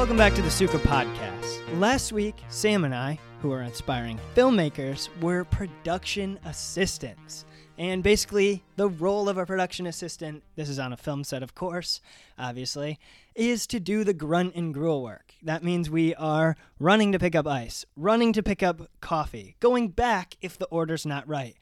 Welcome 0.00 0.16
back 0.16 0.32
to 0.36 0.40
the 0.40 0.50
Suka 0.50 0.78
Podcast. 0.78 1.78
Last 1.78 2.10
week, 2.10 2.34
Sam 2.48 2.84
and 2.86 2.94
I, 2.94 3.18
who 3.42 3.52
are 3.52 3.60
inspiring 3.60 4.18
filmmakers, 4.34 5.10
were 5.20 5.44
production 5.44 6.38
assistants. 6.46 7.44
And 7.76 8.02
basically, 8.02 8.64
the 8.76 8.88
role 8.88 9.28
of 9.28 9.36
a 9.36 9.44
production 9.44 9.86
assistant, 9.86 10.42
this 10.56 10.70
is 10.70 10.78
on 10.78 10.94
a 10.94 10.96
film 10.96 11.22
set, 11.22 11.42
of 11.42 11.54
course, 11.54 12.00
obviously, 12.38 12.98
is 13.34 13.66
to 13.66 13.78
do 13.78 14.02
the 14.02 14.14
grunt 14.14 14.54
and 14.54 14.72
gruel 14.72 15.02
work. 15.02 15.34
That 15.42 15.62
means 15.62 15.90
we 15.90 16.14
are 16.14 16.56
running 16.78 17.12
to 17.12 17.18
pick 17.18 17.34
up 17.34 17.46
ice, 17.46 17.84
running 17.94 18.32
to 18.32 18.42
pick 18.42 18.62
up 18.62 18.88
coffee, 19.02 19.56
going 19.60 19.88
back 19.88 20.38
if 20.40 20.56
the 20.56 20.66
order's 20.68 21.04
not 21.04 21.28
right. 21.28 21.56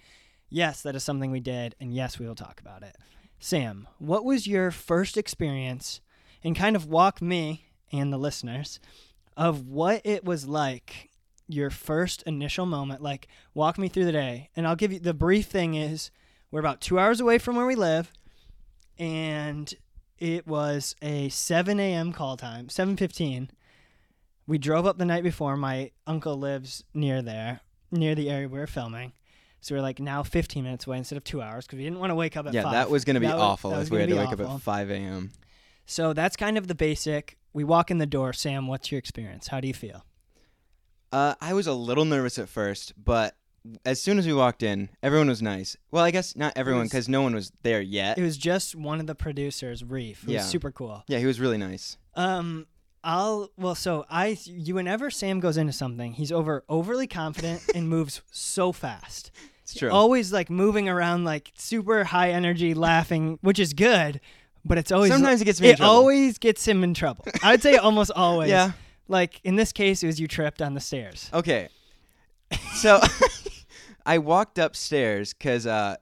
Yes, 0.49 0.81
that 0.83 0.95
is 0.95 1.03
something 1.03 1.33
we 1.33 1.41
did, 1.41 1.75
and 1.81 1.93
yes, 1.93 2.21
we 2.21 2.27
will 2.29 2.37
talk 2.37 2.61
about 2.61 2.85
it. 2.85 2.95
Sam, 3.41 3.89
what 3.99 4.25
was 4.25 4.47
your 4.47 4.71
first 4.71 5.17
experience, 5.17 6.01
and 6.45 6.55
kind 6.55 6.77
of 6.77 6.87
walk 6.87 7.21
me 7.21 7.65
and 7.93 8.13
the 8.13 8.19
listeners 8.19 8.81
of 9.37 9.67
what 9.69 10.01
it 10.05 10.25
was 10.25 10.47
like 10.47 11.11
your 11.47 11.71
first 11.71 12.23
initial 12.25 12.67
moment. 12.67 13.03
Like 13.03 13.29
walk 13.55 13.79
me 13.79 13.89
through 13.89 14.05
the 14.05 14.13
day. 14.13 14.51
And 14.57 14.67
i'll 14.67 14.77
give 14.77 14.93
you 14.93 14.99
the 14.99 15.15
brief 15.15 15.47
thing 15.47 15.75
is 15.75 16.11
we're 16.51 16.61
about 16.61 16.81
two 16.81 16.99
hours 16.99 17.21
away 17.21 17.39
from 17.39 17.57
where 17.57 17.67
we 17.67 17.75
live 17.75 18.13
and 18.99 19.73
it 20.19 20.47
was 20.47 20.97
a 21.03 21.29
7 21.29 21.79
a.m 21.79 22.13
call 22.13 22.37
time 22.37 22.67
7.15 22.69 23.49
we 24.47 24.57
drove 24.59 24.87
up 24.87 24.97
the 24.97 25.05
night 25.05 25.23
before. 25.23 25.59
My 25.59 25.91
uncle 26.07 26.37
lives 26.39 26.83
near 26.95 27.21
there 27.23 27.61
near 27.91 28.15
the 28.15 28.31
area 28.31 28.49
we 28.49 28.59
were 28.59 28.67
filming. 28.67 29.13
So 29.61 29.75
we 29.75 29.79
are 29.79 29.83
like 29.83 29.99
now 30.01 30.23
15 30.23 30.63
minutes 30.65 30.87
away 30.87 30.99
instead 30.99 31.17
of 31.17 31.25
two 31.25 31.43
hours 31.43 31.67
because 31.67 31.79
we 31.79 31.85
didn't 31.85 31.99
want 31.99 32.11
to 32.11 32.15
wake 32.15 32.37
up 32.37 32.47
at 32.47 32.55
Yeah, 32.55 32.63
5. 32.65 32.73
that 32.73 32.91
was 32.91 33.05
going 33.05 33.15
to 33.15 33.21
be 33.21 33.27
That 33.27 33.37
awful 33.37 33.71
that 33.71 33.77
if 33.77 33.81
was 33.81 33.91
we 33.91 34.01
had 34.01 34.09
to 34.11 34.17
wake 34.17 34.29
up 34.33 34.41
at 34.41 34.61
5 34.61 34.91
a.m. 34.91 35.31
so 35.87 36.13
that's 36.13 36.37
kind 36.37 36.57
of 36.59 36.67
the 36.69 36.75
basic 36.75 37.37
we 37.53 37.65
walk 37.65 37.91
in 37.91 37.99
the 37.99 38.07
door 38.07 38.33
sam 38.33 38.67
what's 38.67 38.91
your 38.93 38.99
experience 38.99 39.49
how 39.49 39.61
do 39.61 39.69
you 39.69 39.75
feel 39.75 40.05
Uh, 41.13 41.35
I 41.41 41.55
was 41.55 41.67
a 41.67 41.73
little 41.73 42.05
nervous 42.05 42.39
at 42.39 42.49
first, 42.51 42.93
but 43.03 43.35
as 43.87 43.99
soon 44.01 44.19
as 44.19 44.27
we 44.27 44.35
walked 44.35 44.63
in, 44.63 44.91
everyone 45.03 45.29
was 45.29 45.41
nice. 45.41 45.75
Well, 45.91 46.05
I 46.05 46.11
guess 46.11 46.37
not 46.37 46.53
everyone 46.55 46.85
because 46.85 47.09
no 47.09 47.23
one 47.23 47.35
was 47.35 47.51
there 47.63 47.81
yet. 47.81 48.19
It 48.19 48.23
was 48.23 48.37
just 48.37 48.75
one 48.77 49.01
of 49.01 49.07
the 49.07 49.15
producers, 49.15 49.83
Reef. 49.83 50.23
It 50.25 50.31
Yeah. 50.33 50.39
was 50.41 50.51
super 50.51 50.71
cool. 50.71 51.05
yeah, 51.09 51.19
he 51.19 51.25
was 51.27 51.41
really 51.41 51.57
nice. 51.57 51.97
Um, 52.15 52.67
I'll 53.03 53.51
well, 53.57 53.75
so 53.75 54.05
I 54.11 54.37
you 54.45 54.75
whenever 54.75 55.11
Sam 55.11 55.41
goes 55.41 55.57
into 55.57 55.73
something, 55.73 56.13
he's 56.13 56.31
over 56.33 56.63
overly 56.69 57.07
confident 57.07 57.63
and 57.75 57.89
moves 57.97 58.21
so 58.31 58.73
fast. 58.73 59.31
It's 59.63 59.75
true. 59.75 59.91
Always 59.91 60.31
like 60.33 60.51
moving 60.51 60.89
around, 60.91 61.25
like 61.25 61.53
super 61.57 62.05
high 62.05 62.31
energy, 62.33 62.75
laughing, 62.75 63.39
which 63.41 63.59
is 63.59 63.73
good. 63.73 64.21
But 64.65 64.79
it's 64.79 64.93
always 64.93 65.11
Sometimes 65.13 65.41
it 65.41 65.45
gets 65.45 65.61
me 65.61 65.69
in 65.69 65.75
it 65.75 65.81
always 65.81 66.39
gets 66.39 66.67
him 66.67 66.85
in 66.85 66.95
trouble. 66.95 67.25
I 67.43 67.53
would 67.53 67.63
say 67.63 67.77
almost 67.89 68.11
always. 68.15 68.51
Yeah. 68.51 68.73
Like 69.09 69.41
in 69.45 69.57
this 69.57 69.73
case, 69.73 70.03
it 70.03 70.07
was 70.07 70.21
you 70.21 70.29
tripped 70.29 70.61
on 70.61 70.75
the 70.75 70.81
stairs. 70.81 71.31
Okay. 71.33 71.69
So 72.75 73.01
I 74.07 74.19
walked 74.19 74.59
upstairs 74.59 75.35
because 75.35 75.67
uh, 75.67 75.97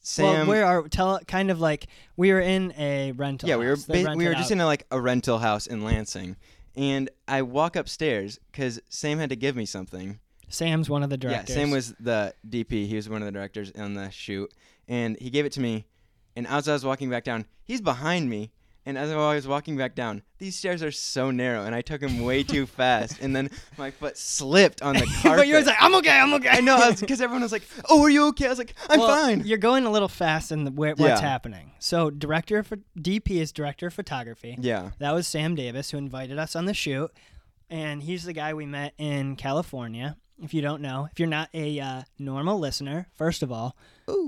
Sam. 0.00 0.24
well, 0.24 0.46
where 0.46 0.64
are 0.64 0.88
tell 0.88 1.18
kind 1.26 1.50
of 1.50 1.60
like 1.60 1.88
we 2.16 2.32
were 2.32 2.40
in 2.40 2.72
a 2.78 3.12
rental. 3.12 3.48
yeah, 3.48 3.56
we 3.56 3.66
were 3.66 3.72
house. 3.72 3.84
Ba- 3.84 4.14
we 4.16 4.26
were 4.26 4.34
just 4.34 4.46
out- 4.50 4.52
in 4.52 4.60
a, 4.60 4.66
like 4.66 4.86
a 4.90 5.00
rental 5.00 5.38
house 5.38 5.66
in 5.66 5.82
Lansing, 5.82 6.36
and 6.76 7.10
I 7.28 7.42
walk 7.42 7.76
upstairs 7.76 8.38
because 8.50 8.80
Sam 8.88 9.18
had 9.18 9.28
to 9.30 9.36
give 9.36 9.56
me 9.56 9.66
something. 9.66 10.20
Sam's 10.48 10.88
one 10.88 11.02
of 11.02 11.10
the 11.10 11.16
directors. 11.18 11.54
Yeah, 11.54 11.62
Sam 11.62 11.70
was 11.70 11.94
the 12.00 12.34
DP. 12.48 12.86
He 12.88 12.96
was 12.96 13.08
one 13.08 13.20
of 13.22 13.26
the 13.26 13.32
directors 13.32 13.72
on 13.76 13.94
the 13.94 14.10
shoot, 14.10 14.52
and 14.88 15.16
he 15.20 15.28
gave 15.30 15.44
it 15.44 15.52
to 15.52 15.60
me. 15.60 15.84
And 16.36 16.46
as 16.46 16.68
I 16.68 16.72
was 16.72 16.84
walking 16.84 17.10
back 17.10 17.24
down, 17.24 17.46
he's 17.64 17.80
behind 17.80 18.30
me. 18.30 18.52
And 18.86 18.96
as 18.96 19.10
I 19.10 19.34
was 19.34 19.46
walking 19.46 19.76
back 19.76 19.94
down, 19.94 20.22
these 20.38 20.56
stairs 20.56 20.82
are 20.82 20.90
so 20.90 21.30
narrow, 21.30 21.64
and 21.64 21.74
I 21.74 21.82
took 21.82 22.00
him 22.00 22.20
way 22.24 22.42
too 22.42 22.64
fast, 22.80 23.18
and 23.20 23.36
then 23.36 23.50
my 23.76 23.90
foot 23.90 24.16
slipped 24.16 24.80
on 24.80 24.94
the 24.96 25.02
carpet. 25.22 25.36
but 25.40 25.46
yours 25.48 25.66
like 25.66 25.76
I'm 25.78 25.94
okay, 25.96 26.18
I'm 26.18 26.32
okay. 26.34 26.48
I 26.48 26.60
know, 26.60 26.90
because 26.98 27.20
everyone 27.20 27.42
was 27.42 27.52
like, 27.52 27.62
"Oh, 27.90 28.02
are 28.02 28.08
you 28.08 28.28
okay?" 28.28 28.46
I 28.46 28.48
was 28.48 28.56
like, 28.58 28.74
"I'm 28.88 28.98
Well, 28.98 29.08
fine." 29.08 29.42
You're 29.44 29.58
going 29.58 29.84
a 29.84 29.90
little 29.90 30.08
fast 30.08 30.50
in 30.50 30.64
the, 30.64 30.70
where, 30.70 30.94
what's 30.94 31.20
Yeah. 31.20 31.20
happening. 31.20 31.72
So, 31.78 32.08
director 32.08 32.56
of 32.58 32.72
DP 32.98 33.32
is 33.32 33.52
director 33.52 33.88
of 33.88 33.94
photography. 33.94 34.56
Yeah, 34.58 34.92
That 34.98 35.12
was 35.12 35.28
Sam 35.28 35.54
Davis 35.54 35.90
who 35.90 35.98
invited 35.98 36.38
us 36.38 36.56
on 36.56 36.64
the 36.64 36.74
shoot, 36.74 37.10
and 37.68 38.02
he's 38.02 38.24
the 38.24 38.32
guy 38.32 38.54
we 38.54 38.64
met 38.64 38.94
in 38.96 39.36
California. 39.36 40.16
If 40.42 40.54
you 40.54 40.62
don't 40.62 40.80
know, 40.80 41.06
if 41.12 41.20
you're 41.20 41.28
not 41.28 41.50
a 41.52 41.78
uh, 41.80 42.02
normal 42.18 42.58
listener, 42.58 43.08
first 43.14 43.42
of 43.42 43.52
all, 43.52 43.76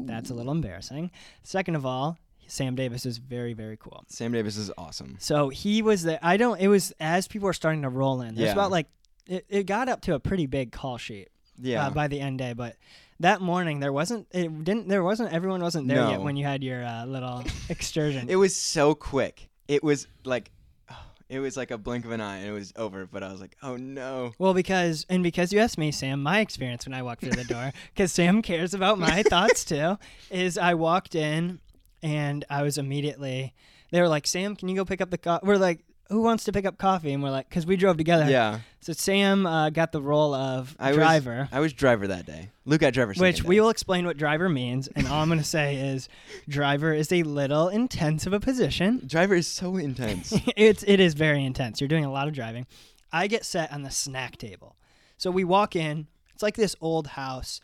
that's 0.05 0.31
a 0.31 0.35
little 0.35 0.53
embarrassing. 0.53 1.11
Second 1.43 1.75
of 1.77 1.85
all, 1.87 2.19
Sam 2.47 2.75
Davis 2.75 3.07
is 3.07 3.19
very, 3.19 3.53
very 3.55 3.77
cool. 3.77 4.05
Sam 4.09 4.33
Davis 4.33 4.57
is 4.57 4.71
awesome. 4.77 5.17
So 5.21 5.49
he 5.49 5.81
was 5.83 6.03
the. 6.03 6.25
I 6.27 6.37
don't. 6.37 6.61
It 6.61 6.69
was 6.69 6.93
as 7.01 7.29
people 7.29 7.47
were 7.47 7.53
starting 7.53 7.83
to 7.83 7.89
roll 7.89 8.21
in. 8.21 8.35
There's 8.35 8.47
Yeah. 8.49 8.53
about 8.53 8.71
like 8.71 8.87
it, 9.27 9.47
it 9.49 9.67
got 9.67 9.89
up 9.89 10.01
to 10.03 10.15
a 10.15 10.21
pretty 10.21 10.47
big 10.47 10.73
call 10.73 10.99
sheet 10.99 11.29
Yeah, 11.61 11.87
uh, 11.87 11.91
by 11.91 12.09
the 12.09 12.21
end 12.21 12.39
day. 12.39 12.53
But 12.53 12.77
that 13.21 13.41
morning 13.41 13.79
there 13.81 13.93
wasn't 13.93 14.27
it 14.33 14.65
didn't 14.65 14.89
there 14.89 15.03
wasn't 15.05 15.33
everyone 15.33 15.63
wasn't 15.63 15.87
there 15.89 16.09
yet 16.11 16.21
when 16.21 16.37
you 16.37 16.45
had 16.45 16.63
your 16.65 16.85
uh, 16.85 17.07
little 17.07 17.45
excursion. 17.69 18.29
it 18.29 18.37
was 18.37 18.55
so 18.57 18.95
quick. 18.95 19.49
It 19.69 19.83
was 19.85 20.09
like, 20.25 20.51
it 21.33 21.41
was 21.41 21.57
like 21.57 21.71
a 21.71 21.79
blink 21.79 22.05
of 22.05 22.11
an 22.11 22.21
eye, 22.21 22.39
and 22.39 22.49
it 22.49 22.53
was 22.53 22.73
over. 22.77 23.07
But 23.07 23.23
I 23.23 23.33
was 23.33 23.41
like, 23.41 23.57
"Oh 23.63 23.77
no." 23.77 24.33
well, 24.39 24.53
because 24.53 25.07
and 25.09 25.23
because 25.23 25.53
you 25.53 25.61
asked 25.61 25.79
me, 25.79 25.91
Sam, 25.91 26.23
my 26.23 26.41
experience 26.41 26.87
when 26.87 26.95
I 26.95 27.03
walked 27.03 27.23
through 27.23 27.33
the 27.33 27.45
door, 27.45 27.73
because 27.95 28.13
Sam 28.13 28.43
cares 28.43 28.75
about 28.75 28.99
my 28.99 29.23
thoughts 29.29 29.65
too, 29.65 29.99
is 30.31 30.59
I 30.59 30.75
walked 30.75 31.15
in 31.15 31.61
and 32.03 32.45
I 32.51 32.63
was 32.63 32.77
immediately 32.79 33.55
they 33.93 34.01
were 34.01 34.09
like, 34.09 34.27
Sam, 34.27 34.57
can 34.57 34.69
you 34.69 34.75
go 34.75 34.85
pick 34.85 35.01
up 35.01 35.11
the 35.11 35.19
coffee? 35.19 35.47
We're 35.47 35.59
like, 35.59 35.81
who 36.13 36.23
wants 36.23 36.45
to 36.45 36.53
pick 36.53 36.65
up 36.65 36.79
coffee? 36.79 37.13
And 37.13 37.23
we're 37.23 37.31
like, 37.31 37.49
because 37.49 37.67
we 37.67 37.75
drove 37.77 37.97
together. 37.97 38.29
Yeah, 38.31 38.61
So 38.81 38.93
Sam 38.93 39.47
uh, 39.47 39.71
got 39.71 39.91
the 39.91 40.01
role 40.01 40.35
of 40.35 40.77
I 40.79 40.93
driver. 40.93 41.39
was 41.41 41.49
I 41.51 41.59
was 41.61 41.73
driver 41.73 42.07
that 42.07 42.27
day. 42.27 42.51
Luke 42.65 42.83
got 42.83 42.93
driver. 42.93 43.13
Which 43.17 43.43
we 43.43 43.59
will 43.61 43.71
explain 43.71 44.07
what 44.07 44.17
driver 44.17 44.49
means, 44.49 44.87
and 44.89 45.09
all 45.09 45.21
I'm 45.23 45.29
going 45.29 45.41
to 45.41 45.45
say 45.45 45.75
is, 45.77 46.09
driver 46.49 46.93
is 46.93 47.11
a 47.11 47.23
little 47.25 47.69
intense 47.69 48.27
of 48.27 48.33
a 48.33 48.39
position. 48.41 49.03
Driver 49.07 49.35
is 49.35 49.49
so 49.49 49.77
intense. 49.77 50.33
it's 50.57 50.85
it 50.87 51.01
is 51.01 51.15
very 51.15 51.45
intense. 51.45 51.81
You're 51.81 51.89
doing 51.89 52.05
a 52.05 52.13
lot 52.13 52.29
of 52.29 52.35
driving. 52.35 52.67
I 53.13 53.27
get 53.27 53.45
set 53.45 53.73
on 53.73 53.83
the 53.83 53.91
snack 53.91 54.37
table, 54.37 54.77
so 55.19 55.31
we 55.31 55.43
walk 55.45 55.75
in. 55.75 56.07
It's 56.33 56.43
like 56.43 56.55
this 56.57 56.77
old 56.81 57.09
house. 57.09 57.61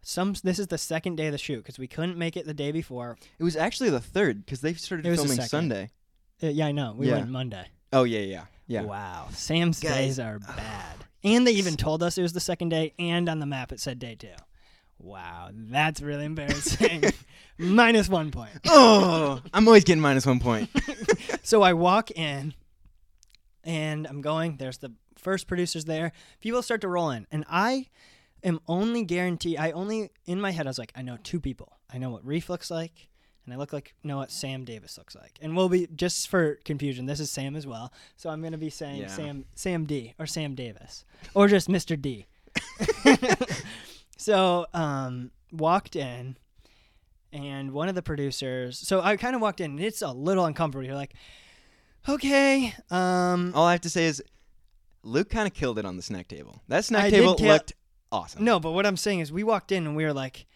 Some 0.00 0.34
this 0.44 0.58
is 0.58 0.68
the 0.68 0.78
second 0.78 1.16
day 1.16 1.26
of 1.26 1.32
the 1.32 1.38
shoot 1.38 1.58
because 1.58 1.78
we 1.78 1.86
couldn't 1.88 2.16
make 2.16 2.36
it 2.36 2.46
the 2.46 2.54
day 2.54 2.72
before. 2.72 3.18
it 3.38 3.44
was 3.44 3.56
actually 3.56 3.90
the 3.90 4.00
third 4.00 4.44
because 4.44 4.60
they 4.60 4.72
started 4.74 5.04
It 5.06 5.10
was 5.10 5.22
the 5.22 5.28
filming. 5.28 5.46
Sunday. 5.46 5.90
Uh, 6.42 6.46
yeah, 6.48 6.66
I 6.68 6.72
know. 6.72 6.94
We 6.96 7.08
Yeah. 7.08 7.14
went 7.14 7.30
Monday. 7.30 7.66
Oh 7.92 8.04
yeah, 8.04 8.20
yeah, 8.20 8.44
yeah. 8.66 8.82
Wow, 8.82 9.28
Sam's 9.32 9.80
Guys. 9.80 9.92
days 9.94 10.18
are 10.20 10.38
bad. 10.56 10.96
And 11.24 11.46
they 11.46 11.52
even 11.52 11.76
told 11.76 12.02
us 12.02 12.16
it 12.16 12.22
was 12.22 12.32
the 12.32 12.40
second 12.40 12.68
day, 12.68 12.94
and 12.98 13.28
on 13.28 13.38
the 13.40 13.46
map 13.46 13.72
it 13.72 13.80
said 13.80 13.98
day 13.98 14.14
two. 14.14 14.28
Wow, 15.00 15.50
that's 15.52 16.00
really 16.00 16.24
embarrassing. 16.24 17.04
Minus 17.58 18.08
one 18.08 18.30
point. 18.30 18.50
Oh, 18.66 19.40
I'm 19.54 19.66
always 19.66 19.84
getting 19.84 20.00
minus 20.02 20.26
one 20.26 20.40
point. 20.40 20.70
So 21.42 21.62
I 21.62 21.72
walk 21.72 22.10
in 22.10 22.52
and 23.64 24.06
I'm 24.06 24.20
going, 24.20 24.56
there's 24.58 24.78
the 24.78 24.92
first 25.16 25.46
producers 25.46 25.86
there. 25.86 26.12
People 26.40 26.62
start 26.62 26.82
to 26.82 26.88
roll 26.88 27.10
in. 27.10 27.26
And 27.30 27.44
I 27.48 27.86
am 28.44 28.60
only 28.68 29.02
guaranteed, 29.04 29.58
I 29.58 29.70
only, 29.70 30.10
in 30.26 30.40
my 30.42 30.50
head, 30.50 30.66
I 30.66 30.70
was 30.70 30.78
like, 30.78 30.92
I 30.94 31.00
know 31.02 31.16
two 31.22 31.40
people. 31.40 31.72
I 31.92 31.96
know 31.96 32.10
what 32.10 32.26
Reef 32.26 32.50
looks 32.50 32.70
like, 32.70 33.08
and 33.50 33.54
I 33.54 33.56
look 33.58 33.72
like, 33.72 33.94
know 34.04 34.18
what 34.18 34.30
Sam 34.30 34.64
Davis 34.64 34.98
looks 34.98 35.14
like. 35.16 35.38
And 35.40 35.56
we'll 35.56 35.68
be, 35.68 35.88
just 35.96 36.28
for 36.28 36.56
confusion, 36.64 37.06
this 37.06 37.18
is 37.20 37.30
Sam 37.30 37.56
as 37.56 37.66
well. 37.66 37.92
So 38.16 38.28
I'm 38.30 38.40
going 38.40 38.52
to 38.52 38.58
be 38.58 38.70
saying 38.70 39.00
Yeah. 39.00 39.06
Sam, 39.08 39.44
Sam 39.54 39.84
D 39.86 40.14
or 40.18 40.26
Sam 40.26 40.54
Davis 40.54 41.04
or 41.34 41.48
just 41.48 41.68
Mr. 41.68 42.00
D. 42.00 42.26
so, 44.16 44.66
um, 44.74 45.30
walked 45.52 45.96
in. 45.96 46.36
And 47.30 47.72
one 47.72 47.90
of 47.90 47.94
the 47.94 48.02
producers, 48.02 48.78
so 48.78 49.02
I 49.02 49.18
kind 49.18 49.34
of 49.36 49.42
walked 49.42 49.60
in, 49.60 49.72
and 49.72 49.80
it's 49.80 50.00
a 50.00 50.10
little 50.12 50.46
uncomfortable. 50.46 50.86
You're 50.86 50.94
like, 50.94 51.12
okay, 52.08 52.72
um, 52.90 53.52
All 53.54 53.66
I 53.66 53.72
have 53.72 53.82
to 53.82 53.90
say 53.90 54.06
is, 54.06 54.22
Luke 55.02 55.28
kind 55.28 55.46
of 55.46 55.52
killed 55.52 55.78
it 55.78 55.84
on 55.84 55.96
the 55.96 56.02
snack 56.02 56.26
table. 56.28 56.62
That 56.68 56.86
snack 56.86 57.04
I 57.04 57.10
did 57.10 57.16
table 57.18 57.34
kill- 57.34 57.48
looked 57.48 57.74
awesome. 58.10 58.44
no, 58.44 58.58
but 58.58 58.72
what 58.72 58.86
I'm 58.86 58.96
saying 58.96 59.20
is, 59.20 59.30
we 59.30 59.42
walked 59.44 59.72
in 59.72 59.86
and 59.86 59.94
we 59.94 60.04
were 60.06 60.14
like, 60.14 60.46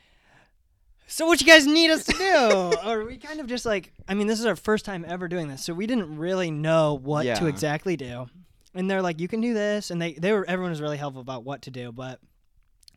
so 1.07 1.27
what 1.27 1.41
you 1.41 1.47
guys 1.47 1.67
need 1.67 1.91
us 1.91 2.05
to 2.05 2.13
do? 2.13 2.73
or 2.89 3.05
we 3.05 3.17
kind 3.17 3.41
of 3.41 3.47
just 3.47 3.67
like, 3.67 3.93
I 4.09 4.15
mean, 4.15 4.27
this 4.27 4.41
is 4.41 4.47
our 4.47 4.57
first 4.57 4.85
time 4.85 5.05
ever 5.07 5.29
doing 5.29 5.49
this, 5.49 5.65
so 5.65 5.75
we 5.75 5.87
didn't 5.87 6.17
really 6.17 6.51
know 6.51 6.95
what 6.95 7.25
to 7.25 7.47
exactly 7.47 7.97
do. 7.97 8.27
And 8.75 8.91
they're 8.91 9.03
like, 9.03 9.21
you 9.21 9.29
can 9.29 9.41
do 9.41 9.53
this, 9.53 9.91
and 9.91 10.01
they 10.01 10.15
they 10.15 10.33
were 10.33 10.49
everyone 10.49 10.71
was 10.71 10.81
really 10.81 10.97
helpful 10.97 11.21
about 11.21 11.45
what 11.45 11.63
to 11.63 11.71
do. 11.71 11.93
But 11.93 12.21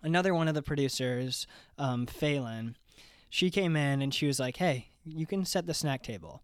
another 0.01 0.33
one 0.33 0.47
of 0.47 0.53
the 0.53 0.61
producers, 0.61 1.47
um, 1.77 2.05
Phelan, 2.05 2.77
she 3.29 3.49
came 3.49 3.75
in 3.75 4.01
and 4.01 4.13
she 4.13 4.27
was 4.27 4.39
like, 4.39 4.57
hey, 4.57 4.91
you 5.03 5.25
can 5.25 5.43
set 5.43 5.67
the 5.67 5.73
snack 5.73 6.03
table. 6.03 6.41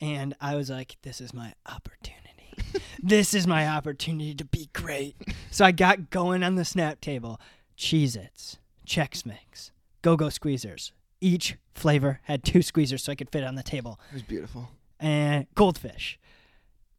And 0.00 0.36
I 0.40 0.56
was 0.56 0.68
like, 0.70 0.96
this 1.02 1.20
is 1.20 1.32
my 1.32 1.54
opportunity. 1.66 2.18
this 3.02 3.34
is 3.34 3.46
my 3.46 3.66
opportunity 3.66 4.34
to 4.34 4.44
be 4.44 4.68
great. 4.72 5.16
So 5.50 5.64
I 5.64 5.72
got 5.72 6.10
going 6.10 6.42
on 6.42 6.56
the 6.56 6.64
snack 6.64 7.00
table. 7.00 7.40
Cheez 7.76 8.16
Its, 8.16 8.58
Chex 8.86 9.24
Mix, 9.24 9.70
Go 10.02 10.16
Go 10.16 10.26
Squeezers. 10.26 10.92
Each 11.20 11.56
flavor 11.74 12.20
had 12.24 12.44
two 12.44 12.60
squeezers 12.60 13.00
so 13.00 13.12
I 13.12 13.14
could 13.14 13.30
fit 13.30 13.42
it 13.42 13.46
on 13.46 13.54
the 13.56 13.62
table. 13.62 13.98
It 14.10 14.14
was 14.14 14.22
beautiful. 14.22 14.68
And 15.00 15.46
Goldfish. 15.54 16.18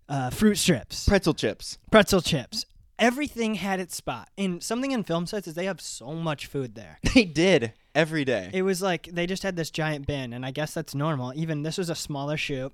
uh, 0.09 0.29
fruit 0.29 0.55
strips, 0.55 1.07
Pretzel 1.07 1.33
chips. 1.33 1.77
pretzel 1.91 2.21
chips. 2.21 2.65
Everything 2.97 3.55
had 3.55 3.79
its 3.79 3.95
spot. 3.95 4.29
And 4.37 4.61
something 4.61 4.91
in 4.91 5.03
film 5.03 5.25
sets 5.25 5.47
is 5.47 5.53
they 5.53 5.65
have 5.65 5.79
so 5.79 6.11
much 6.13 6.47
food 6.47 6.75
there. 6.75 6.99
They 7.13 7.23
did 7.25 7.73
every 7.95 8.25
day. 8.25 8.49
It 8.53 8.63
was 8.63 8.81
like 8.81 9.07
they 9.11 9.25
just 9.25 9.43
had 9.43 9.55
this 9.55 9.71
giant 9.71 10.05
bin, 10.05 10.33
and 10.33 10.45
I 10.45 10.51
guess 10.51 10.73
that's 10.73 10.93
normal. 10.93 11.33
Even 11.35 11.63
this 11.63 11.77
was 11.77 11.89
a 11.89 11.95
smaller 11.95 12.35
shoot. 12.37 12.73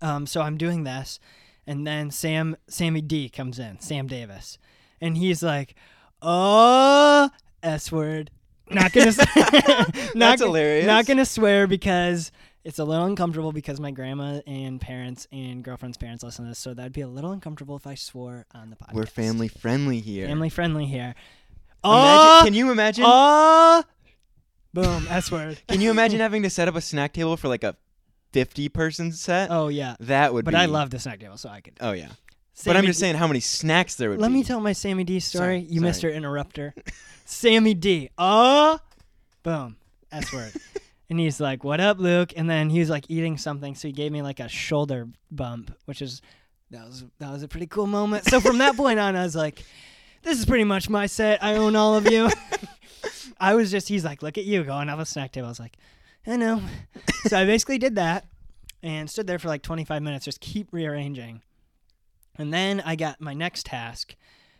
Um, 0.00 0.26
so 0.26 0.40
I'm 0.42 0.56
doing 0.56 0.84
this, 0.84 1.18
and 1.66 1.84
then 1.86 2.10
Sam 2.12 2.56
Sammy 2.68 3.00
D 3.00 3.28
comes 3.28 3.58
in, 3.58 3.80
Sam 3.80 4.06
Davis, 4.06 4.58
and 5.00 5.16
he's 5.16 5.42
like, 5.42 5.74
"Oh, 6.22 7.30
s 7.62 7.90
word." 7.90 8.30
Not 8.70 8.92
gonna, 8.92 9.06
not, 9.36 10.14
That's 10.14 10.42
hilarious. 10.42 10.86
not 10.86 11.06
gonna 11.06 11.24
swear 11.24 11.66
because 11.66 12.30
it's 12.64 12.78
a 12.78 12.84
little 12.84 13.06
uncomfortable 13.06 13.52
because 13.52 13.80
my 13.80 13.90
grandma 13.90 14.40
and 14.46 14.80
parents 14.80 15.26
and 15.32 15.62
girlfriend's 15.64 15.96
parents 15.96 16.22
listen 16.22 16.44
to 16.44 16.50
this, 16.50 16.58
so 16.58 16.74
that'd 16.74 16.92
be 16.92 17.00
a 17.00 17.08
little 17.08 17.32
uncomfortable 17.32 17.76
if 17.76 17.86
I 17.86 17.94
swore 17.94 18.44
on 18.54 18.70
the 18.70 18.76
podcast. 18.76 18.94
We're 18.94 19.06
family 19.06 19.48
friendly 19.48 20.00
here. 20.00 20.26
family 20.26 20.50
friendly 20.50 20.86
here. 20.86 21.14
Imagine, 21.84 22.26
Oh, 22.30 22.40
can 22.44 22.54
you 22.54 22.70
imagine? 22.72 23.04
oh, 23.06 23.84
boom, 24.74 25.06
s 25.08 25.30
word. 25.30 25.60
Can 25.68 25.80
you 25.80 25.90
imagine 25.90 26.20
having 26.20 26.42
to 26.42 26.50
set 26.50 26.68
up 26.68 26.74
a 26.74 26.80
snack 26.80 27.12
table 27.12 27.36
for 27.36 27.48
like 27.48 27.62
a 27.64 27.76
50 28.32 28.68
person 28.68 29.12
set? 29.12 29.50
Oh 29.50 29.68
yeah, 29.68 29.94
that 30.00 30.34
would 30.34 30.44
be 30.44 30.50
but 30.50 30.58
be. 30.58 30.62
I 30.62 30.66
love 30.66 30.90
the 30.90 30.98
snack 30.98 31.20
table, 31.20 31.36
so 31.38 31.48
I 31.48 31.60
could. 31.60 31.74
Oh, 31.80 31.92
yeah. 31.92 32.08
But 32.64 32.76
I'm 32.76 32.84
just 32.86 32.98
D- 32.98 33.02
saying 33.02 33.16
how 33.16 33.26
many 33.26 33.40
snacks 33.40 33.94
there 33.94 34.10
would 34.10 34.16
be. 34.16 34.22
Let 34.22 34.28
be. 34.28 34.34
me 34.34 34.44
tell 34.44 34.60
my 34.60 34.72
Sammy 34.72 35.04
D 35.04 35.20
story. 35.20 35.42
Sorry, 35.42 35.58
you 35.60 35.80
sorry. 35.80 36.12
Mr. 36.12 36.14
Interrupter. 36.14 36.74
Sammy 37.24 37.74
D. 37.74 38.10
Oh, 38.18 38.78
boom, 39.42 39.76
S 40.10 40.32
word. 40.32 40.52
and 41.10 41.18
he's 41.18 41.40
like, 41.40 41.64
"What 41.64 41.80
up, 41.80 41.98
Luke?" 41.98 42.32
And 42.36 42.48
then 42.48 42.70
he 42.70 42.80
was 42.80 42.90
like 42.90 43.04
eating 43.08 43.36
something, 43.38 43.74
so 43.74 43.88
he 43.88 43.92
gave 43.92 44.12
me 44.12 44.22
like 44.22 44.40
a 44.40 44.48
shoulder 44.48 45.08
bump, 45.30 45.74
which 45.84 46.02
is 46.02 46.22
that 46.70 46.86
was 46.86 47.04
that 47.18 47.32
was 47.32 47.42
a 47.42 47.48
pretty 47.48 47.66
cool 47.66 47.86
moment. 47.86 48.24
So 48.24 48.40
from 48.40 48.58
that 48.58 48.76
point 48.76 48.98
on, 48.98 49.16
I 49.16 49.22
was 49.22 49.36
like, 49.36 49.62
"This 50.22 50.38
is 50.38 50.46
pretty 50.46 50.64
much 50.64 50.88
my 50.88 51.06
set. 51.06 51.42
I 51.42 51.56
own 51.56 51.76
all 51.76 51.94
of 51.96 52.10
you." 52.10 52.30
I 53.40 53.54
was 53.54 53.70
just 53.70 53.88
he's 53.88 54.04
like, 54.04 54.22
"Look 54.22 54.38
at 54.38 54.44
you 54.44 54.64
going 54.64 54.88
on 54.88 54.98
the 54.98 55.04
snack 55.04 55.32
table." 55.32 55.46
I 55.46 55.50
was 55.50 55.60
like, 55.60 55.76
"I 56.26 56.36
know." 56.36 56.62
so 57.24 57.38
I 57.38 57.44
basically 57.44 57.78
did 57.78 57.96
that 57.96 58.26
and 58.82 59.10
stood 59.10 59.26
there 59.26 59.38
for 59.38 59.48
like 59.48 59.62
25 59.62 60.02
minutes, 60.02 60.24
just 60.24 60.40
keep 60.40 60.72
rearranging. 60.72 61.42
And 62.38 62.54
then 62.54 62.80
I 62.84 62.96
got 62.96 63.20
my 63.20 63.34
next 63.34 63.66
task. 63.66 64.14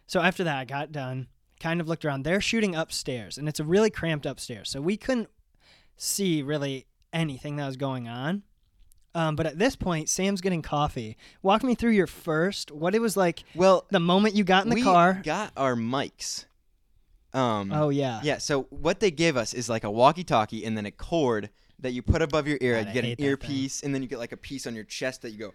So 0.06 0.20
after 0.20 0.42
that, 0.44 0.58
I 0.58 0.64
got 0.64 0.90
done, 0.90 1.28
kind 1.60 1.80
of 1.80 1.88
looked 1.88 2.04
around. 2.04 2.24
They're 2.24 2.40
shooting 2.40 2.74
upstairs, 2.74 3.38
and 3.38 3.48
it's 3.48 3.60
a 3.60 3.64
really 3.64 3.90
cramped 3.90 4.26
upstairs. 4.26 4.68
So 4.68 4.80
we 4.80 4.96
couldn't 4.96 5.28
see 5.96 6.42
really 6.42 6.86
anything 7.12 7.56
that 7.56 7.66
was 7.66 7.76
going 7.76 8.08
on. 8.08 8.42
Um, 9.14 9.36
but 9.36 9.46
at 9.46 9.58
this 9.58 9.74
point, 9.74 10.08
Sam's 10.08 10.40
getting 10.40 10.62
coffee. 10.62 11.16
Walk 11.42 11.62
me 11.62 11.74
through 11.74 11.92
your 11.92 12.06
first, 12.06 12.70
what 12.70 12.94
it 12.94 13.00
was 13.00 13.16
like 13.16 13.42
well, 13.54 13.86
the 13.90 14.00
moment 14.00 14.34
you 14.34 14.44
got 14.44 14.64
in 14.64 14.70
the 14.70 14.76
we 14.76 14.82
car. 14.82 15.20
got 15.24 15.52
our 15.56 15.74
mics. 15.74 16.44
Um, 17.34 17.72
oh, 17.72 17.88
yeah. 17.88 18.20
Yeah, 18.22 18.38
so 18.38 18.62
what 18.70 19.00
they 19.00 19.10
give 19.10 19.36
us 19.36 19.54
is 19.54 19.68
like 19.68 19.84
a 19.84 19.90
walkie-talkie 19.90 20.64
and 20.64 20.76
then 20.76 20.86
a 20.86 20.90
cord 20.90 21.50
that 21.80 21.92
you 21.92 22.02
put 22.02 22.22
above 22.22 22.46
your 22.46 22.58
ear. 22.60 22.76
God, 22.76 22.88
you 22.88 22.92
get 22.92 23.04
an 23.04 23.24
earpiece, 23.24 23.82
and 23.82 23.94
then 23.94 24.02
you 24.02 24.08
get 24.08 24.18
like 24.18 24.32
a 24.32 24.36
piece 24.36 24.66
on 24.66 24.74
your 24.74 24.84
chest 24.84 25.22
that 25.22 25.30
you 25.30 25.38
go. 25.38 25.54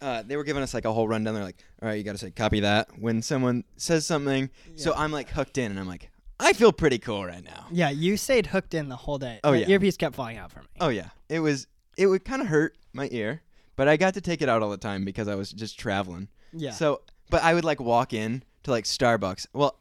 Uh, 0.00 0.22
they 0.22 0.36
were 0.36 0.44
giving 0.44 0.62
us 0.62 0.74
like 0.74 0.84
a 0.84 0.92
whole 0.92 1.08
rundown. 1.08 1.34
They're 1.34 1.44
like, 1.44 1.62
"All 1.82 1.88
right, 1.88 1.94
you 1.94 2.04
got 2.04 2.12
to 2.12 2.18
say 2.18 2.30
copy 2.30 2.60
that 2.60 2.88
when 2.98 3.22
someone 3.22 3.64
says 3.76 4.06
something." 4.06 4.50
So 4.76 4.92
I'm 4.94 5.12
like 5.12 5.30
hooked 5.30 5.58
in, 5.58 5.70
and 5.70 5.80
I'm 5.80 5.88
like, 5.88 6.10
"I 6.38 6.52
feel 6.52 6.72
pretty 6.72 6.98
cool 6.98 7.24
right 7.24 7.42
now." 7.42 7.66
Yeah, 7.70 7.90
you 7.90 8.16
stayed 8.16 8.46
hooked 8.46 8.74
in 8.74 8.88
the 8.88 8.96
whole 8.96 9.18
day. 9.18 9.40
Oh, 9.42 9.52
The 9.52 9.60
yeah. 9.60 9.68
earpiece 9.68 9.96
kept 9.96 10.14
falling 10.14 10.36
out 10.36 10.52
for 10.52 10.60
me. 10.60 10.66
Oh 10.80 10.88
yeah, 10.88 11.08
it 11.28 11.40
was. 11.40 11.66
It 11.96 12.06
would 12.08 12.24
kind 12.24 12.42
of 12.42 12.48
hurt 12.48 12.76
my 12.92 13.08
ear, 13.10 13.42
but 13.74 13.88
I 13.88 13.96
got 13.96 14.14
to 14.14 14.20
take 14.20 14.42
it 14.42 14.48
out 14.48 14.62
all 14.62 14.70
the 14.70 14.76
time 14.76 15.04
because 15.04 15.28
I 15.28 15.34
was 15.34 15.50
just 15.50 15.78
traveling. 15.78 16.28
Yeah. 16.52 16.72
So, 16.72 17.00
but 17.30 17.42
I 17.42 17.54
would 17.54 17.64
like 17.64 17.80
walk 17.80 18.12
in 18.12 18.42
to 18.64 18.70
like 18.70 18.84
Starbucks. 18.84 19.46
Well, 19.54 19.78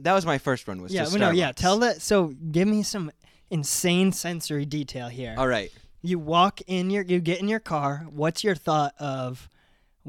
that 0.00 0.12
was 0.12 0.26
my 0.26 0.36
first 0.38 0.68
one. 0.68 0.82
Was 0.82 0.92
yeah, 0.92 1.02
just 1.02 1.18
well, 1.18 1.30
no, 1.30 1.30
yeah. 1.30 1.52
Starbucks. 1.52 1.54
Tell 1.56 1.78
that. 1.78 2.02
So 2.02 2.34
give 2.52 2.68
me 2.68 2.82
some 2.82 3.10
insane 3.50 4.12
sensory 4.12 4.64
detail 4.66 5.08
here. 5.08 5.34
All 5.38 5.48
right. 5.48 5.70
You 6.02 6.18
walk 6.18 6.60
in 6.66 6.90
your 6.90 7.02
you 7.04 7.20
get 7.20 7.40
in 7.40 7.48
your 7.48 7.60
car 7.60 8.06
what's 8.10 8.42
your 8.44 8.54
thought 8.54 8.94
of 8.98 9.48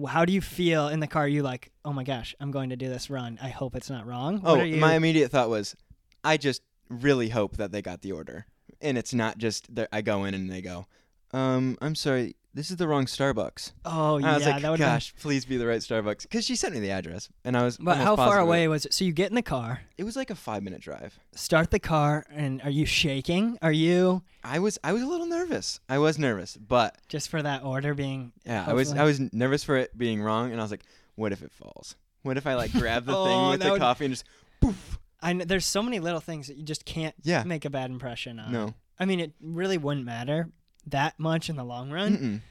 how 0.08 0.24
do 0.26 0.32
you 0.32 0.40
feel 0.42 0.88
in 0.88 1.02
the 1.02 1.08
car? 1.08 1.28
You 1.28 1.44
like 1.44 1.70
oh 1.84 1.92
my 1.94 2.04
gosh 2.04 2.34
i'm 2.40 2.50
going 2.52 2.70
to 2.70 2.76
do 2.78 2.88
this 2.90 3.10
run. 3.10 3.38
I 3.42 3.50
hope 3.50 3.76
it's 3.76 3.90
not 3.90 4.06
wrong. 4.08 4.42
Oh, 4.46 4.62
you- 4.64 4.78
my 4.78 4.96
immediate 4.96 5.30
thought 5.32 5.50
was, 5.50 5.76
I 6.24 6.38
just 6.38 6.62
really 6.90 7.30
hope 7.30 7.58
that 7.58 7.72
they 7.72 7.82
got 7.82 8.02
the 8.02 8.12
order, 8.14 8.46
and 8.82 8.98
it's 8.98 9.14
not 9.14 9.38
just 9.38 9.74
that 9.76 9.90
I 9.92 10.02
go 10.02 10.24
in 10.24 10.34
and 10.34 10.50
they 10.50 10.62
go, 10.62 10.86
um, 11.34 11.78
I'm 11.82 11.96
sorry, 11.96 12.36
this 12.54 12.70
is 12.72 12.78
the 12.78 12.88
wrong 12.88 13.06
Starbucks. 13.06 13.72
oh 13.86 14.16
And 14.16 14.26
yeah 14.26 14.32
I 14.32 14.36
was 14.38 14.46
like, 14.46 14.62
that 14.62 14.70
would 14.72 14.80
gosh, 14.80 15.14
please 15.22 15.46
be 15.46 15.58
the 15.58 15.66
right 15.68 15.80
Starbucks, 15.80 16.24
because 16.24 16.46
she 16.46 16.56
sent 16.56 16.74
me 16.74 16.80
the 16.80 16.92
address, 16.92 17.30
and 17.46 17.56
I 17.58 17.64
was. 17.64 17.78
but 17.78 17.98
how 17.98 18.16
far 18.16 18.40
away 18.40 18.68
was 18.68 18.86
it 18.86 18.94
so 18.94 19.06
you 19.06 19.14
get 19.14 19.30
in 19.30 19.36
the 19.36 19.42
car 19.42 19.82
It 19.98 20.04
was 20.04 20.16
like 20.16 20.30
a 20.30 20.36
five 20.36 20.64
minute 20.64 20.82
drive. 20.82 21.18
start 21.34 21.72
the 21.72 21.80
car 21.80 22.26
and 22.30 22.62
are 22.64 22.70
you 22.70 22.86
shaking 22.86 23.58
are 23.62 23.72
you 23.72 24.24
I 24.44 24.60
was 24.60 24.78
I 24.84 24.92
was 24.94 25.02
a 25.04 25.08
little 25.08 25.28
nervous. 25.28 25.80
I 25.88 25.98
was 26.00 26.18
nervous, 26.20 26.58
but 26.58 26.98
just 27.08 27.30
for 27.30 27.42
that 27.42 27.64
order 27.64 27.94
being 27.94 28.32
yeah, 28.46 28.66
I 28.68 28.74
was 28.74 28.92
I 28.94 29.04
was 29.04 29.20
nervous 29.34 29.64
for 29.64 29.78
it 29.78 29.98
being 29.98 30.22
wrong, 30.22 30.52
and 30.52 30.60
I 30.60 30.64
was 30.64 30.72
like, 30.72 30.84
what 31.16 31.32
if 31.32 31.42
it 31.44 31.52
falls? 31.52 31.96
What 32.24 32.38
if 32.38 32.46
I 32.48 32.56
like 32.56 32.72
grab 32.74 33.06
the 33.06 33.16
Oh, 33.18 33.26
thing 33.26 33.50
with 33.52 33.62
the 33.62 33.72
would- 33.72 33.80
coffee 33.82 34.06
and 34.06 34.14
just 34.14 34.26
poof? 34.60 34.98
I 35.24 35.34
kn- 35.34 35.48
there's 35.48 35.66
so 35.66 35.84
many 35.84 36.00
little 36.00 36.20
things 36.20 36.48
that 36.48 36.58
you 36.58 36.64
just 36.64 36.84
can't 36.86 37.14
Yeah. 37.24 37.44
make 37.44 37.64
a 37.66 37.70
bad 37.70 37.92
impression 37.92 38.40
on 38.40 38.52
No. 38.52 38.74
i 39.00 39.06
mean 39.06 39.20
it 39.20 39.34
really 39.40 39.78
wouldn't 39.78 40.04
matter 40.06 40.50
that 40.88 41.20
much 41.20 41.50
in 41.50 41.56
the 41.56 41.64
long 41.64 41.92
run 41.92 42.18
Mm-mm. 42.18 42.42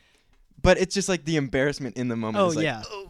But 0.63 0.79
it's 0.79 0.95
just 0.95 1.09
like 1.09 1.25
the 1.25 1.37
embarrassment 1.37 1.97
in 1.97 2.09
the 2.09 2.17
moment. 2.17 2.43
Oh, 2.45 2.49
is 2.49 2.57
like, 2.57 2.65
yeah. 2.65 2.83
Oh. 2.87 3.09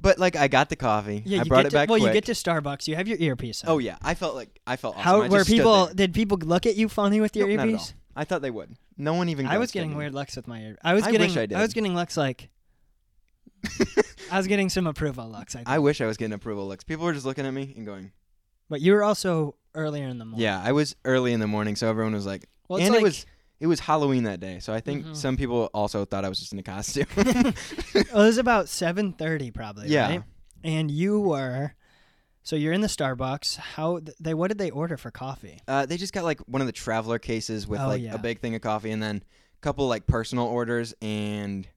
But 0.00 0.18
like 0.18 0.34
I 0.34 0.48
got 0.48 0.68
the 0.68 0.74
coffee. 0.76 1.22
yeah 1.24 1.42
I 1.42 1.44
brought 1.44 1.66
it 1.66 1.70
to, 1.70 1.76
back 1.76 1.88
well 1.88 1.98
quick. 2.00 2.08
you 2.08 2.12
get 2.12 2.24
to 2.24 2.32
starbucks 2.32 2.88
you 2.88 2.96
have 2.96 3.06
your 3.06 3.18
earpiece 3.18 3.62
on. 3.62 3.70
Oh 3.70 3.78
yeah, 3.78 3.98
I 4.02 4.14
felt 4.14 4.34
like 4.34 4.60
I 4.66 4.74
felt 4.76 4.96
awesome. 4.96 5.04
How 5.04 5.22
I 5.22 5.28
were 5.28 5.44
people? 5.44 5.86
Did 5.94 6.12
people 6.12 6.38
look 6.38 6.66
at 6.66 6.74
you 6.74 6.88
funny 6.88 7.20
with 7.20 7.36
your 7.36 7.46
Nope, 7.46 7.66
earpiece? 7.66 7.94
I 8.16 8.24
thought 8.24 8.42
they 8.42 8.50
would. 8.50 8.74
No 8.96 9.14
one 9.14 9.28
even. 9.28 9.46
I 9.46 9.58
was 9.58 9.70
getting 9.70 9.94
weird 9.94 10.12
looks 10.12 10.34
with 10.34 10.48
my 10.48 10.60
ear. 10.60 10.78
I 10.82 10.94
was 10.94 11.04
I 11.04 11.12
getting. 11.12 11.30
I 11.38 11.46
did. 11.46 11.56
was 11.56 11.72
getting 11.72 11.94
looks 11.94 12.16
like. 12.16 12.48
I 14.30 14.38
was 14.38 14.48
getting 14.48 14.68
some 14.68 14.88
approval 14.88 15.30
looks. 15.30 15.54
I. 15.54 15.62
I 15.66 15.78
wish 15.78 16.00
I 16.00 16.06
was 16.06 16.16
getting 16.16 16.32
approval 16.32 16.66
looks. 16.66 16.82
People 16.82 17.04
were 17.04 17.12
just 17.12 17.24
looking 17.24 17.46
at 17.46 17.54
me 17.54 17.72
and 17.76 17.86
going, 17.86 18.10
but 18.68 18.80
you 18.80 18.92
were 18.92 19.04
also 19.04 19.54
earlier 19.74 20.08
in 20.08 20.18
the 20.18 20.24
morning. 20.24 20.42
"Yeah." 20.42 20.60
I 20.62 20.72
was 20.72 20.96
early 21.04 21.32
in 21.32 21.38
the 21.38 21.46
morning, 21.46 21.76
so 21.76 21.88
everyone 21.88 22.12
was 22.12 22.26
like, 22.26 22.48
Well, 22.68 22.80
and 22.80 22.90
like, 22.90 23.00
it 23.00 23.04
was 23.04 23.24
it 23.62 23.68
was 23.68 23.78
Halloween 23.80 24.24
that 24.24 24.40
day, 24.40 24.58
so 24.58 24.72
I 24.74 24.80
think 24.80 25.06
Mhm. 25.06 25.16
some 25.16 25.36
people 25.36 25.70
also 25.72 26.04
thought 26.04 26.24
I 26.24 26.28
was 26.28 26.38
just 26.40 26.52
in 26.52 26.58
a 26.58 26.62
costume. 26.64 27.06
well, 27.16 27.54
it 27.94 28.12
was 28.12 28.36
about 28.36 28.68
seven 28.68 29.12
thirty 29.12 29.50
probably. 29.52 29.88
Yeah. 29.88 30.08
Right? 30.08 30.22
And 30.64 30.90
you 30.90 31.20
were. 31.20 31.74
So 32.42 32.56
you're 32.56 32.72
in 32.72 32.80
the 32.80 32.88
Starbucks. 32.88 33.56
How 33.56 34.00
they? 34.20 34.34
What 34.34 34.48
did 34.48 34.58
they 34.58 34.70
order 34.70 34.96
for 34.96 35.12
coffee? 35.12 35.60
uh, 35.68 35.86
they 35.86 35.96
just 35.96 36.12
got 36.12 36.24
like 36.24 36.40
one 36.48 36.60
of 36.60 36.66
the 36.66 36.72
traveler 36.72 37.20
cases 37.20 37.68
with 37.68 37.80
Oh, 37.80 37.86
like 37.86 38.02
yeah. 38.02 38.14
a 38.14 38.18
big 38.18 38.40
thing 38.40 38.54
of 38.56 38.60
coffee, 38.62 38.90
and 38.90 39.00
then 39.00 39.16
a 39.22 39.60
couple 39.60 39.86
like 39.86 40.08
personal 40.08 40.46
orders, 40.46 40.92
and 41.00 41.68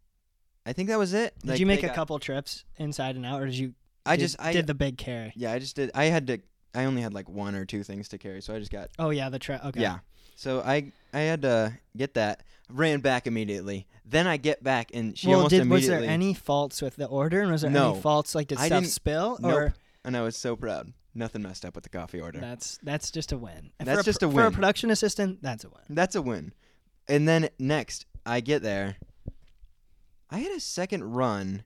I 0.65 0.73
think 0.73 0.89
that 0.89 0.97
was 0.97 1.13
it. 1.13 1.35
Did 1.41 1.49
Like, 1.51 1.59
you 1.59 1.67
make 1.67 1.83
a 1.83 1.87
got- 1.87 1.95
couple 1.95 2.17
trips 2.17 2.65
inside 2.77 3.15
and 3.15 3.25
out, 3.27 3.41
or 3.41 3.45
did 3.45 3.55
you? 3.55 3.75
I 4.07 4.15
did, 4.15 4.23
just 4.23 4.41
I 4.41 4.53
did 4.53 4.65
the 4.65 4.73
big 4.73 4.97
carry. 4.97 5.33
yeah 5.35 5.51
I 5.53 5.59
just 5.59 5.75
did. 5.75 5.91
I 5.93 6.05
had 6.05 6.25
to. 6.27 6.39
I 6.73 6.85
only 6.85 7.03
had 7.03 7.13
like 7.13 7.29
one 7.29 7.53
or 7.55 7.63
two 7.65 7.83
things 7.83 8.07
to 8.09 8.17
carry, 8.17 8.41
so 8.41 8.55
I 8.55 8.59
just 8.59 8.71
got 8.71 8.89
Oh 8.97 9.11
yeah, 9.11 9.29
the 9.29 9.37
tra- 9.39 9.61
okay. 9.65 9.81
Yeah. 9.81 9.99
So 10.35 10.61
I 10.61 10.91
I 11.13 11.19
had 11.21 11.41
to 11.43 11.77
get 11.97 12.13
that. 12.15 12.43
Ran 12.69 12.99
back 12.99 13.27
immediately. 13.27 13.87
Then 14.05 14.25
I 14.27 14.37
get 14.37 14.63
back 14.63 14.89
and 14.93 15.17
she 15.17 15.27
well, 15.27 15.37
almost 15.37 15.51
did 15.51 15.59
was 15.69 15.83
immediately. 15.83 16.05
there 16.07 16.13
any 16.13 16.33
faults 16.33 16.81
with 16.81 16.95
the 16.95 17.05
order, 17.05 17.41
and 17.41 17.51
was 17.51 17.61
there 17.61 17.69
No. 17.71 17.91
any 17.93 18.01
faults? 18.01 18.33
Like, 18.35 18.47
did 18.47 18.57
I 18.57 18.67
stuff 18.67 18.81
didn't- 18.81 18.91
spill, 18.93 19.37
Nope. 19.39 19.53
or 19.53 19.73
and 20.03 20.17
I 20.17 20.21
was 20.21 20.35
so 20.35 20.55
proud. 20.55 20.93
Nothing 21.13 21.43
messed 21.43 21.63
up 21.63 21.75
with 21.75 21.83
the 21.83 21.89
coffee 21.89 22.19
order. 22.19 22.39
that's 22.39 22.77
that's 22.83 23.09
just 23.11 23.31
a 23.31 23.37
win. 23.37 23.71
And 23.79 23.87
That's 23.87 23.99
for 23.99 24.03
just 24.05 24.21
a, 24.23 24.29
for 24.29 24.41
a 24.41 24.43
win. 24.45 24.53
production 24.53 24.89
assistant. 24.89 25.41
That's 25.41 25.63
a 25.63 25.69
win. 25.69 25.81
That's 25.89 26.15
a 26.15 26.21
win. 26.21 26.53
And 27.07 27.27
then 27.27 27.49
next 27.59 28.05
I 28.25 28.41
get 28.41 28.61
there. 28.63 28.97
I 30.29 30.39
had 30.39 30.51
a 30.51 30.59
second 30.59 31.03
run, 31.15 31.63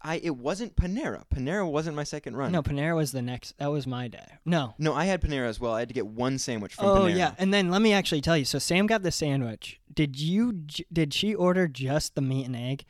I 0.00 0.16
it 0.22 0.36
wasn't 0.36 0.76
Panera. 0.76 1.24
Panera 1.34 1.68
wasn't 1.70 1.96
my 1.96 2.04
second 2.04 2.36
run. 2.36 2.52
No, 2.52 2.62
Panera 2.62 2.94
was 2.94 3.10
the 3.12 3.22
next. 3.22 3.56
That 3.58 3.72
was 3.72 3.86
my 3.86 4.06
day. 4.08 4.26
No. 4.44 4.74
No, 4.78 4.94
I 4.94 5.06
had 5.06 5.20
Panera 5.20 5.46
as 5.48 5.58
well. 5.58 5.72
I 5.74 5.80
had 5.80 5.88
to 5.88 5.94
get 5.94 6.06
one 6.06 6.38
sandwich 6.38 6.74
from 6.74 6.84
Oh 6.86 6.94
Panera. 7.00 7.16
yeah, 7.16 7.34
and 7.38 7.52
then 7.52 7.70
let 7.70 7.82
me 7.82 7.92
actually 7.92 8.20
tell 8.20 8.36
you. 8.36 8.44
So 8.44 8.58
Sam 8.58 8.86
got 8.86 9.02
the 9.02 9.10
sandwich. 9.10 9.80
Did 9.92 10.20
you? 10.20 10.52
j- 10.52 10.84
Did 10.92 11.12
she 11.14 11.34
order 11.34 11.66
just 11.66 12.14
the 12.14 12.20
meat 12.22 12.46
and 12.46 12.54
egg? 12.54 12.84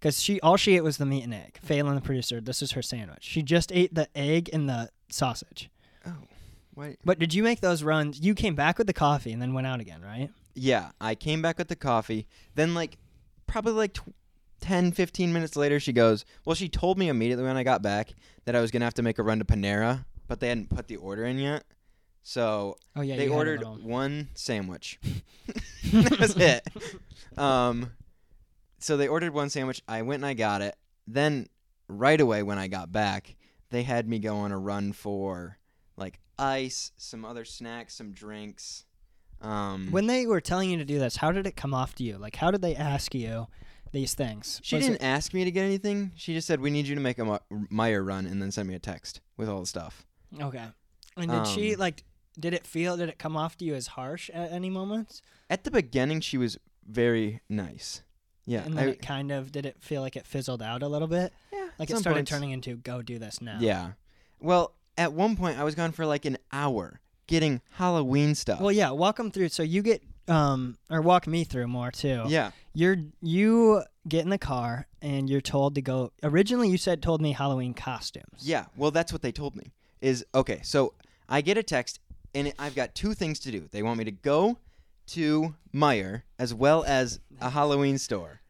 Because 0.00 0.22
she 0.22 0.40
all 0.40 0.56
she 0.56 0.76
ate 0.76 0.82
was 0.84 0.96
the 0.98 1.06
meat 1.06 1.22
and 1.24 1.34
egg. 1.34 1.58
Phelan, 1.62 1.94
the 1.94 2.00
producer, 2.00 2.40
this 2.40 2.62
is 2.62 2.72
her 2.72 2.82
sandwich. 2.82 3.22
She 3.24 3.42
just 3.42 3.70
ate 3.72 3.94
the 3.94 4.08
egg 4.16 4.48
and 4.52 4.68
the 4.68 4.90
sausage. 5.10 5.70
Oh. 6.06 6.12
Wait. 6.76 6.98
But 7.04 7.18
did 7.18 7.32
you 7.34 7.42
make 7.42 7.60
those 7.60 7.82
runs? 7.82 8.20
You 8.20 8.34
came 8.34 8.54
back 8.54 8.78
with 8.78 8.86
the 8.86 8.92
coffee 8.92 9.32
and 9.32 9.40
then 9.40 9.54
went 9.54 9.66
out 9.66 9.80
again, 9.80 10.02
right? 10.02 10.30
Yeah, 10.54 10.90
I 11.00 11.14
came 11.14 11.40
back 11.40 11.56
with 11.58 11.68
the 11.68 11.76
coffee. 11.76 12.26
Then, 12.54 12.74
like, 12.74 12.98
probably 13.46 13.72
like 13.72 13.94
tw- 13.94 14.12
10, 14.64 14.92
15 14.92 15.30
minutes 15.30 15.56
later, 15.56 15.78
she 15.78 15.92
goes, 15.92 16.24
Well, 16.46 16.54
she 16.54 16.70
told 16.70 16.98
me 16.98 17.08
immediately 17.08 17.44
when 17.44 17.58
I 17.58 17.64
got 17.64 17.82
back 17.82 18.14
that 18.46 18.56
I 18.56 18.62
was 18.62 18.70
going 18.70 18.80
to 18.80 18.86
have 18.86 18.94
to 18.94 19.02
make 19.02 19.18
a 19.18 19.22
run 19.22 19.38
to 19.38 19.44
Panera, 19.44 20.06
but 20.26 20.40
they 20.40 20.48
hadn't 20.48 20.70
put 20.70 20.88
the 20.88 20.96
order 20.96 21.26
in 21.26 21.38
yet. 21.38 21.64
So 22.22 22.78
Oh 22.96 23.02
yeah, 23.02 23.16
they 23.16 23.24
you 23.24 23.32
had 23.32 23.34
a 23.34 23.36
ordered 23.36 23.82
one 23.82 24.30
sandwich. 24.34 24.98
that 25.92 26.18
was 26.18 26.34
it. 26.36 26.66
Um, 27.36 27.90
so 28.78 28.96
they 28.96 29.06
ordered 29.06 29.34
one 29.34 29.50
sandwich. 29.50 29.82
I 29.86 30.00
went 30.00 30.20
and 30.20 30.26
I 30.26 30.32
got 30.32 30.62
it. 30.62 30.76
Then 31.06 31.48
right 31.86 32.18
away 32.18 32.42
when 32.42 32.58
I 32.58 32.68
got 32.68 32.90
back, 32.90 33.36
they 33.68 33.82
had 33.82 34.08
me 34.08 34.18
go 34.18 34.36
on 34.38 34.50
a 34.50 34.58
run 34.58 34.94
for 34.94 35.58
like 35.98 36.20
ice, 36.38 36.92
some 36.96 37.26
other 37.26 37.44
snacks, 37.44 37.94
some 37.94 38.12
drinks. 38.12 38.86
Um, 39.42 39.88
When 39.90 40.06
they 40.06 40.26
were 40.26 40.40
telling 40.40 40.70
you 40.70 40.78
to 40.78 40.86
do 40.86 40.98
this, 40.98 41.16
how 41.16 41.32
did 41.32 41.46
it 41.46 41.54
come 41.54 41.74
off 41.74 41.94
to 41.96 42.02
you? 42.02 42.16
Like, 42.16 42.36
how 42.36 42.50
did 42.50 42.62
they 42.62 42.74
ask 42.74 43.14
you 43.14 43.48
these 43.94 44.12
things? 44.14 44.60
she 44.62 44.76
Was 44.76 44.84
didn't 44.84 45.00
it- 45.00 45.04
ask 45.06 45.32
me 45.32 45.44
to 45.44 45.50
get 45.50 45.64
anything. 45.64 46.12
She 46.16 46.34
just 46.34 46.46
said 46.46 46.60
we 46.60 46.70
need 46.70 46.86
you 46.86 46.94
to 46.94 47.00
make 47.00 47.18
a 47.18 47.22
Meijer 47.50 48.06
run 48.06 48.26
and 48.26 48.42
then 48.42 48.50
send 48.50 48.68
me 48.68 48.74
a 48.74 48.78
text 48.78 49.20
with 49.38 49.48
all 49.48 49.60
the 49.60 49.66
stuff. 49.66 50.04
okay. 50.38 50.66
And 51.16 51.30
did 51.30 51.46
she 51.46 51.74
Um, 51.74 51.80
like? 51.80 52.04
Did 52.38 52.52
it 52.52 52.66
feel? 52.66 52.96
Did 52.96 53.08
it 53.08 53.18
come 53.18 53.36
off 53.36 53.56
to 53.58 53.64
you 53.64 53.74
as 53.76 53.86
harsh 53.86 54.28
at 54.30 54.50
any 54.50 54.68
moments? 54.68 55.22
At 55.48 55.62
the 55.62 55.70
beginning, 55.70 56.20
she 56.20 56.36
was 56.36 56.58
very 56.84 57.40
nice. 57.48 58.02
Yeah, 58.44 58.64
and 58.64 58.76
then 58.76 58.88
I- 58.88 58.90
it 58.90 59.00
kind 59.00 59.30
of 59.30 59.52
did 59.52 59.64
it 59.64 59.80
feel 59.80 60.02
like 60.02 60.16
it 60.16 60.26
fizzled 60.26 60.60
out 60.60 60.82
a 60.82 60.88
little 60.88 61.06
bit? 61.08 61.32
yeah. 61.52 61.68
Like 61.78 61.90
it 61.90 61.96
started 61.98 62.18
points. 62.18 62.30
turning 62.30 62.50
into 62.50 62.74
go 62.76 63.00
do 63.02 63.18
this 63.20 63.40
now. 63.40 63.58
Yeah. 63.60 63.92
Well, 64.40 64.74
at 64.98 65.12
one 65.12 65.36
point, 65.36 65.58
I 65.58 65.64
was 65.64 65.74
gone 65.76 65.92
for 65.92 66.04
like 66.04 66.24
an 66.24 66.36
hour 66.52 67.00
getting 67.28 67.60
Halloween 67.74 68.34
stuff. 68.34 68.60
Well, 68.60 68.72
yeah. 68.72 68.90
Walk 68.90 69.16
them 69.16 69.30
through. 69.30 69.48
So 69.50 69.62
you 69.62 69.80
get 69.82 70.02
um 70.28 70.76
or 70.90 71.00
walk 71.02 71.26
me 71.26 71.44
through 71.44 71.66
more 71.68 71.90
too. 71.90 72.24
yeah. 72.28 72.50
You're 72.72 72.96
you 73.22 73.82
get 74.08 74.24
in 74.24 74.30
the 74.30 74.38
car 74.38 74.86
and 75.00 75.28
you're 75.30 75.40
told 75.40 75.74
to 75.76 75.82
go. 75.82 76.12
Originally, 76.22 76.68
you 76.68 76.76
said 76.78 77.02
told 77.02 77.20
me 77.22 77.32
Halloween 77.32 77.74
costumes. 77.74 78.40
Yeah, 78.40 78.66
well, 78.76 78.90
that's 78.90 79.12
what 79.12 79.22
they 79.22 79.32
told 79.32 79.54
me. 79.54 79.72
Is 80.00 80.24
okay. 80.34 80.60
So 80.62 80.94
I 81.28 81.40
get 81.40 81.56
a 81.56 81.62
text, 81.62 82.00
and 82.34 82.48
it, 82.48 82.54
I've 82.58 82.74
got 82.74 82.94
two 82.94 83.14
things 83.14 83.38
to 83.40 83.50
do. 83.52 83.68
They 83.70 83.82
want 83.82 83.98
me 83.98 84.04
to 84.04 84.10
go 84.10 84.58
to 85.08 85.54
Meijer 85.72 86.22
as 86.38 86.52
well 86.52 86.84
as 86.84 87.20
a 87.40 87.50
Halloween 87.50 87.98
store, 87.98 88.40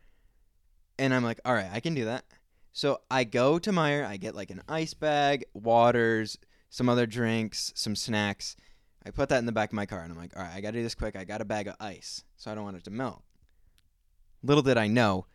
and 0.99 1.13
I'm 1.13 1.23
like, 1.25 1.41
all 1.45 1.55
right, 1.55 1.71
I 1.73 1.81
can 1.81 1.95
do 1.95 2.05
that. 2.07 2.25
So 2.73 3.01
I 3.11 3.25
go 3.25 3.59
to 3.59 3.71
Meijer. 3.71 4.07
I 4.07 4.17
get 4.17 4.35
like 4.35 4.51
an 4.51 4.63
ice 4.69 4.95
bag, 4.95 5.45
waters, 5.53 6.39
some 6.71 6.89
other 6.89 7.07
drinks, 7.07 7.73
some 7.77 7.95
snacks. 7.95 8.57
I 9.07 9.11
put 9.11 9.29
that 9.29 9.39
in 9.39 9.47
the 9.47 9.53
back 9.53 9.71
of 9.71 9.75
my 9.75 9.87
car, 9.87 10.01
and 10.01 10.11
I'm 10.13 10.19
like, 10.19 10.37
all 10.37 10.43
right, 10.43 10.53
I 10.55 10.61
got 10.61 10.71
to 10.73 10.79
do 10.79 10.83
this 10.83 10.95
quick. 10.95 11.15
I 11.17 11.25
got 11.25 11.41
a 11.41 11.45
bag 11.45 11.69
of 11.69 11.77
ice, 11.79 12.25
so 12.37 12.51
I 12.51 12.55
don't 12.55 12.65
want 12.65 12.77
it 12.77 12.85
to 12.85 12.91
melt. 12.91 13.23
Little 14.43 14.63
did 14.63 14.77
I 14.79 14.87
know, 14.89 15.27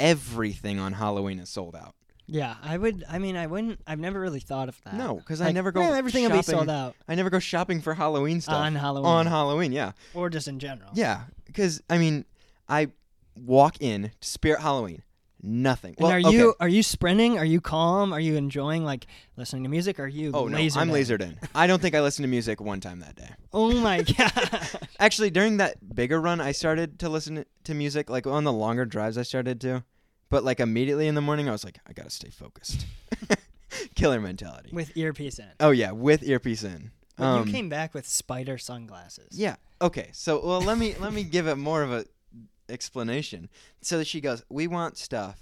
everything 0.00 0.78
on 0.78 0.94
Halloween 0.94 1.38
is 1.38 1.48
sold 1.48 1.74
out. 1.76 1.94
Yeah, 2.26 2.54
I 2.62 2.78
would. 2.78 3.04
I 3.10 3.18
mean, 3.18 3.36
I 3.36 3.46
wouldn't. 3.46 3.80
I've 3.86 3.98
never 3.98 4.20
really 4.20 4.40
thought 4.40 4.68
of 4.68 4.80
that. 4.84 4.94
No, 4.94 5.20
'cause 5.26 5.40
I 5.40 5.46
Like, 5.46 5.54
never 5.54 5.72
go 5.72 5.82
"Eh, 5.82 5.96
everything 5.98 6.22
will 6.22 6.30
be 6.36 6.42
sold 6.42 6.70
out 6.70 6.94
I 7.08 7.14
never 7.16 7.30
go 7.30 7.38
shopping 7.40 7.80
for 7.82 7.94
Halloween 7.94 8.40
stuff 8.40 8.54
on 8.54 8.74
Halloween, 8.76 9.06
on 9.06 9.26
Halloween. 9.26 9.72
Yeah, 9.72 9.92
or 10.14 10.30
just 10.30 10.48
in 10.48 10.58
general. 10.58 10.90
yeah. 10.94 11.24
Because 11.44 11.82
I 11.90 11.98
mean, 11.98 12.24
I 12.68 12.88
walk 13.34 13.76
in 13.80 14.12
to 14.20 14.28
Spirit 14.28 14.60
Halloween, 14.60 15.02
nothing. 15.42 15.94
And 15.98 16.04
well, 16.04 16.12
are 16.12 16.18
okay. 16.20 16.30
you 16.30 16.54
are 16.60 16.68
you 16.68 16.82
sprinting? 16.82 17.38
Are 17.38 17.44
you 17.44 17.60
calm? 17.60 18.12
Are 18.12 18.20
you 18.20 18.36
enjoying 18.36 18.84
like 18.84 19.06
listening 19.36 19.64
to 19.64 19.68
music? 19.68 19.98
Are 20.00 20.06
you? 20.06 20.30
Oh 20.34 20.46
no, 20.48 20.56
lasered 20.56 20.76
I'm 20.76 20.90
in? 20.90 20.94
lasered 20.96 21.20
in. 21.20 21.38
I 21.54 21.66
don't 21.66 21.80
think 21.82 21.94
I 21.94 22.00
listened 22.00 22.24
to 22.24 22.28
music 22.28 22.60
one 22.60 22.80
time 22.80 23.00
that 23.00 23.16
day. 23.16 23.30
Oh 23.52 23.72
my 23.80 24.02
god! 24.18 24.60
Actually, 24.98 25.30
during 25.30 25.56
that 25.58 25.94
bigger 25.94 26.20
run, 26.20 26.40
I 26.40 26.52
started 26.52 26.98
to 27.00 27.08
listen 27.08 27.44
to 27.64 27.74
music. 27.74 28.08
Like 28.10 28.26
on 28.26 28.44
the 28.44 28.52
longer 28.52 28.84
drives, 28.84 29.18
I 29.18 29.22
started 29.22 29.60
to. 29.62 29.84
But 30.30 30.44
like 30.44 30.60
immediately 30.60 31.08
in 31.08 31.14
the 31.14 31.20
morning, 31.20 31.48
I 31.48 31.52
was 31.52 31.64
like, 31.64 31.78
I 31.86 31.92
gotta 31.92 32.10
stay 32.10 32.30
focused. 32.30 32.86
Killer 33.94 34.20
mentality. 34.20 34.70
With 34.72 34.96
earpiece 34.96 35.38
in. 35.38 35.46
oh 35.60 35.70
yeah, 35.70 35.92
with 35.92 36.22
earpiece 36.22 36.62
in. 36.62 36.90
But 37.16 37.24
Um, 37.24 37.46
you 37.46 37.52
came 37.52 37.68
back 37.68 37.92
with 37.94 38.06
spider 38.06 38.56
sunglasses. 38.58 39.38
Yeah. 39.38 39.56
Okay. 39.80 40.08
So 40.12 40.44
well, 40.44 40.60
let 40.60 40.78
me 40.78 40.94
let 40.98 41.12
me 41.12 41.24
give 41.24 41.46
it 41.46 41.56
more 41.56 41.82
of 41.82 41.92
a 41.92 42.06
explanation. 42.68 43.48
So 43.80 44.02
she 44.04 44.20
goes, 44.20 44.44
"We 44.48 44.66
want 44.66 44.96
stuff 44.96 45.40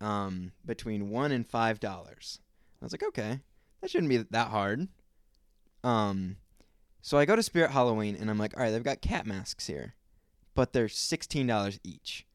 um, 0.00 0.52
between 0.64 1.10
one 1.10 1.32
and 1.32 1.46
five 1.46 1.80
dollars." 1.80 2.40
I 2.80 2.84
was 2.84 2.92
like, 2.92 3.02
"Okay, 3.04 3.40
that 3.80 3.90
shouldn't 3.90 4.10
be 4.10 4.18
that 4.18 4.48
hard." 4.48 4.88
Um, 5.84 6.36
so 7.00 7.18
I 7.18 7.24
go 7.24 7.36
to 7.36 7.42
Spirit 7.42 7.70
Halloween 7.72 8.16
and 8.18 8.30
I'm 8.30 8.38
like, 8.38 8.56
"All 8.56 8.62
right, 8.62 8.70
they've 8.70 8.82
got 8.82 9.00
cat 9.00 9.26
masks 9.26 9.66
here, 9.66 9.94
but 10.54 10.72
they're 10.72 10.88
sixteen 10.88 11.46
dollars 11.46 11.78
each." 11.84 12.26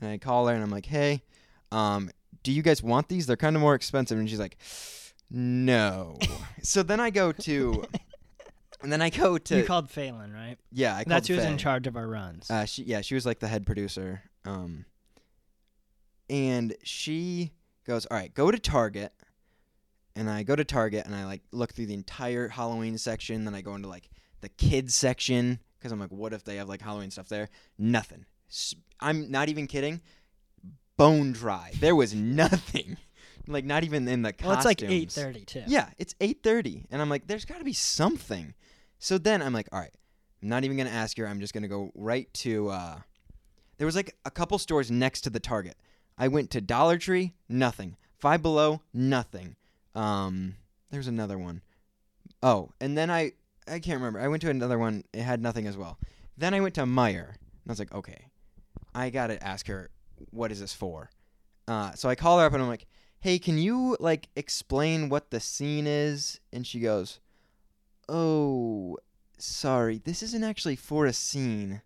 And 0.00 0.10
I 0.10 0.18
call 0.18 0.46
her 0.46 0.54
and 0.54 0.62
I'm 0.62 0.70
like, 0.70 0.86
"Hey, 0.86 1.22
um, 1.70 2.10
do 2.42 2.52
you 2.52 2.62
guys 2.62 2.82
want 2.82 3.08
these? 3.08 3.26
They're 3.26 3.36
kind 3.36 3.56
of 3.56 3.62
more 3.62 3.74
expensive." 3.74 4.18
And 4.18 4.28
she's 4.28 4.40
like, 4.40 4.56
"No." 5.30 6.18
so 6.62 6.82
then 6.82 7.00
I 7.00 7.10
go 7.10 7.32
to. 7.32 7.84
And 8.84 8.92
then 8.92 9.02
I 9.02 9.10
go 9.10 9.38
to 9.38 9.56
you 9.56 9.64
called 9.64 9.90
Phelan, 9.90 10.32
right? 10.32 10.56
yeah, 10.70 10.92
I 10.92 11.04
called 11.04 11.06
That's 11.12 11.28
who's 11.28 11.44
in 11.44 11.58
charge 11.58 11.86
of 11.86 11.96
our 11.96 12.06
runs. 12.06 12.50
Uh, 12.50 12.64
she 12.64 12.84
yeah, 12.84 13.00
she 13.00 13.14
was 13.14 13.26
like 13.26 13.40
the 13.40 13.48
head 13.48 13.66
producer. 13.66 14.22
Um, 14.44 14.84
and 16.30 16.76
she 16.82 17.52
goes, 17.86 18.06
"All 18.06 18.16
right, 18.16 18.32
go 18.32 18.50
to 18.50 18.58
Target." 18.58 19.12
And 20.16 20.30
I 20.30 20.44
go 20.44 20.54
to 20.54 20.64
Target 20.64 21.06
and 21.06 21.14
I 21.14 21.24
like 21.24 21.42
look 21.50 21.72
through 21.72 21.86
the 21.86 21.94
entire 21.94 22.46
Halloween 22.48 22.98
section. 22.98 23.44
Then 23.44 23.54
I 23.54 23.62
go 23.62 23.74
into 23.74 23.88
like 23.88 24.08
the 24.42 24.48
kids 24.48 24.94
section 24.94 25.58
because 25.78 25.90
I'm 25.90 25.98
like, 25.98 26.12
what 26.12 26.32
if 26.32 26.44
they 26.44 26.56
have 26.56 26.68
like 26.68 26.80
Halloween 26.80 27.10
stuff 27.10 27.28
there? 27.28 27.48
Nothing. 27.78 28.24
I'm 29.00 29.30
not 29.30 29.48
even 29.48 29.66
kidding. 29.66 30.00
Bone 30.96 31.32
dry. 31.32 31.72
There 31.80 31.96
was 31.96 32.14
nothing. 32.14 32.96
like 33.48 33.64
not 33.64 33.84
even 33.84 34.06
in 34.08 34.22
the 34.22 34.32
costumes. 34.32 34.48
well, 34.48 34.56
it's 34.56 34.64
like 34.64 34.82
eight 34.82 35.10
thirty 35.10 35.44
too. 35.44 35.64
Yeah, 35.66 35.90
it's 35.98 36.14
8:30 36.14 36.86
and 36.90 37.02
I'm 37.02 37.10
like 37.10 37.26
there's 37.26 37.44
got 37.44 37.58
to 37.58 37.64
be 37.64 37.72
something. 37.72 38.54
So 39.04 39.18
then 39.18 39.42
I'm 39.42 39.52
like, 39.52 39.68
all 39.70 39.80
right, 39.80 39.92
I'm 40.42 40.48
not 40.48 40.64
even 40.64 40.78
going 40.78 40.88
to 40.88 40.94
ask 40.94 41.18
her. 41.18 41.28
I'm 41.28 41.38
just 41.38 41.52
going 41.52 41.60
to 41.60 41.68
go 41.68 41.92
right 41.94 42.32
to 42.36 42.70
uh 42.70 42.98
There 43.76 43.84
was 43.84 43.96
like 43.96 44.16
a 44.24 44.30
couple 44.30 44.56
stores 44.56 44.90
next 44.90 45.20
to 45.22 45.30
the 45.30 45.40
Target. 45.40 45.76
I 46.16 46.28
went 46.28 46.50
to 46.52 46.62
Dollar 46.62 46.96
Tree, 46.96 47.34
nothing. 47.46 47.98
Five 48.16 48.40
Below, 48.40 48.80
nothing. 48.94 49.56
Um 49.94 50.54
there's 50.90 51.06
another 51.06 51.36
one. 51.36 51.60
Oh, 52.42 52.70
and 52.80 52.96
then 52.96 53.10
I 53.10 53.32
I 53.68 53.78
can't 53.78 53.98
remember. 53.98 54.20
I 54.20 54.28
went 54.28 54.40
to 54.40 54.48
another 54.48 54.78
one. 54.78 55.04
It 55.12 55.20
had 55.20 55.42
nothing 55.42 55.66
as 55.66 55.76
well. 55.76 55.98
Then 56.38 56.54
I 56.54 56.60
went 56.60 56.74
to 56.76 56.84
Meijer. 56.84 57.28
And 57.28 57.68
I 57.68 57.72
was 57.72 57.78
like, 57.78 57.94
okay, 57.94 58.28
I 58.94 59.10
got 59.10 59.26
to 59.26 59.46
ask 59.46 59.66
her, 59.66 59.90
what 60.30 60.50
is 60.50 60.60
this 60.60 60.72
for? 60.72 61.10
Uh, 61.68 61.92
so 61.92 62.08
I 62.08 62.14
call 62.14 62.38
her 62.38 62.46
up 62.46 62.54
and 62.54 62.62
I'm 62.62 62.70
like, 62.70 62.86
hey, 63.20 63.38
can 63.38 63.58
you 63.58 63.98
like 64.00 64.30
explain 64.34 65.10
what 65.10 65.30
the 65.30 65.40
scene 65.40 65.86
is? 65.86 66.40
And 66.54 66.66
she 66.66 66.80
goes, 66.80 67.20
oh, 68.08 68.96
sorry, 69.38 69.98
this 70.04 70.22
isn't 70.22 70.44
actually 70.44 70.76
for 70.76 71.06
a 71.06 71.12
scene. 71.12 71.82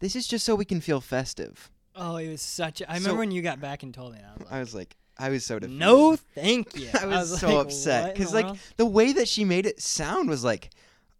This 0.00 0.14
is 0.16 0.26
just 0.26 0.44
so 0.44 0.54
we 0.54 0.64
can 0.64 0.80
feel 0.80 1.00
festive. 1.00 1.70
Oh, 1.94 2.16
it 2.16 2.28
was 2.28 2.42
such. 2.42 2.80
A, 2.82 2.90
I 2.90 2.94
So- 2.98 3.04
remember 3.04 3.18
when 3.20 3.30
you 3.30 3.42
got 3.42 3.60
back 3.60 3.82
and 3.82 3.92
told 3.94 4.12
me. 4.14 4.20
I 4.20 4.30
was 4.32 4.40
like, 4.40 4.50
I 4.52 4.58
was 4.60 4.74
like, 4.74 4.96
I 5.18 5.30
was 5.30 5.46
so 5.46 5.58
defeated. 5.58 5.78
no, 5.78 6.16
thank 6.16 6.76
you. 6.76 6.90
I 7.00 7.06
was 7.06 7.40
so 7.40 7.48
like, 7.48 7.66
upset, 7.66 8.02
what 8.02 8.16
in 8.16 8.22
'cause, 8.22 8.30
the 8.32 8.36
like, 8.36 8.44
world? 8.46 8.58
the 8.76 8.86
way 8.86 9.12
that 9.14 9.28
she 9.28 9.44
made 9.44 9.64
it 9.64 9.80
sound 9.80 10.28
was 10.28 10.44
like, 10.44 10.70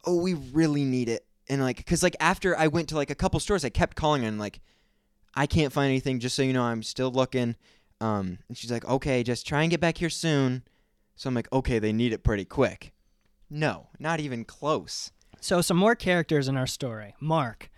oh, 0.04 0.16
we 0.20 0.34
really 0.34 0.84
need 0.84 1.08
it. 1.08 1.24
And 1.48 1.62
like, 1.62 1.84
cause 1.86 2.02
like 2.02 2.16
after 2.20 2.56
I 2.58 2.66
went 2.66 2.88
to 2.90 2.96
like 2.96 3.08
a 3.10 3.14
couple 3.14 3.40
stores, 3.40 3.64
I 3.64 3.70
kept 3.70 3.96
calling 3.96 4.22
her 4.22 4.28
and 4.28 4.38
like, 4.38 4.60
I 5.34 5.46
can't 5.46 5.72
find 5.72 5.88
anything. 5.88 6.18
Just 6.20 6.36
so 6.36 6.42
you 6.42 6.52
know, 6.52 6.62
I'm 6.62 6.82
still 6.82 7.10
looking. 7.10 7.56
Um, 8.00 8.38
and 8.48 8.56
she's 8.58 8.70
like, 8.70 8.84
okay, 8.84 9.22
just 9.22 9.46
try 9.46 9.62
and 9.62 9.70
get 9.70 9.80
back 9.80 9.96
here 9.96 10.10
soon. 10.10 10.62
So 11.14 11.28
I'm 11.28 11.34
like, 11.34 11.50
okay, 11.52 11.78
they 11.78 11.92
need 11.92 12.12
it 12.12 12.22
pretty 12.22 12.44
quick. 12.44 12.92
No, 13.50 13.88
not 13.98 14.20
even 14.20 14.44
close. 14.44 15.12
So 15.40 15.60
some 15.60 15.76
more 15.76 15.94
characters 15.94 16.48
in 16.48 16.56
our 16.56 16.66
story. 16.66 17.14
Mark, 17.20 17.70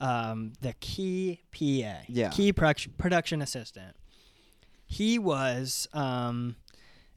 um, 0.00 0.52
the 0.60 0.74
key 0.80 1.40
PA, 1.52 2.02
Yeah. 2.08 2.30
key 2.30 2.52
production 2.52 2.92
production 2.98 3.42
assistant. 3.42 3.96
He 4.86 5.18
was. 5.18 5.88
Um, 5.92 6.56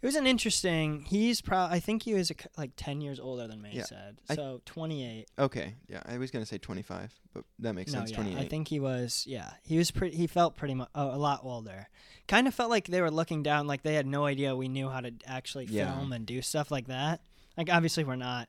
it 0.02 0.06
was 0.06 0.16
an 0.16 0.26
interesting. 0.26 1.04
He's 1.08 1.42
probably. 1.42 1.76
I 1.76 1.80
think 1.82 2.04
he 2.04 2.14
was 2.14 2.32
a 2.32 2.36
like 2.58 2.72
ten 2.78 3.02
years 3.02 3.20
older 3.20 3.48
than 3.48 3.62
me. 3.62 3.72
Yeah. 3.74 3.84
Said 3.84 4.18
so. 4.34 4.62
Twenty 4.66 5.06
eight. 5.06 5.28
Okay, 5.38 5.76
yeah, 5.88 6.02
I 6.06 6.18
was 6.18 6.32
gonna 6.32 6.46
say 6.46 6.58
25, 6.58 7.14
but 7.34 7.44
that 7.60 7.74
makes 7.74 7.92
No, 7.92 8.00
sense. 8.00 8.12
yeah, 8.12 8.16
28. 8.18 8.38
I 8.40 8.48
think 8.48 8.70
he 8.70 8.80
was. 8.80 9.26
Yeah, 9.28 9.52
he 9.62 9.78
was 9.78 9.92
pretty. 9.92 10.16
He 10.16 10.26
felt 10.26 10.56
pretty 10.56 10.74
much 10.74 10.90
a 10.96 11.18
lot 11.18 11.42
older. 11.44 11.90
Kind 12.28 12.48
of 12.48 12.56
felt 12.56 12.70
like 12.70 12.88
they 12.88 13.02
were 13.02 13.12
looking 13.12 13.44
down, 13.44 13.68
like 13.68 13.84
they 13.84 13.96
had 13.96 14.08
no 14.08 14.26
idea 14.26 14.56
we 14.56 14.70
knew 14.70 14.90
how 14.90 15.02
to 15.02 15.12
actually 15.28 15.66
Yeah. 15.66 15.94
film 15.94 16.14
and 16.14 16.26
do 16.26 16.42
stuff 16.42 16.72
like 16.72 16.88
that. 16.88 17.22
Like 17.60 17.70
obviously 17.70 18.06
we're 18.06 18.16
not 18.16 18.48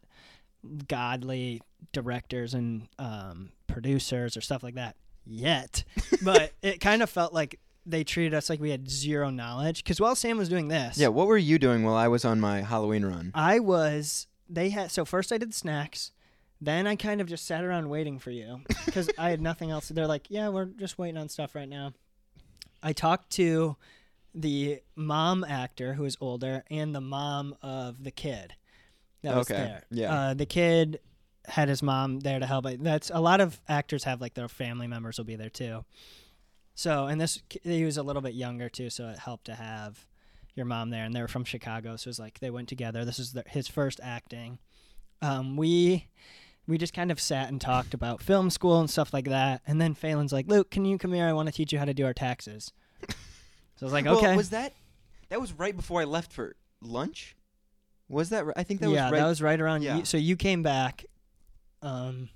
godly 0.86 1.60
directors 1.92 2.54
and 2.54 2.86
um, 2.98 3.50
producers 3.66 4.36
or 4.36 4.40
stuff 4.40 4.62
like 4.62 4.76
that 4.76 4.94
yet, 5.26 5.82
but 6.22 6.52
it 6.62 6.80
kind 6.80 7.02
of 7.02 7.10
felt 7.10 7.32
like 7.32 7.58
they 7.84 8.04
treated 8.04 8.34
us 8.34 8.48
like 8.48 8.60
we 8.60 8.70
had 8.70 8.88
zero 8.88 9.28
knowledge. 9.28 9.82
Because 9.82 10.00
while 10.00 10.14
Sam 10.14 10.38
was 10.38 10.48
doing 10.48 10.68
this, 10.68 10.96
yeah, 10.96 11.08
what 11.08 11.26
were 11.26 11.36
you 11.36 11.58
doing 11.58 11.82
while 11.82 11.96
I 11.96 12.06
was 12.06 12.24
on 12.24 12.38
my 12.38 12.60
Halloween 12.60 13.04
run? 13.04 13.32
I 13.34 13.58
was. 13.58 14.28
They 14.48 14.70
had 14.70 14.92
so 14.92 15.04
first 15.04 15.32
I 15.32 15.38
did 15.38 15.54
snacks, 15.54 16.12
then 16.60 16.86
I 16.86 16.94
kind 16.94 17.20
of 17.20 17.26
just 17.26 17.46
sat 17.46 17.64
around 17.64 17.88
waiting 17.88 18.20
for 18.20 18.30
you 18.30 18.60
because 18.86 19.10
I 19.18 19.30
had 19.30 19.40
nothing 19.40 19.72
else. 19.72 19.88
They're 19.88 20.06
like, 20.06 20.26
yeah, 20.28 20.50
we're 20.50 20.66
just 20.66 20.98
waiting 20.98 21.16
on 21.16 21.28
stuff 21.28 21.56
right 21.56 21.68
now. 21.68 21.94
I 22.80 22.92
talked 22.92 23.30
to 23.30 23.76
the 24.34 24.80
mom 24.94 25.42
actor 25.42 25.94
who 25.94 26.04
is 26.04 26.16
older 26.20 26.64
and 26.70 26.94
the 26.94 27.00
mom 27.00 27.56
of 27.62 28.04
the 28.04 28.12
kid 28.12 28.54
that 29.22 29.36
was 29.36 29.50
Okay, 29.50 29.58
there. 29.60 29.82
yeah. 29.90 30.12
uh, 30.14 30.34
the 30.34 30.46
kid 30.46 31.00
had 31.46 31.68
his 31.68 31.82
mom 31.82 32.20
there 32.20 32.38
to 32.38 32.46
help. 32.46 32.66
That's 32.78 33.10
a 33.12 33.20
lot 33.20 33.40
of 33.40 33.60
actors 33.68 34.04
have 34.04 34.20
like 34.20 34.34
their 34.34 34.48
family 34.48 34.86
members 34.86 35.18
will 35.18 35.24
be 35.24 35.36
there 35.36 35.50
too. 35.50 35.84
So, 36.74 37.06
and 37.06 37.20
this 37.20 37.42
he 37.62 37.84
was 37.84 37.96
a 37.96 38.02
little 38.02 38.22
bit 38.22 38.34
younger 38.34 38.68
too, 38.68 38.90
so 38.90 39.08
it 39.08 39.18
helped 39.18 39.46
to 39.46 39.54
have 39.54 40.06
your 40.54 40.66
mom 40.66 40.90
there, 40.90 41.04
and 41.04 41.14
they 41.14 41.20
were 41.20 41.28
from 41.28 41.44
Chicago, 41.44 41.96
so 41.96 42.08
it 42.08 42.10
was 42.10 42.18
like 42.18 42.38
they 42.40 42.50
went 42.50 42.68
together. 42.68 43.04
This 43.04 43.18
is 43.18 43.34
his 43.48 43.68
first 43.68 44.00
acting. 44.02 44.58
Um, 45.22 45.56
we 45.56 46.06
we 46.66 46.78
just 46.78 46.94
kind 46.94 47.10
of 47.10 47.20
sat 47.20 47.48
and 47.48 47.60
talked 47.60 47.94
about 47.94 48.22
film 48.22 48.48
school 48.50 48.78
and 48.80 48.88
stuff 48.88 49.12
like 49.12 49.26
that, 49.26 49.60
and 49.66 49.80
then 49.80 49.94
Phelan's 49.94 50.32
like, 50.32 50.46
"Luke, 50.48 50.70
can 50.70 50.84
you 50.84 50.98
come 50.98 51.12
here? 51.12 51.26
I 51.26 51.32
want 51.32 51.48
to 51.48 51.52
teach 51.54 51.72
you 51.72 51.78
how 51.78 51.84
to 51.84 51.94
do 51.94 52.04
our 52.06 52.14
taxes." 52.14 52.72
So 53.08 53.14
I 53.82 53.84
was 53.86 53.92
like, 53.92 54.04
Well, 54.04 54.18
"Okay." 54.18 54.36
was 54.36 54.50
that 54.50 54.74
that 55.30 55.40
was 55.40 55.52
right 55.52 55.74
before 55.76 56.00
I 56.00 56.04
left 56.04 56.32
for 56.32 56.54
lunch? 56.82 57.34
Was 58.10 58.30
that? 58.30 58.44
Right? 58.44 58.56
I 58.56 58.64
think 58.64 58.80
that 58.80 58.90
yeah, 58.90 59.04
was 59.04 59.12
right. 59.12 59.18
Yeah, 59.18 59.22
that 59.22 59.28
was 59.28 59.42
right 59.42 59.60
around. 59.60 59.82
Yeah. 59.82 59.98
You, 59.98 60.04
so 60.04 60.16
you 60.16 60.36
came 60.36 60.62
back. 60.62 61.04
Um, 61.80 62.28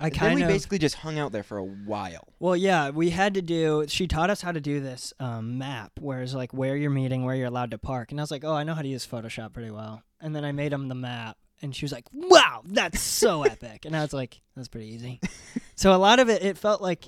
I 0.00 0.10
kind 0.10 0.12
then 0.12 0.20
kind 0.20 0.34
we 0.36 0.42
of 0.42 0.48
basically 0.48 0.78
just 0.78 0.94
hung 0.94 1.18
out 1.18 1.32
there 1.32 1.42
for 1.42 1.58
a 1.58 1.64
while. 1.64 2.28
Well, 2.38 2.56
yeah, 2.56 2.90
we 2.90 3.10
had 3.10 3.34
to 3.34 3.42
do. 3.42 3.84
She 3.88 4.06
taught 4.06 4.30
us 4.30 4.40
how 4.40 4.52
to 4.52 4.60
do 4.60 4.78
this 4.78 5.12
um, 5.18 5.58
map, 5.58 5.92
where 5.98 6.22
it's 6.22 6.34
like 6.34 6.52
where 6.54 6.76
you're 6.76 6.90
meeting, 6.90 7.24
where 7.24 7.34
you're 7.34 7.48
allowed 7.48 7.72
to 7.72 7.78
park, 7.78 8.12
and 8.12 8.20
I 8.20 8.22
was 8.22 8.30
like, 8.30 8.44
oh, 8.44 8.54
I 8.54 8.62
know 8.62 8.74
how 8.74 8.82
to 8.82 8.88
use 8.88 9.06
Photoshop 9.06 9.52
pretty 9.52 9.72
well. 9.72 10.02
And 10.20 10.34
then 10.34 10.44
I 10.44 10.52
made 10.52 10.72
him 10.72 10.86
the 10.86 10.94
map, 10.94 11.36
and 11.60 11.74
she 11.74 11.84
was 11.84 11.90
like, 11.90 12.04
wow, 12.12 12.62
that's 12.64 13.00
so 13.00 13.42
epic. 13.44 13.84
And 13.84 13.96
I 13.96 14.02
was 14.02 14.12
like, 14.12 14.40
that's 14.54 14.68
pretty 14.68 14.94
easy. 14.94 15.20
so 15.74 15.92
a 15.92 15.98
lot 15.98 16.20
of 16.20 16.28
it, 16.28 16.44
it 16.44 16.58
felt 16.58 16.80
like 16.80 17.04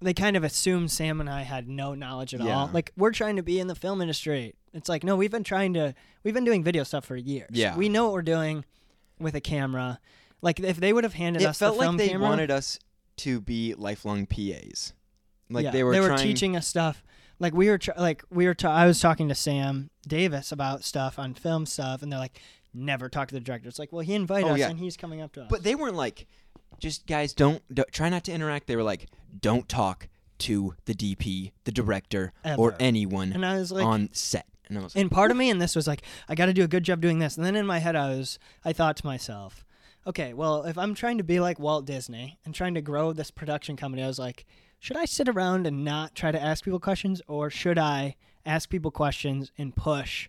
they 0.00 0.12
kind 0.14 0.36
of 0.36 0.44
assumed 0.44 0.90
Sam 0.90 1.20
and 1.20 1.28
I 1.30 1.42
had 1.42 1.68
no 1.68 1.94
knowledge 1.94 2.34
at 2.34 2.40
all. 2.40 2.70
Like 2.72 2.92
we're 2.96 3.12
trying 3.12 3.36
to 3.36 3.42
be 3.42 3.58
in 3.60 3.66
the 3.66 3.74
film 3.74 4.00
industry. 4.00 4.54
It's 4.74 4.88
like 4.88 5.02
no, 5.04 5.16
we've 5.16 5.30
been 5.30 5.44
trying 5.44 5.74
to. 5.74 5.94
We've 6.22 6.34
been 6.34 6.44
doing 6.44 6.62
video 6.64 6.84
stuff 6.84 7.04
for 7.06 7.16
years. 7.16 7.50
Yeah. 7.52 7.76
we 7.76 7.88
know 7.88 8.04
what 8.04 8.12
we're 8.12 8.22
doing 8.22 8.64
with 9.18 9.34
a 9.34 9.40
camera. 9.40 9.98
Like 10.42 10.60
if 10.60 10.76
they 10.76 10.92
would 10.92 11.04
have 11.04 11.14
handed 11.14 11.42
It 11.42 11.46
us 11.46 11.58
felt 11.58 11.74
the 11.74 11.78
like 11.78 11.86
film 11.86 11.96
they 11.96 12.08
camera, 12.08 12.28
wanted 12.28 12.50
us 12.50 12.78
to 13.18 13.40
be 13.40 13.74
lifelong 13.74 14.26
PAs. 14.26 14.92
Like 15.48 15.64
Yeah, 15.64 15.70
they 15.70 15.82
were 15.84 15.94
trying, 15.94 16.18
teaching 16.18 16.56
us 16.56 16.66
stuff. 16.66 17.02
Like 17.38 17.54
we 17.54 17.68
were 17.70 17.78
tr- 17.78 17.92
like 17.96 18.22
we 18.30 18.46
were 18.46 18.54
ta- 18.54 18.74
I 18.74 18.86
was 18.86 19.00
talking 19.00 19.28
to 19.28 19.34
Sam 19.34 19.88
Davis 20.06 20.52
about 20.52 20.84
stuff 20.84 21.18
on 21.18 21.32
film 21.34 21.64
stuff 21.64 22.02
and 22.02 22.12
they're 22.12 22.18
like 22.18 22.40
never 22.74 23.08
talk 23.08 23.28
to 23.28 23.34
the 23.34 23.40
director. 23.40 23.68
It's 23.68 23.78
like, 23.78 23.92
well, 23.92 24.02
he 24.02 24.12
invited 24.14 24.48
Oh, 24.50 24.52
us 24.54 24.58
yeah. 24.58 24.68
and 24.68 24.78
he's 24.78 24.96
coming 24.98 25.22
up 25.22 25.32
to 25.34 25.42
us. 25.42 25.46
But 25.48 25.62
they 25.62 25.74
weren't 25.74 25.96
like, 25.96 26.26
just 26.78 27.06
guys, 27.06 27.32
don't, 27.32 27.62
don't 27.74 27.90
try 27.92 28.08
not 28.08 28.24
to 28.24 28.32
interact. 28.32 28.66
They 28.66 28.76
were 28.76 28.82
like, 28.82 29.06
don't 29.40 29.68
talk 29.68 30.08
to 30.38 30.74
the 30.84 30.94
DP, 30.94 31.52
the 31.64 31.72
director, 31.72 32.32
or 32.58 32.74
anyone 32.78 33.32
and 33.32 33.44
I 33.44 33.56
was 33.58 33.72
like 33.72 33.84
on 33.84 34.10
set. 34.12 34.46
And 34.68 34.78
I 34.78 34.82
was 34.82 34.94
like, 34.94 35.02
and 35.02 35.10
part 35.10 35.30
of 35.30 35.36
me 35.36 35.48
in 35.48 35.58
this 35.58 35.76
was 35.76 35.86
like 35.86 36.02
I 36.28 36.34
got 36.34 36.46
to 36.46 36.52
do 36.52 36.64
a 36.64 36.68
good 36.68 36.82
job 36.82 37.00
doing 37.00 37.18
this. 37.18 37.36
And 37.36 37.46
then 37.46 37.56
in 37.56 37.66
my 37.66 37.78
head 37.78 37.96
I 37.96 38.10
was 38.10 38.38
I 38.64 38.72
thought 38.72 38.96
to 38.98 39.06
myself, 39.06 39.64
okay, 40.06 40.34
well, 40.34 40.64
if 40.64 40.76
I'm 40.76 40.94
trying 40.94 41.18
to 41.18 41.24
be 41.24 41.40
like 41.40 41.58
Walt 41.58 41.86
Disney 41.86 42.38
and 42.44 42.54
trying 42.54 42.74
to 42.74 42.82
grow 42.82 43.12
this 43.12 43.30
production 43.30 43.76
company, 43.76 44.02
I 44.02 44.06
was 44.06 44.18
like, 44.18 44.44
should 44.78 44.96
I 44.96 45.04
sit 45.04 45.28
around 45.28 45.66
and 45.66 45.84
not 45.84 46.14
try 46.14 46.30
to 46.32 46.42
ask 46.42 46.64
people 46.64 46.80
questions 46.80 47.22
or 47.26 47.48
should 47.50 47.78
I 47.78 48.16
ask 48.44 48.68
people 48.68 48.90
questions 48.90 49.50
and 49.56 49.74
push 49.74 50.28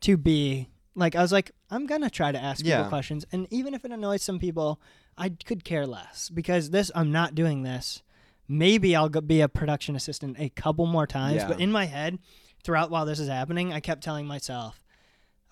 to 0.00 0.16
be 0.16 0.68
like 0.94 1.14
I 1.16 1.22
was 1.22 1.32
like 1.32 1.50
I'm 1.70 1.86
going 1.86 2.02
to 2.02 2.10
try 2.10 2.30
to 2.32 2.38
ask 2.38 2.58
people 2.64 2.70
Yeah. 2.82 2.88
questions 2.88 3.24
and 3.32 3.46
even 3.50 3.74
if 3.74 3.84
it 3.84 3.90
annoys 3.92 4.22
some 4.22 4.38
people, 4.38 4.80
I 5.18 5.30
could 5.30 5.64
care 5.64 5.86
less 5.86 6.28
because 6.30 6.70
this 6.70 6.90
I'm 6.94 7.10
not 7.12 7.34
doing 7.34 7.62
this. 7.62 8.02
Maybe 8.46 8.94
I'll 8.94 9.08
go 9.08 9.20
be 9.20 9.40
a 9.40 9.48
production 9.48 9.96
assistant 9.96 10.36
a 10.38 10.48
couple 10.50 10.86
more 10.86 11.06
times, 11.06 11.36
Yeah. 11.36 11.48
but 11.48 11.60
in 11.60 11.72
my 11.72 11.86
head 11.86 12.18
throughout 12.62 12.90
while 12.90 13.06
this 13.06 13.18
is 13.18 13.28
happening, 13.28 13.72
I 13.72 13.80
kept 13.80 14.02
telling 14.04 14.26
myself, 14.26 14.82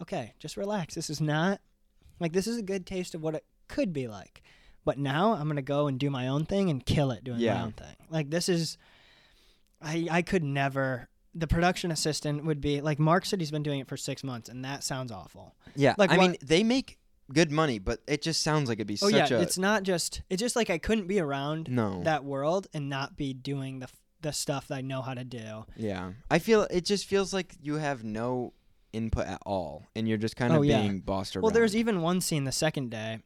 okay, 0.01 0.35
just 0.39 0.57
relax. 0.57 0.95
This 0.95 1.09
is 1.11 1.21
not 1.21 1.61
like 2.21 2.33
this 2.33 2.47
is 2.47 2.59
a 2.59 2.63
good 2.63 2.87
taste 2.87 3.15
of 3.15 3.23
what 3.23 3.35
it 3.35 3.45
could 3.69 3.93
be 3.93 4.09
like. 4.09 4.43
But 4.85 4.99
now 4.99 5.33
I'm 5.35 5.49
gonna 5.49 5.63
go 5.63 5.87
and 5.87 5.99
do 5.99 6.11
my 6.11 6.27
own 6.29 6.45
thing 6.45 6.69
and 6.69 6.85
kill 6.85 7.11
it 7.13 7.25
doing 7.25 7.41
my 7.55 7.63
own 7.63 7.73
thing. 7.73 7.95
Like 8.11 8.31
this 8.31 8.49
is, 8.49 8.77
I 9.81 10.09
I 10.11 10.23
could 10.23 10.43
never. 10.45 11.09
The 11.35 11.47
production 11.47 11.91
assistant 11.91 12.45
would 12.45 12.61
be 12.61 12.81
like 12.81 12.99
Mark 12.99 13.25
said 13.25 13.41
he's 13.41 13.51
been 13.51 13.63
doing 13.63 13.81
it 13.81 13.89
for 13.89 13.97
six 13.97 14.23
months, 14.23 14.49
and 14.49 14.65
that 14.65 14.85
sounds 14.85 15.11
awful. 15.11 15.55
yeah. 15.75 15.95
like 15.99 16.11
I 16.11 16.19
what- 16.19 16.31
mean, 16.31 16.37
they 16.43 16.63
make 16.63 16.99
good 17.33 17.51
money, 17.51 17.79
but 17.79 18.01
it 18.07 18.21
just 18.21 18.43
sounds 18.43 18.69
like 18.69 18.77
it'd 18.77 18.87
be 18.87 18.99
Oh 19.01 19.09
such 19.09 19.31
yeah, 19.31 19.39
a 19.39 19.41
it's 19.41 19.57
not 19.57 19.83
just. 19.85 20.23
It's 20.29 20.41
just 20.41 20.57
like 20.57 20.69
I 20.69 20.77
couldn't 20.79 21.07
be 21.07 21.19
around 21.21 21.71
no. 21.71 22.03
that 22.05 22.25
world 22.25 22.67
and 22.75 22.89
not 22.91 23.17
be 23.17 23.33
doing 23.33 23.79
the 23.79 23.89
the 24.21 24.33
stuff 24.33 24.69
that 24.69 24.77
I 24.77 24.81
know 24.83 25.03
how 25.03 25.15
to 25.15 25.25
do. 25.25 25.65
yeah, 25.77 26.13
I 26.31 26.39
feel 26.39 26.63
it 26.71 26.85
just 26.85 27.07
feels 27.07 27.33
like 27.33 27.57
you 27.61 27.77
have 27.77 28.05
no 28.05 28.53
input 28.93 29.27
at 29.27 29.41
all, 29.47 29.87
and 29.97 30.07
you're 30.07 30.19
just 30.19 30.37
kind 30.37 30.53
of 30.53 30.59
Oh, 30.59 30.63
yeah. 30.63 30.83
being 30.83 31.01
bossed 31.01 31.35
around. 31.35 31.43
Well, 31.45 31.51
there's 31.53 31.75
even 31.75 32.03
one 32.03 32.21
scene 32.21 32.45
the 32.45 32.53
second 32.53 32.91
day. 32.91 33.21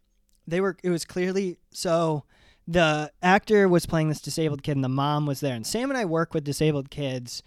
They 0.46 0.60
were. 0.60 0.76
It 0.84 0.90
was 0.90 1.04
clearly 1.04 1.58
so. 1.72 2.22
The 2.68 3.12
actor 3.22 3.68
was 3.68 3.86
playing 3.86 4.08
this 4.08 4.20
disabled 4.20 4.62
kid, 4.62 4.76
and 4.76 4.84
the 4.84 4.88
mom 4.88 5.26
was 5.26 5.40
there. 5.40 5.54
And 5.54 5.66
Sam 5.66 5.90
and 5.90 5.98
I 5.98 6.04
work 6.04 6.32
with 6.34 6.44
disabled 6.44 6.90
kids, 6.90 7.42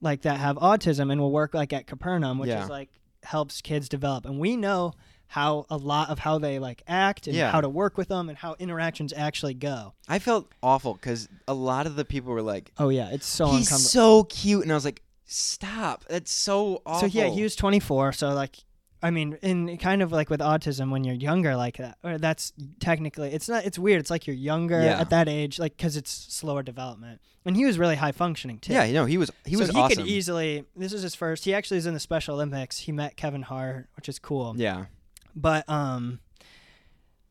like 0.00 0.22
that 0.22 0.38
have 0.38 0.56
autism, 0.56 1.10
and 1.10 1.20
we'll 1.20 1.30
work 1.32 1.54
like 1.54 1.72
at 1.72 1.86
Capernaum, 1.86 2.38
which 2.38 2.48
Yeah. 2.50 2.62
is 2.64 2.70
like 2.70 2.88
helps 3.24 3.60
kids 3.60 3.88
develop. 3.88 4.24
And 4.26 4.38
we 4.38 4.56
know 4.56 4.92
how 5.26 5.66
a 5.68 5.76
lot 5.76 6.08
of 6.08 6.20
how 6.20 6.38
they 6.38 6.58
like 6.58 6.82
act 6.88 7.26
and 7.26 7.36
Yeah. 7.36 7.50
how 7.50 7.60
to 7.60 7.68
work 7.68 7.98
with 7.98 8.08
them 8.08 8.28
and 8.28 8.38
how 8.38 8.54
interactions 8.58 9.12
actually 9.12 9.54
go. 9.54 9.92
I 10.08 10.18
felt 10.18 10.46
awful 10.62 10.94
because 10.94 11.28
a 11.46 11.52
lot 11.54 11.86
of 11.86 11.96
the 11.96 12.04
people 12.04 12.32
were 12.32 12.40
like, 12.42 12.70
Oh 12.78 12.88
yeah, 12.88 13.10
it's 13.10 13.26
so 13.26 13.48
"He's 13.48 13.66
uncomfortable. 13.66 13.90
so 13.90 14.24
cute," 14.24 14.62
and 14.62 14.70
I 14.72 14.74
was 14.74 14.84
like, 14.86 15.02
"Stop! 15.26 16.04
That's 16.08 16.30
so 16.32 16.80
awful." 16.86 17.08
So 17.10 17.18
yeah, 17.18 17.26
he 17.28 17.42
was 17.42 17.54
24. 17.56 18.12
So 18.12 18.30
like, 18.32 18.56
I 19.02 19.10
mean, 19.10 19.38
in 19.42 19.76
kind 19.78 20.02
of 20.02 20.10
like 20.10 20.28
with 20.30 20.40
autism, 20.40 20.90
when 20.90 21.04
you're 21.04 21.14
younger 21.14 21.54
like 21.56 21.76
that, 21.76 21.98
or 22.02 22.18
that's 22.18 22.52
technically 22.80 23.30
it's 23.32 23.48
not. 23.48 23.64
It's 23.64 23.78
weird. 23.78 24.00
It's 24.00 24.10
like 24.10 24.26
you're 24.26 24.34
younger 24.36 24.80
Yeah. 24.82 25.00
at 25.00 25.10
that 25.10 25.28
age, 25.28 25.58
like 25.58 25.76
because 25.76 25.96
it's 25.96 26.10
slower 26.10 26.62
development. 26.62 27.20
And 27.44 27.56
he 27.56 27.64
was 27.64 27.78
really 27.78 27.94
high 27.96 28.12
functioning 28.12 28.58
too. 28.58 28.72
Yeah, 28.72 28.84
you 28.84 28.94
know, 28.94 29.04
he 29.06 29.16
was 29.16 29.30
he 29.46 29.54
so 29.54 29.60
was 29.60 29.70
he 29.70 29.76
awesome. 29.78 29.96
could 29.98 30.06
easily. 30.06 30.64
This 30.76 30.92
is 30.92 31.02
his 31.02 31.14
first. 31.14 31.44
He 31.44 31.54
actually 31.54 31.76
is 31.78 31.86
in 31.86 31.94
the 31.94 32.00
Special 32.00 32.34
Olympics. 32.34 32.80
He 32.80 32.92
met 32.92 33.16
Kevin 33.16 33.42
Hart, 33.42 33.88
which 33.96 34.08
is 34.08 34.18
cool. 34.18 34.54
yeah, 34.56 34.86
But 35.36 35.66
um, 35.68 36.18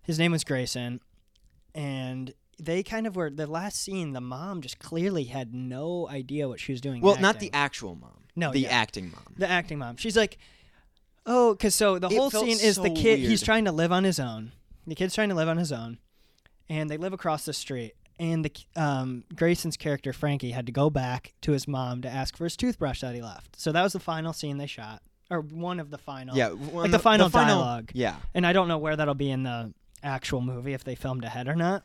his 0.03 0.17
name 0.17 0.31
was 0.31 0.43
Grayson, 0.43 1.01
and 1.75 2.33
they 2.59 2.81
kind 2.81 3.05
of 3.05 3.15
were 3.15 3.29
the 3.29 3.45
last 3.45 3.79
scene. 3.81 4.13
The 4.13 4.21
mom 4.21 4.61
just 4.61 4.79
clearly 4.79 5.25
had 5.25 5.53
no 5.53 6.07
idea 6.09 6.47
what 6.47 6.59
she 6.59 6.71
was 6.71 6.81
doing. 6.81 7.01
well, 7.01 7.17
not 7.19 7.39
the 7.39 7.51
actual 7.53 7.95
mom. 7.95 8.23
No, 8.35 8.51
the 8.51 8.59
yeah. 8.61 8.69
acting 8.69 9.11
mom. 9.11 9.33
the 9.37 9.49
acting 9.49 9.77
mom. 9.79 9.97
She's 9.97 10.15
like, 10.17 10.37
oh, 11.27 11.53
because 11.53 11.75
so 11.75 11.99
the 11.99 12.07
It 12.07 12.17
whole 12.17 12.29
felt 12.31 12.45
scene 12.45 12.57
is 12.59 12.77
the 12.77 12.87
so 12.87 12.95
kid. 12.95 13.19
He's 13.19 13.29
weird. 13.29 13.41
trying 13.41 13.65
to 13.65 13.71
live 13.71 13.91
on 13.91 14.03
his 14.03 14.19
own. 14.19 14.53
The 14.87 14.95
kid's 14.95 15.13
trying 15.13 15.29
to 15.29 15.35
live 15.35 15.49
on 15.49 15.57
his 15.57 15.71
own, 15.71 15.99
and 16.69 16.89
they 16.89 16.97
live 16.97 17.13
across 17.13 17.45
the 17.45 17.53
street. 17.53 17.93
And 18.19 18.43
the 18.43 18.51
um, 18.75 19.25
Grayson's 19.35 19.77
character 19.77 20.11
Frankie 20.11 20.49
had 20.51 20.65
to 20.65 20.71
go 20.71 20.89
back 20.89 21.33
to 21.41 21.51
his 21.51 21.67
mom 21.67 22.01
to 22.01 22.09
ask 22.09 22.35
for 22.35 22.45
his 22.45 22.57
toothbrush 22.57 23.01
that 23.01 23.13
he 23.13 23.21
left. 23.21 23.59
So 23.59 23.71
that 23.71 23.83
was 23.83 23.93
the 23.93 23.99
final 23.99 24.33
scene 24.33 24.57
they 24.57 24.65
shot, 24.65 25.03
or 25.29 25.41
one 25.41 25.79
of 25.79 25.91
the 25.91 25.99
final. 25.99 26.35
Yeah, 26.35 26.49
well, 26.49 26.81
like 26.83 26.91
the 26.91 26.97
final 26.99 27.29
dialogue. 27.29 27.91
Yeah, 27.93 28.15
And 28.33 28.47
I 28.47 28.53
don't 28.53 28.67
know 28.67 28.79
where 28.79 28.95
that'll 28.95 29.13
be 29.13 29.29
in 29.29 29.43
the 29.43 29.71
actual 30.01 30.41
movie 30.41 30.73
if 30.73 30.83
they 30.83 30.95
filmed 30.95 31.25
ahead 31.25 31.47
or 31.47 31.55
not. 31.55 31.83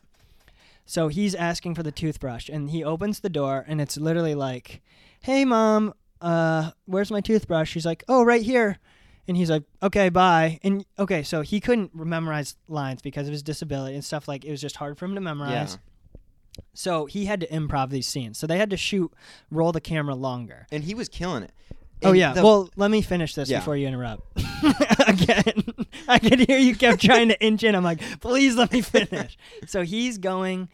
So 0.85 1.07
he's 1.07 1.33
asking 1.35 1.75
for 1.75 1.83
the 1.83 1.91
toothbrush 1.91 2.49
and 2.49 2.69
he 2.69 2.83
opens 2.83 3.19
the 3.21 3.29
door 3.29 3.63
and 3.67 3.79
it's 3.79 3.95
literally 3.97 4.35
like, 4.35 4.81
"Hey 5.21 5.45
mom, 5.45 5.93
uh 6.19 6.71
where's 6.85 7.09
my 7.11 7.21
toothbrush?" 7.21 7.69
She's 7.71 7.85
like, 7.85 8.03
"Oh, 8.07 8.23
right 8.23 8.41
here." 8.41 8.79
And 9.27 9.37
he's 9.37 9.49
like, 9.49 9.63
"Okay, 9.81 10.09
bye." 10.09 10.59
And 10.63 10.85
okay, 10.99 11.23
so 11.23 11.41
he 11.41 11.59
couldn't 11.61 11.95
memorize 11.95 12.57
lines 12.67 13.01
because 13.01 13.27
of 13.27 13.31
his 13.31 13.41
disability 13.41 13.95
and 13.95 14.03
stuff 14.03 14.27
like 14.27 14.43
it 14.43 14.51
was 14.51 14.59
just 14.61 14.75
hard 14.75 14.97
for 14.97 15.05
him 15.05 15.15
to 15.15 15.21
memorize. 15.21 15.77
Yeah. 15.81 16.59
So 16.73 17.05
he 17.05 17.25
had 17.25 17.39
to 17.41 17.47
improv 17.47 17.89
these 17.89 18.05
scenes. 18.07 18.37
So 18.37 18.45
they 18.47 18.57
had 18.57 18.69
to 18.71 18.77
shoot 18.77 19.11
roll 19.49 19.71
the 19.71 19.81
camera 19.81 20.13
longer. 20.15 20.67
and 20.71 20.83
he 20.83 20.93
was 20.93 21.07
killing 21.09 21.43
it. 21.43 21.51
Oh 22.03 22.11
yeah. 22.11 22.33
the- 22.33 22.43
well, 22.43 22.69
let 22.75 22.91
me 22.91 23.01
finish 23.01 23.33
this 23.33 23.49
Yeah. 23.49 23.59
before 23.59 23.77
you 23.77 23.87
interrupt. 23.87 24.23
Again, 25.07 25.63
I 26.07 26.19
could 26.19 26.39
hear 26.41 26.57
you 26.57 26.75
kept 26.75 27.01
trying 27.01 27.29
to 27.29 27.41
inch 27.41 27.63
in. 27.63 27.75
I'm 27.75 27.83
like, 27.83 28.01
please 28.19 28.55
let 28.55 28.71
me 28.73 28.81
finish. 28.81 29.37
so 29.67 29.83
he's 29.83 30.17
going. 30.17 30.69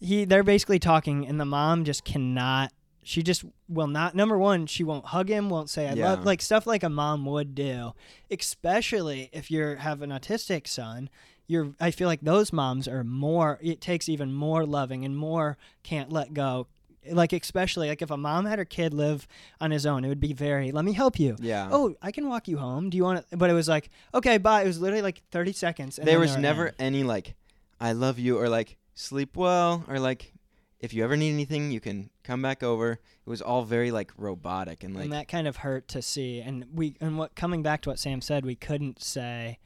He 0.00 0.24
they're 0.24 0.42
basically 0.44 0.78
talking, 0.78 1.26
and 1.26 1.40
the 1.40 1.44
mom 1.44 1.84
just 1.84 2.04
cannot. 2.04 2.72
She 3.08 3.22
just 3.22 3.42
will 3.70 3.86
not. 3.86 4.14
Number 4.14 4.36
one, 4.36 4.66
she 4.66 4.84
won't 4.84 5.06
hug 5.06 5.30
him. 5.30 5.48
Won't 5.48 5.70
say 5.70 5.88
I 5.88 5.94
Yeah. 5.94 6.10
love 6.10 6.24
like 6.26 6.42
stuff 6.42 6.66
like 6.66 6.82
a 6.82 6.90
mom 6.90 7.24
would 7.24 7.54
do, 7.54 7.94
especially 8.30 9.30
if 9.32 9.50
you 9.50 9.62
have 9.76 10.02
an 10.02 10.10
autistic 10.10 10.66
son. 10.66 11.08
You're. 11.46 11.72
I 11.80 11.90
feel 11.90 12.06
like 12.06 12.20
those 12.20 12.52
moms 12.52 12.86
are 12.86 13.02
more. 13.04 13.58
It 13.62 13.80
takes 13.80 14.08
even 14.10 14.32
more 14.34 14.66
loving 14.66 15.04
and 15.06 15.16
more 15.16 15.56
can't 15.82 16.12
let 16.12 16.34
go. 16.34 16.66
Like 17.10 17.32
especially 17.32 17.88
like 17.88 18.02
if 18.02 18.10
a 18.10 18.18
mom 18.18 18.44
had 18.44 18.58
her 18.58 18.66
kid 18.66 18.92
live 18.92 19.26
on 19.58 19.70
his 19.70 19.86
own, 19.86 20.04
it 20.04 20.08
would 20.08 20.20
be 20.20 20.34
very. 20.34 20.70
Let 20.72 20.84
me 20.84 20.92
help 20.92 21.18
you. 21.18 21.36
yeah. 21.40 21.68
Oh, 21.72 21.94
I 22.02 22.10
can 22.12 22.28
walk 22.28 22.46
you 22.48 22.58
home. 22.58 22.90
Do 22.90 22.98
you 22.98 23.04
want 23.04 23.26
to? 23.30 23.36
But 23.38 23.48
it 23.48 23.54
was 23.54 23.68
like, 23.68 23.88
okay, 24.12 24.36
bye. 24.36 24.62
It 24.64 24.66
was 24.66 24.78
literally 24.80 25.00
like 25.00 25.22
30 25.30 25.52
seconds. 25.54 25.98
And 25.98 26.06
there 26.06 26.20
was 26.20 26.36
never 26.36 26.66
in. 26.66 26.74
any 26.78 27.04
like, 27.04 27.34
"I 27.80 27.92
love 27.92 28.18
you" 28.18 28.36
or 28.38 28.50
like 28.50 28.76
"sleep 28.94 29.34
well" 29.34 29.84
or 29.88 29.98
like, 29.98 30.34
"If 30.80 30.92
you 30.94 31.02
ever 31.04 31.16
need 31.16 31.30
anything, 31.32 31.70
you 31.70 31.80
can 31.80 32.10
come 32.24 32.42
back 32.42 32.62
over." 32.62 32.92
It 32.92 33.00
was 33.30 33.42
all 33.42 33.64
very 33.64 33.90
like 33.90 34.12
robotic 34.16 34.82
and 34.84 34.94
like 34.94 35.04
and 35.04 35.12
that 35.12 35.28
kind 35.28 35.46
of 35.48 35.58
hurt 35.58 35.88
to 35.88 36.02
see. 36.02 36.40
And 36.40 36.66
we 36.72 36.96
and 37.00 37.18
what 37.18 37.34
coming 37.34 37.62
back 37.62 37.82
to 37.82 37.90
what 37.90 37.98
Sam 37.98 38.20
said, 38.20 38.44
we 38.46 38.54
couldn't 38.54 39.02
say, 39.02 39.58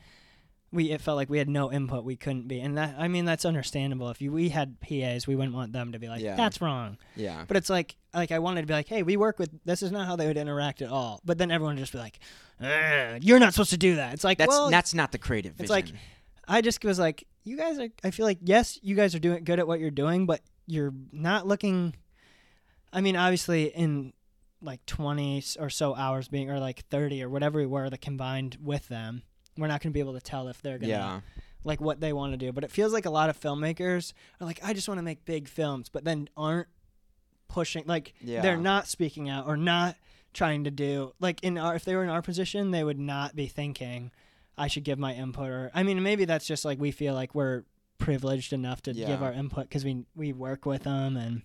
we 0.72 0.90
it 0.90 1.00
felt 1.02 1.16
like 1.16 1.28
we 1.28 1.38
had 1.38 1.48
no 1.48 1.70
input. 1.70 2.04
We 2.04 2.16
couldn't 2.16 2.48
be, 2.48 2.60
and 2.60 2.76
that 2.78 2.94
I 2.98 3.08
mean 3.08 3.24
that's 3.24 3.44
understandable. 3.44 4.08
If 4.10 4.22
you, 4.22 4.32
we 4.32 4.48
had 4.48 4.80
PAs, 4.80 5.26
we 5.26 5.36
wouldn't 5.36 5.54
want 5.54 5.72
them 5.72 5.92
to 5.92 5.98
be 5.98 6.08
like, 6.08 6.22
Yeah. 6.22 6.34
"That's 6.34 6.60
wrong." 6.60 6.96
Yeah. 7.14 7.44
But 7.46 7.56
it's 7.58 7.68
like 7.70 7.96
like 8.14 8.32
I 8.32 8.38
wanted 8.38 8.62
to 8.62 8.66
be 8.66 8.72
like, 8.72 8.88
"Hey, 8.88 9.02
we 9.02 9.16
work 9.16 9.38
with 9.38 9.50
this 9.64 9.82
is 9.82 9.92
not 9.92 10.06
how 10.06 10.16
they 10.16 10.26
would 10.26 10.38
interact 10.38 10.80
at 10.82 10.88
all." 10.88 11.20
But 11.24 11.36
then 11.38 11.50
everyone 11.50 11.74
would 11.76 11.80
just 11.82 11.92
be 11.92 11.98
like, 11.98 12.18
"You're 13.22 13.38
not 13.38 13.52
supposed 13.52 13.70
to 13.70 13.76
do 13.78 13.96
that." 13.96 14.14
It's 14.14 14.24
like 14.24 14.38
That's 14.38 14.48
well, 14.48 14.70
that's 14.70 14.94
not 14.94 15.12
the 15.12 15.18
creative 15.18 15.52
vision. 15.52 15.64
it's 15.64 15.70
like- 15.70 15.94
I 16.48 16.60
just 16.60 16.82
was 16.84 16.98
like, 16.98 17.24
"You 17.44 17.56
guys 17.56 17.78
are." 17.78 17.88
I 18.02 18.10
feel 18.10 18.26
like 18.26 18.38
yes, 18.42 18.78
you 18.82 18.96
guys 18.96 19.14
are 19.14 19.18
doing 19.20 19.44
good 19.44 19.58
at 19.60 19.66
what 19.66 19.78
you're 19.78 19.90
doing, 19.92 20.26
but 20.26 20.40
you're 20.72 20.94
not 21.12 21.46
looking. 21.46 21.94
I 22.92 23.00
mean, 23.00 23.16
obviously, 23.16 23.64
in 23.66 24.12
like 24.60 24.84
20 24.86 25.42
or 25.58 25.70
so 25.70 25.94
hours 25.94 26.28
being, 26.28 26.50
or 26.50 26.58
like 26.58 26.86
30 26.86 27.22
or 27.22 27.28
whatever 27.28 27.58
we 27.58 27.66
were, 27.66 27.90
the 27.90 27.98
combined 27.98 28.58
with 28.62 28.88
them, 28.88 29.22
we're 29.58 29.66
not 29.66 29.82
going 29.82 29.92
to 29.92 29.94
be 29.94 30.00
able 30.00 30.14
to 30.14 30.20
tell 30.20 30.48
if 30.48 30.62
they're 30.62 30.78
going 30.78 30.88
to 30.90 30.96
yeah. 30.96 31.20
like 31.64 31.80
what 31.80 32.00
they 32.00 32.12
want 32.12 32.32
to 32.32 32.36
do. 32.36 32.52
But 32.52 32.64
it 32.64 32.70
feels 32.70 32.92
like 32.92 33.04
a 33.04 33.10
lot 33.10 33.28
of 33.28 33.38
filmmakers 33.38 34.12
are 34.40 34.46
like, 34.46 34.60
I 34.62 34.72
just 34.72 34.88
want 34.88 34.98
to 34.98 35.02
make 35.02 35.24
big 35.24 35.48
films, 35.48 35.88
but 35.88 36.04
then 36.04 36.28
aren't 36.36 36.68
pushing 37.48 37.84
like 37.86 38.14
Yeah. 38.22 38.40
they're 38.40 38.56
not 38.56 38.88
speaking 38.88 39.28
out 39.28 39.46
or 39.46 39.58
not 39.58 39.96
trying 40.32 40.64
to 40.64 40.70
do 40.70 41.12
like 41.20 41.42
in 41.42 41.58
our 41.58 41.74
if 41.74 41.84
they 41.84 41.94
were 41.94 42.02
in 42.02 42.08
our 42.08 42.22
position, 42.22 42.70
they 42.70 42.82
would 42.82 42.98
not 42.98 43.36
be 43.36 43.46
thinking 43.46 44.10
I 44.56 44.68
should 44.68 44.84
give 44.84 44.98
my 44.98 45.12
input 45.12 45.50
or 45.50 45.70
I 45.74 45.82
mean 45.82 46.02
maybe 46.02 46.24
that's 46.24 46.46
just 46.46 46.64
like 46.64 46.80
we 46.80 46.92
feel 46.92 47.12
like 47.12 47.34
we're 47.34 47.64
privileged 47.98 48.52
enough 48.52 48.82
to 48.82 48.92
give 48.92 49.22
our 49.22 49.32
input 49.32 49.68
because 49.68 49.84
we 49.84 50.04
we 50.14 50.32
work 50.32 50.66
with 50.66 50.84
them 50.84 51.16
and 51.16 51.42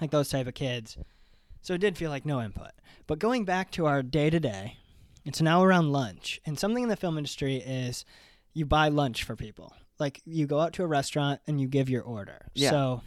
like 0.00 0.10
those 0.10 0.28
type 0.30 0.46
of 0.46 0.54
kids. 0.54 0.96
So 1.60 1.74
it 1.74 1.78
did 1.80 1.96
feel 1.96 2.10
like 2.10 2.26
no 2.26 2.40
input. 2.40 2.72
But 3.06 3.18
going 3.18 3.44
back 3.44 3.70
to 3.72 3.86
our 3.86 4.02
day 4.02 4.30
to 4.30 4.40
day, 4.40 4.78
it's 5.24 5.40
now 5.40 5.62
around 5.62 5.92
lunch, 5.92 6.40
and 6.44 6.58
something 6.58 6.82
in 6.82 6.88
the 6.88 6.96
film 6.96 7.16
industry 7.18 7.56
is 7.56 8.04
you 8.54 8.66
buy 8.66 8.88
lunch 8.88 9.22
for 9.24 9.36
people. 9.36 9.72
Like 9.98 10.20
you 10.24 10.46
go 10.46 10.58
out 10.60 10.72
to 10.74 10.82
a 10.82 10.86
restaurant 10.86 11.40
and 11.46 11.60
you 11.60 11.68
give 11.68 11.88
your 11.88 12.02
order. 12.02 12.46
Yeah. 12.54 12.70
So 12.70 13.02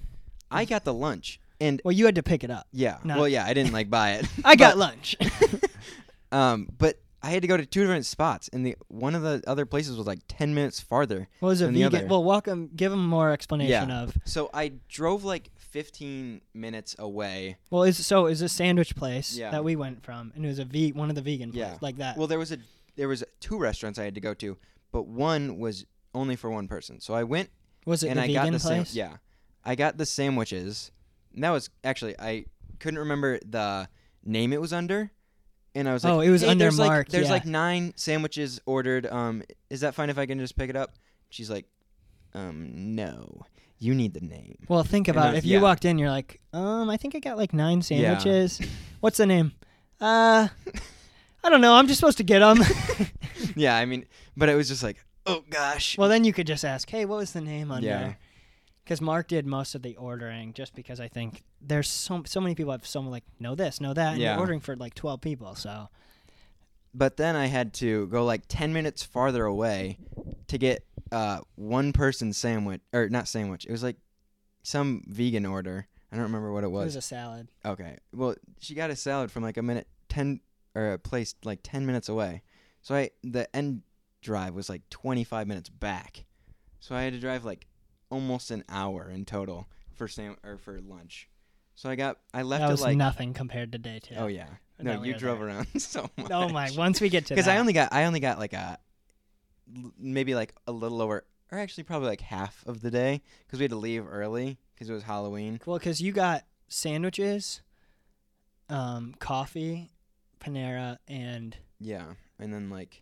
I 0.50 0.66
got 0.66 0.86
the 0.86 0.94
lunch 0.94 1.40
and 1.60 1.82
well, 1.84 1.92
you 1.92 2.06
had 2.06 2.16
to 2.16 2.24
pick 2.24 2.44
it 2.44 2.52
up. 2.52 2.68
yeah. 2.72 3.00
No. 3.04 3.18
Well, 3.18 3.28
yeah, 3.28 3.46
I 3.46 3.54
didn't 3.54 3.74
like 3.74 3.90
buy 3.90 4.14
it. 4.14 4.28
I 4.46 4.56
got 4.56 4.78
lunch. 4.78 5.16
Um, 6.32 6.68
but 6.78 7.00
I 7.26 7.30
had 7.32 7.42
to 7.42 7.48
go 7.48 7.58
to 7.58 7.66
two 7.66 7.82
different 7.82 8.06
spots, 8.06 8.50
and 8.54 8.64
the 8.66 8.76
one 8.88 9.16
of 9.16 9.24
the 9.24 9.42
other 9.48 9.66
places 9.66 9.98
was 9.98 10.06
like 10.06 10.20
ten 10.28 10.54
minutes 10.54 10.80
farther. 10.80 11.28
what 11.40 11.50
was 11.50 11.62
a 11.62 11.66
than 11.66 11.74
the 11.74 11.84
vegan? 11.84 11.98
other. 12.02 12.08
Well, 12.08 12.24
welcome. 12.24 12.70
Give 12.76 12.92
them 12.92 13.06
more 13.08 13.32
explanation 13.32 13.90
Yeah. 13.90 14.02
of. 14.04 14.16
So 14.26 14.50
I 14.54 14.74
drove 14.88 15.24
like 15.24 15.50
fifteen 15.58 16.42
minutes 16.54 16.96
away. 17.00 17.58
Well, 17.72 17.84
is 17.84 18.06
so 18.06 18.28
is 18.28 18.42
a 18.42 18.50
sandwich 18.50 18.96
place 18.96 19.36
Yeah. 19.36 19.52
that 19.52 19.64
we 19.64 19.76
went 19.76 20.04
from, 20.04 20.32
and 20.36 20.46
it 20.46 20.48
was 20.48 20.60
a 20.60 20.66
ve- 20.66 20.92
one 20.92 21.10
of 21.10 21.16
the 21.16 21.22
vegan 21.22 21.52
places 21.52 21.72
Yeah. 21.74 21.78
like 21.82 21.98
that. 21.98 22.16
Well, 22.18 22.28
there 22.28 22.40
was 22.40 22.52
a 22.52 22.60
there 22.96 23.08
was 23.08 23.24
two 23.40 23.58
restaurants 23.58 23.98
I 24.00 24.04
had 24.04 24.16
to 24.16 24.22
go 24.22 24.34
to, 24.36 24.58
but 24.92 25.08
one 25.08 25.58
was 25.58 25.86
only 26.14 26.36
for 26.36 26.50
one 26.52 26.68
person. 26.68 27.00
So 27.02 27.14
I 27.16 27.24
went 27.24 27.50
was 27.88 28.04
it 28.04 28.10
and 28.10 28.20
I 28.20 28.28
vegan 28.28 28.44
got 28.46 28.52
the 28.54 28.60
sam- 28.60 28.72
place? 28.84 28.94
yeah, 28.96 29.18
I 29.64 29.74
got 29.76 29.98
the 29.98 30.06
sandwiches. 30.06 30.92
And 31.34 31.44
that 31.44 31.50
was 31.50 31.70
actually 31.84 32.16
I 32.20 32.46
couldn't 32.80 33.00
remember 33.00 33.40
the 33.46 33.90
name 34.24 34.54
it 34.54 34.62
was 34.62 34.72
under, 34.74 35.12
and 35.76 35.88
I 35.88 35.94
was 35.94 36.04
like, 36.04 36.14
Oh, 36.14 36.20
it 36.22 36.30
was 36.30 36.42
"Hey, 36.42 36.48
under 36.50 36.64
there's 36.64 36.80
like, 36.80 36.88
Mark, 36.90 37.10
There's 37.10 37.28
yeah. 37.28 37.34
like 37.34 37.46
nine 37.46 37.94
sandwiches 37.96 38.60
ordered. 38.66 39.06
Um, 39.06 39.44
is 39.70 39.82
that 39.82 39.94
fine 39.96 40.10
if 40.10 40.18
I 40.18 40.26
can 40.26 40.40
just 40.40 40.58
pick 40.58 40.70
it 40.70 40.76
up? 40.76 40.96
She's 41.30 41.50
like, 41.50 41.66
um, 42.34 42.96
no, 42.96 43.46
you 43.78 43.94
need 43.94 44.14
the 44.14 44.22
name. 44.22 44.58
Well, 44.68 44.84
think 44.84 45.08
about 45.08 45.32
those- 45.32 45.40
if 45.40 45.46
you 45.46 45.58
yeah. 45.58 45.62
walked 45.64 45.86
in, 45.86 45.98
you're 45.98 46.10
like, 46.10 46.40
um, 46.54 46.90
I 46.90 46.98
think 46.98 47.16
I 47.16 47.20
got 47.20 47.38
like 47.38 47.54
nine 47.54 47.78
Yeah. 47.78 48.18
sandwiches. 48.18 48.62
What's 49.02 49.18
the 49.18 49.26
name? 49.26 49.52
Uh, 50.02 50.48
I 51.44 51.50
don't 51.50 51.62
know. 51.62 51.76
I'm 51.76 51.88
just 51.88 52.00
supposed 52.00 52.18
to 52.18 52.24
get 52.24 52.40
them. 52.40 52.60
yeah, 53.56 53.78
I 53.78 53.86
mean, 53.86 54.06
but 54.36 54.50
it 54.50 54.56
was 54.56 54.68
just 54.68 54.82
like, 54.84 54.98
oh 55.26 55.44
gosh. 55.50 55.98
well, 55.98 56.10
then 56.10 56.24
you 56.24 56.34
could 56.34 56.48
just 56.48 56.66
ask, 56.66 56.90
hey, 56.90 57.06
what 57.06 57.18
was 57.18 57.34
the 57.34 57.42
name 57.42 57.72
under? 57.72 57.88
Yeah. 57.88 58.14
Because 58.86 59.02
Mark 59.02 59.28
did 59.28 59.46
most 59.48 59.74
of 59.76 59.82
the 59.82 59.98
ordering, 59.98 60.54
just 60.54 60.74
because 60.76 61.00
I 61.00 61.08
think 61.08 61.44
there's 61.60 61.90
so 61.90 62.22
so 62.26 62.40
many 62.40 62.54
people 62.56 62.72
have 62.72 62.86
someone 62.86 63.12
like 63.12 63.24
know 63.40 63.56
this, 63.56 63.82
know 63.82 63.94
that, 63.94 64.14
and 64.14 64.22
Yeah. 64.22 64.34
you're 64.34 64.40
ordering 64.40 64.60
for 64.62 64.76
like 64.76 64.94
12 64.94 65.20
people. 65.22 65.56
So 65.56 65.90
But 66.94 67.18
then 67.18 67.36
I 67.36 67.48
had 67.48 67.74
to 67.76 68.06
go 68.08 68.24
like 68.24 68.44
10 68.48 68.72
minutes 68.74 69.04
farther 69.04 69.44
away 69.46 69.98
to 70.48 70.58
get 70.58 70.86
uh, 71.12 71.40
one 71.56 71.92
person 71.94 72.32
sandwich, 72.32 72.82
or 72.94 73.10
not 73.10 73.28
sandwich. 73.28 73.66
It 73.66 73.72
was 73.72 73.84
like 73.84 73.98
some 74.64 75.04
vegan 75.08 75.46
order. 75.46 75.88
I 76.12 76.16
don't 76.16 76.24
remember 76.24 76.54
what 76.54 76.64
it 76.64 76.70
was. 76.72 76.84
it 76.84 76.86
was 76.86 76.96
was. 76.96 77.04
a 77.06 77.08
salad. 77.08 77.48
okay. 77.66 77.98
Well, 78.14 78.36
she 78.60 78.76
got 78.76 78.92
a 78.92 78.96
salad 78.96 79.32
from 79.32 79.44
like 79.44 79.58
a 79.58 79.64
minute, 79.64 79.88
10, 80.10 80.40
or 80.76 80.94
a 80.94 81.00
place 81.00 81.36
like 81.44 81.60
10 81.64 81.86
minutes 81.86 82.08
away. 82.08 82.44
So 82.82 82.96
I, 82.96 83.10
the 83.24 83.54
end 83.56 83.82
drive 84.22 84.54
was 84.54 84.70
like 84.70 84.88
25 84.92 85.48
minutes 85.48 85.70
back. 85.70 86.26
So 86.80 86.96
I 86.96 87.02
had 87.02 87.14
to 87.14 87.20
drive 87.20 87.44
like 87.44 87.66
almost 88.10 88.52
an 88.52 88.64
hour 88.70 89.10
in 89.10 89.26
total 89.26 89.68
for 89.94 90.08
sam- 90.08 90.38
or 90.44 90.58
for 90.58 90.80
lunch. 90.82 91.30
So 91.76 91.90
I 91.90 91.96
got, 91.96 92.20
I 92.34 92.44
left 92.44 92.62
that 92.62 92.70
it 92.70 92.72
was 92.72 92.82
like, 92.82 92.98
nothing 92.98 93.34
compared 93.34 93.74
to 93.74 93.78
day 93.78 94.00
two. 94.02 94.16
oh 94.18 94.28
yeah. 94.28 94.48
No, 94.80 95.04
you 95.04 95.14
drove 95.14 95.40
there. 95.40 95.48
around 95.48 95.68
so 95.82 96.10
much. 96.18 96.32
Oh 96.32 96.50
my! 96.50 96.70
Once 96.78 97.00
we 97.00 97.08
get 97.10 97.28
to 97.28 97.34
because 97.36 97.48
I 97.48 97.58
only 97.60 97.72
got 97.74 97.94
I 97.94 98.06
only 98.06 98.20
got 98.20 98.40
like 98.40 98.52
a 98.54 98.78
maybe 99.98 100.36
like 100.36 100.54
a 100.68 100.72
little 100.72 101.02
over 101.02 101.26
or 101.52 101.58
actually 101.58 101.84
probably 101.86 102.10
like 102.10 102.22
half 102.22 102.62
of 102.68 102.82
the 102.82 102.92
day 102.92 103.22
because 103.46 103.60
we 103.60 103.64
had 103.64 103.72
to 103.72 103.78
leave 103.78 104.06
early 104.08 104.58
because 104.74 104.90
it 104.90 104.94
was 104.94 105.04
Halloween. 105.04 105.62
Well, 105.66 105.78
because 105.78 106.02
you 106.02 106.12
got 106.12 106.44
sandwiches, 106.68 107.62
um, 108.70 109.16
coffee, 109.20 109.92
Panera, 110.42 110.98
and 111.08 111.56
Yeah, 111.80 112.14
and 112.40 112.54
then 112.54 112.70
like 112.70 113.02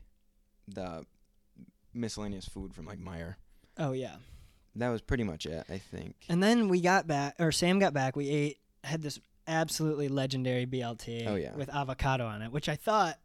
the 0.67 1.05
miscellaneous 1.93 2.45
food 2.47 2.73
from 2.73 2.85
like 2.85 2.99
Meijer. 2.99 3.35
oh 3.77 3.93
yeah, 3.93 4.15
That 4.75 4.89
was 4.89 5.01
pretty 5.01 5.23
much 5.23 5.45
it, 5.45 5.65
I 5.69 5.77
think. 5.77 6.15
and 6.29 6.41
then 6.41 6.67
we 6.67 6.81
got 6.81 7.05
back, 7.07 7.35
or 7.39 7.51
Sam 7.51 7.79
got 7.79 7.93
back. 7.93 8.15
We 8.15 8.29
ate, 8.29 8.57
had 8.83 9.01
this 9.01 9.19
absolutely 9.47 10.07
legendary 10.07 10.65
BLT. 10.65 11.27
Oh, 11.27 11.35
yeah. 11.35 11.55
with 11.55 11.69
avocado 11.69 12.25
on 12.25 12.41
it, 12.41 12.51
which 12.51 12.69
I 12.69 12.75
thought. 12.75 13.19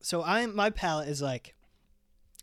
So 0.00 0.22
I'm 0.22 0.56
my 0.56 0.70
palate 0.70 1.08
is 1.08 1.20
like, 1.20 1.54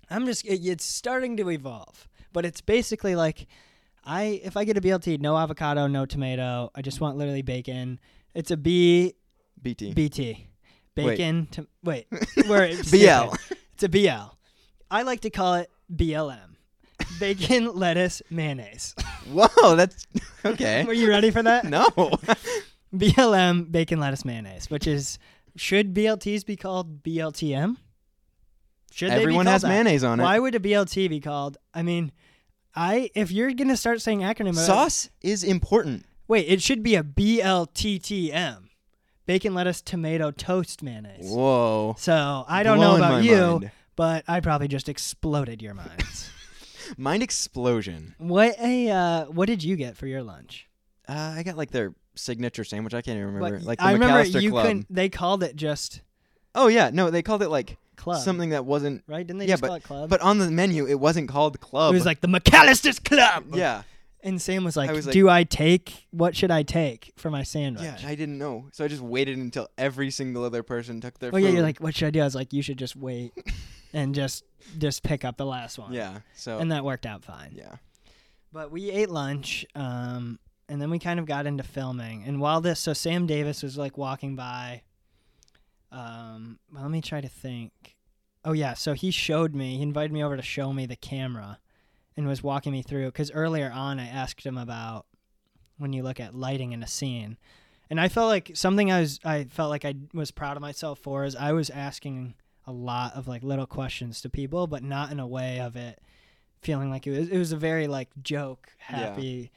I'm 0.10 0.26
just 0.26 0.46
it, 0.46 0.66
it's 0.66 0.86
starting 0.86 1.38
to 1.38 1.50
evolve, 1.50 2.08
but 2.32 2.46
it's 2.46 2.62
basically 2.62 3.16
like, 3.16 3.48
I 4.06 4.40
if 4.44 4.56
I 4.56 4.64
get 4.64 4.78
a 4.78 4.82
BLT, 4.82 5.20
no 5.20 5.36
avocado, 5.36 5.88
no 5.88 6.06
tomato. 6.06 6.72
I 6.76 6.82
just 6.82 7.02
want 7.02 7.18
literally 7.18 7.42
bacon. 7.42 8.00
It's 8.34 8.52
a 8.52 8.58
B 8.58 9.16
BT. 9.62 9.94
BT. 9.94 10.48
Wait. 10.96 11.06
Bacon 11.06 11.48
to 11.52 11.68
wait. 11.84 12.08
Where 12.48 12.64
it's 12.64 12.90
BL. 12.92 13.34
It's 13.74 13.84
a 13.84 13.90
BL. 13.90 14.36
I 14.90 15.04
like 15.04 15.22
to 15.22 15.30
call 15.30 15.56
it 15.56 15.70
BLM. 15.94 16.56
Bacon, 17.20 17.76
lettuce, 17.76 18.22
mayonnaise. 18.30 18.96
Whoa, 19.32 19.76
that's 19.76 20.06
okay. 20.46 20.84
Were 20.86 20.94
you 20.94 21.10
ready 21.10 21.32
for 21.32 21.44
that? 21.44 21.66
no. 21.66 21.86
BLM, 22.96 23.72
bacon, 23.72 24.00
lettuce, 24.00 24.24
mayonnaise, 24.24 24.70
which 24.70 24.88
is 24.88 25.20
should 25.56 25.94
BLTs 25.94 26.46
be 26.46 26.56
called 26.56 27.04
BLTM? 27.04 27.78
Should 28.92 29.12
they 29.12 29.18
be 29.18 29.22
Everyone 29.24 29.46
has 29.46 29.62
that? 29.64 29.68
mayonnaise 29.70 30.04
on 30.04 30.20
it. 30.20 30.24
Why 30.24 30.40
would 30.40 30.56
a 30.56 30.60
BLT 30.60 31.10
be 31.10 31.20
called? 31.20 31.58
I 31.74 31.84
mean, 31.84 32.12
I 32.76 33.10
if 33.16 33.32
you're 33.32 33.52
gonna 33.54 33.78
start 33.78 34.02
saying 34.02 34.20
acronym, 34.22 34.52
uh, 34.58 34.66
Sauce 34.66 35.10
is 35.22 35.44
important. 35.44 36.06
Wait, 36.28 36.48
it 36.48 36.62
should 36.62 36.84
be 36.84 36.96
a 36.96 37.04
BLTTM. 37.04 38.64
Bacon, 39.26 39.54
lettuce, 39.54 39.82
tomato, 39.82 40.32
toast, 40.32 40.82
mayonnaise. 40.82 41.30
Whoa. 41.30 41.96
So 41.98 42.46
I 42.48 42.64
don't 42.64 42.80
know 42.80 42.96
about 42.96 43.24
you, 43.24 43.36
mind. 43.36 43.72
but 43.96 44.24
I 44.28 44.40
probably 44.40 44.70
just 44.70 44.88
exploded 44.88 45.62
your 45.62 45.74
minds. 45.74 46.30
Mind 46.98 47.24
explosion. 47.24 48.16
what 48.18 48.56
a 48.60 48.90
uh, 48.90 49.26
what 49.26 49.48
did 49.48 49.64
you 49.64 49.76
get 49.76 49.98
for 49.98 50.08
your 50.08 50.24
lunch? 50.24 50.68
Uh, 51.08 51.36
I 51.38 51.44
got 51.44 51.58
like 51.58 51.72
their 51.72 51.94
signature 52.16 52.64
sandwich. 52.64 52.94
I 52.94 53.02
can't 53.02 53.18
even 53.18 53.34
remember. 53.34 53.58
What- 53.58 53.66
like 53.66 53.80
the 53.80 53.86
I 53.86 53.92
remember 53.94 54.24
McAlister 54.24 54.42
you 54.42 54.52
Club. 54.52 54.66
couldn't. 54.66 54.86
They 54.90 55.10
called 55.10 55.44
it 55.44 55.56
just 55.56 56.02
Oh 56.56 56.68
yeah, 56.68 56.90
no, 56.92 57.12
they 57.12 57.22
called 57.22 57.44
it 57.44 57.50
like 57.50 57.78
club, 57.98 58.22
something 58.22 58.50
that 58.50 58.66
wasn't. 58.66 59.04
right? 59.08 59.26
Didn't 59.26 59.40
they 59.40 59.46
yeah, 59.46 59.54
just 59.54 59.64
call 59.64 59.76
it 59.76 59.84
club? 59.84 60.10
But 60.10 60.22
on 60.22 60.40
the 60.40 60.50
menu, 60.50 60.88
it 60.88 61.00
wasn't 61.00 61.30
called 61.30 61.60
club. 61.60 61.94
it 61.94 61.98
was 61.98 62.06
like 62.06 62.22
the 62.22 62.28
McAlister's 62.28 63.00
Club. 63.00 63.46
yeah, 63.54 63.84
And 64.24 64.42
Sam 64.42 64.64
was 64.64 64.76
like, 64.76 64.90
was 64.92 65.06
like- 65.06 65.14
"Do 65.14 65.30
I 65.30 65.44
take 65.44 66.08
what 66.12 66.36
should 66.36 66.50
I 66.50 66.64
take 66.64 67.14
for 67.16 67.30
my 67.30 67.44
sandwich?" 67.44 67.84
yeah. 68.02 68.10
I 68.10 68.16
didn't 68.16 68.38
know, 68.40 68.70
so 68.72 68.84
I 68.84 68.88
just 68.88 69.02
waited 69.04 69.38
until 69.38 69.68
every 69.78 70.10
single 70.10 70.44
other 70.44 70.64
person 70.64 71.00
took 71.00 71.20
their. 71.20 71.30
Oh 71.34 71.38
yeah, 71.38 71.50
you're 71.50 71.62
like, 71.62 71.78
"What 71.80 71.96
should 71.96 72.08
I 72.08 72.12
do?" 72.12 72.22
I 72.22 72.26
was 72.26 72.34
like, 72.36 72.52
"You 72.54 72.62
should 72.64 72.78
just 72.80 72.96
wait 72.96 73.34
and 73.94 74.14
just 74.16 74.44
just 74.78 75.04
pick 75.04 75.24
up 75.26 75.38
the 75.38 75.46
last 75.46 75.78
one." 75.78 75.94
Yeah. 75.94 76.20
So. 76.36 76.58
And 76.58 76.72
that 76.72 76.84
worked 76.84 77.06
out 77.06 77.24
fine. 77.24 77.52
yeah. 77.54 77.76
But 78.52 78.72
we 78.72 78.90
ate 78.90 79.10
lunch, 79.10 79.66
um, 79.76 80.40
and 80.70 80.82
then 80.82 80.90
we 80.90 81.00
kind 81.00 81.20
of 81.20 81.26
got 81.26 81.46
into 81.46 81.64
filming. 81.64 82.24
And 82.26 82.40
while 82.40 82.62
this, 82.62 82.80
so 82.80 82.94
Sam 82.94 83.28
Davis 83.28 83.62
was 83.62 83.78
like 83.78 83.98
walking 83.98 84.36
by. 84.36 84.84
Um, 85.92 86.60
well, 86.72 86.84
let 86.84 86.92
me 86.92 87.02
try 87.02 87.22
to 87.22 87.30
think. 87.30 87.96
Oh 88.44 88.54
yeah, 88.54 88.74
so 88.74 88.94
he 88.94 89.12
showed 89.12 89.54
me. 89.54 89.78
He 89.78 89.84
invited 89.84 90.12
me 90.12 90.24
over 90.24 90.38
to 90.38 90.42
show 90.42 90.72
me 90.74 90.86
the 90.86 90.96
camera, 90.96 91.60
and 92.16 92.28
was 92.28 92.42
walking 92.44 92.72
me 92.72 92.82
through. 92.82 93.08
Because 93.08 93.32
earlier 93.32 93.72
on, 93.74 94.00
I 94.00 94.08
asked 94.08 94.46
him 94.46 94.58
about 94.58 95.06
when 95.78 95.94
you 95.94 96.04
look 96.04 96.20
at 96.20 96.34
lighting 96.34 96.72
in 96.72 96.82
a 96.82 96.88
scene, 96.88 97.38
and 97.90 98.00
I 98.00 98.08
felt 98.10 98.28
like 98.28 98.52
something 98.54 98.92
I 98.92 99.02
was 99.02 99.20
I 99.24 99.46
felt 99.46 99.70
like 99.70 99.86
I 99.86 99.96
was 100.14 100.32
proud 100.32 100.58
of 100.58 100.62
myself 100.62 101.00
for 101.00 101.26
is 101.26 101.36
I 101.36 101.52
was 101.52 101.70
asking 101.70 102.36
a 102.68 102.72
lot 102.72 103.14
of 103.16 103.28
like 103.28 103.44
little 103.44 103.66
questions 103.66 104.22
to 104.22 104.30
people, 104.30 104.68
but 104.68 104.84
not 104.84 105.12
in 105.12 105.20
a 105.20 105.28
way 105.28 105.60
of 105.60 105.76
it 105.76 106.00
feeling 106.62 106.90
like 106.90 107.08
it 107.08 107.18
was 107.18 107.30
it 107.30 107.38
was 107.38 107.52
a 107.52 107.58
very 107.58 107.88
like 107.88 108.10
joke 108.22 108.70
happy 108.78 109.52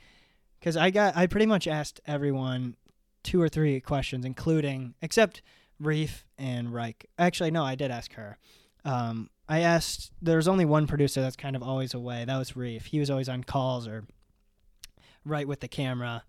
because 0.59 0.77
I 0.77 0.90
got 0.90 1.16
I 1.16 1.27
pretty 1.27 1.46
much 1.46 1.66
asked 1.66 2.01
everyone 2.07 2.77
two 3.23 3.40
or 3.40 3.49
three 3.49 3.81
questions, 3.81 4.25
including 4.25 4.94
except 5.03 5.42
Reef 5.79 6.25
and 6.38 6.73
Reich. 6.73 7.07
Actually, 7.18 7.51
no, 7.51 7.64
I 7.64 7.75
did 7.75 7.90
ask 7.90 8.12
her. 8.14 8.38
Um, 8.85 9.31
I 9.49 9.61
asked. 9.61 10.12
There's 10.23 10.49
only 10.49 10.64
one 10.64 10.87
producer 10.87 11.20
that's 11.20 11.37
kind 11.37 11.57
of 11.57 11.62
always 11.62 11.94
away. 11.94 12.25
That 12.25 12.38
was 12.38 12.57
Reef. 12.57 12.87
He 12.87 13.01
was 13.01 13.11
always 13.11 13.29
on 13.29 13.44
calls 13.44 13.88
or 13.88 14.05
right 15.25 15.49
with 15.49 15.61
the 15.61 15.68
camera. 15.68 16.25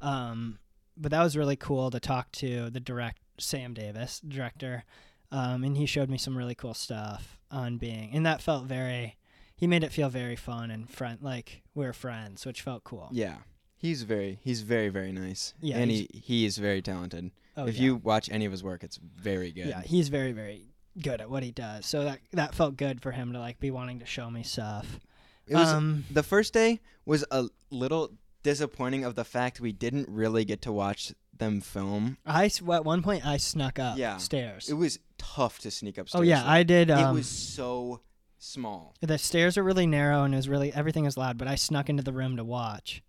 Um, 0.00 0.58
but 0.96 1.10
that 1.10 1.22
was 1.22 1.36
really 1.36 1.56
cool 1.56 1.90
to 1.90 2.00
talk 2.00 2.32
to 2.32 2.70
the 2.70 2.80
direct 2.80 3.20
Sam 3.38 3.74
Davis, 3.74 4.20
director, 4.26 4.84
um, 5.32 5.64
and 5.64 5.76
he 5.76 5.86
showed 5.86 6.08
me 6.08 6.18
some 6.18 6.38
really 6.38 6.54
cool 6.54 6.74
stuff 6.74 7.38
on 7.50 7.78
being, 7.78 8.10
and 8.12 8.24
that 8.24 8.40
felt 8.40 8.66
very. 8.66 9.16
He 9.56 9.66
made 9.66 9.84
it 9.84 9.92
feel 9.92 10.08
very 10.08 10.36
fun 10.36 10.70
and 10.70 10.90
friend, 10.90 11.18
like 11.22 11.62
we 11.74 11.86
are 11.86 11.92
friends, 11.92 12.44
which 12.44 12.62
felt 12.62 12.84
cool. 12.84 13.08
Yeah. 13.12 13.36
He's 13.76 14.02
very 14.04 14.38
he's 14.42 14.62
very 14.62 14.90
very 14.90 15.10
nice. 15.10 15.54
Yeah, 15.60 15.78
and 15.78 15.90
he 15.90 16.08
he 16.12 16.44
is 16.44 16.58
very 16.58 16.82
talented. 16.82 17.32
Oh, 17.56 17.66
if 17.66 17.76
yeah. 17.76 17.82
you 17.82 17.96
watch 17.96 18.30
any 18.30 18.44
of 18.44 18.52
his 18.52 18.62
work, 18.62 18.82
it's 18.82 18.96
very 18.96 19.52
good. 19.52 19.66
Yeah, 19.66 19.82
he's 19.82 20.08
very, 20.08 20.32
very 20.32 20.68
good 21.00 21.20
at 21.20 21.28
what 21.28 21.42
he 21.42 21.50
does. 21.50 21.86
So 21.86 22.04
that 22.04 22.20
that 22.32 22.54
felt 22.54 22.76
good 22.76 23.02
for 23.02 23.12
him 23.12 23.32
to 23.32 23.38
like 23.38 23.60
be 23.60 23.70
wanting 23.70 23.98
to 24.00 24.06
show 24.06 24.30
me 24.30 24.42
stuff. 24.42 25.00
It 25.46 25.56
was 25.56 25.68
um, 25.68 26.04
the 26.10 26.22
first 26.22 26.54
day 26.54 26.80
was 27.04 27.24
a 27.30 27.48
little 27.70 28.12
disappointing 28.42 29.04
of 29.04 29.14
the 29.14 29.24
fact 29.24 29.60
we 29.60 29.72
didn't 29.72 30.08
really 30.08 30.44
get 30.44 30.62
to 30.62 30.72
watch 30.72 31.12
them 31.36 31.60
film. 31.60 32.18
I 32.26 32.46
s- 32.46 32.60
at 32.60 32.84
one 32.84 33.02
point 33.02 33.26
I 33.26 33.36
snuck 33.36 33.78
up 33.78 33.98
Yeah. 33.98 34.16
stairs. 34.18 34.68
It 34.68 34.74
was 34.74 34.98
tough 35.18 35.58
to 35.60 35.70
sneak 35.70 35.98
upstairs. 35.98 36.20
oh 36.20 36.22
yeah. 36.24 36.42
I 36.44 36.62
did. 36.62 36.90
Um, 36.90 37.10
it 37.10 37.18
was 37.18 37.28
so 37.28 38.00
small. 38.38 38.94
the 39.00 39.18
stairs 39.18 39.56
are 39.56 39.62
really 39.62 39.86
narrow 39.86 40.24
and 40.24 40.34
it 40.34 40.36
was 40.36 40.48
really 40.48 40.72
everything 40.72 41.04
is 41.04 41.16
loud. 41.16 41.38
But 41.38 41.48
I 41.48 41.54
snuck 41.54 41.88
into 41.88 42.02
the 42.02 42.12
room 42.12 42.36
to 42.36 42.44
watch 42.44 43.02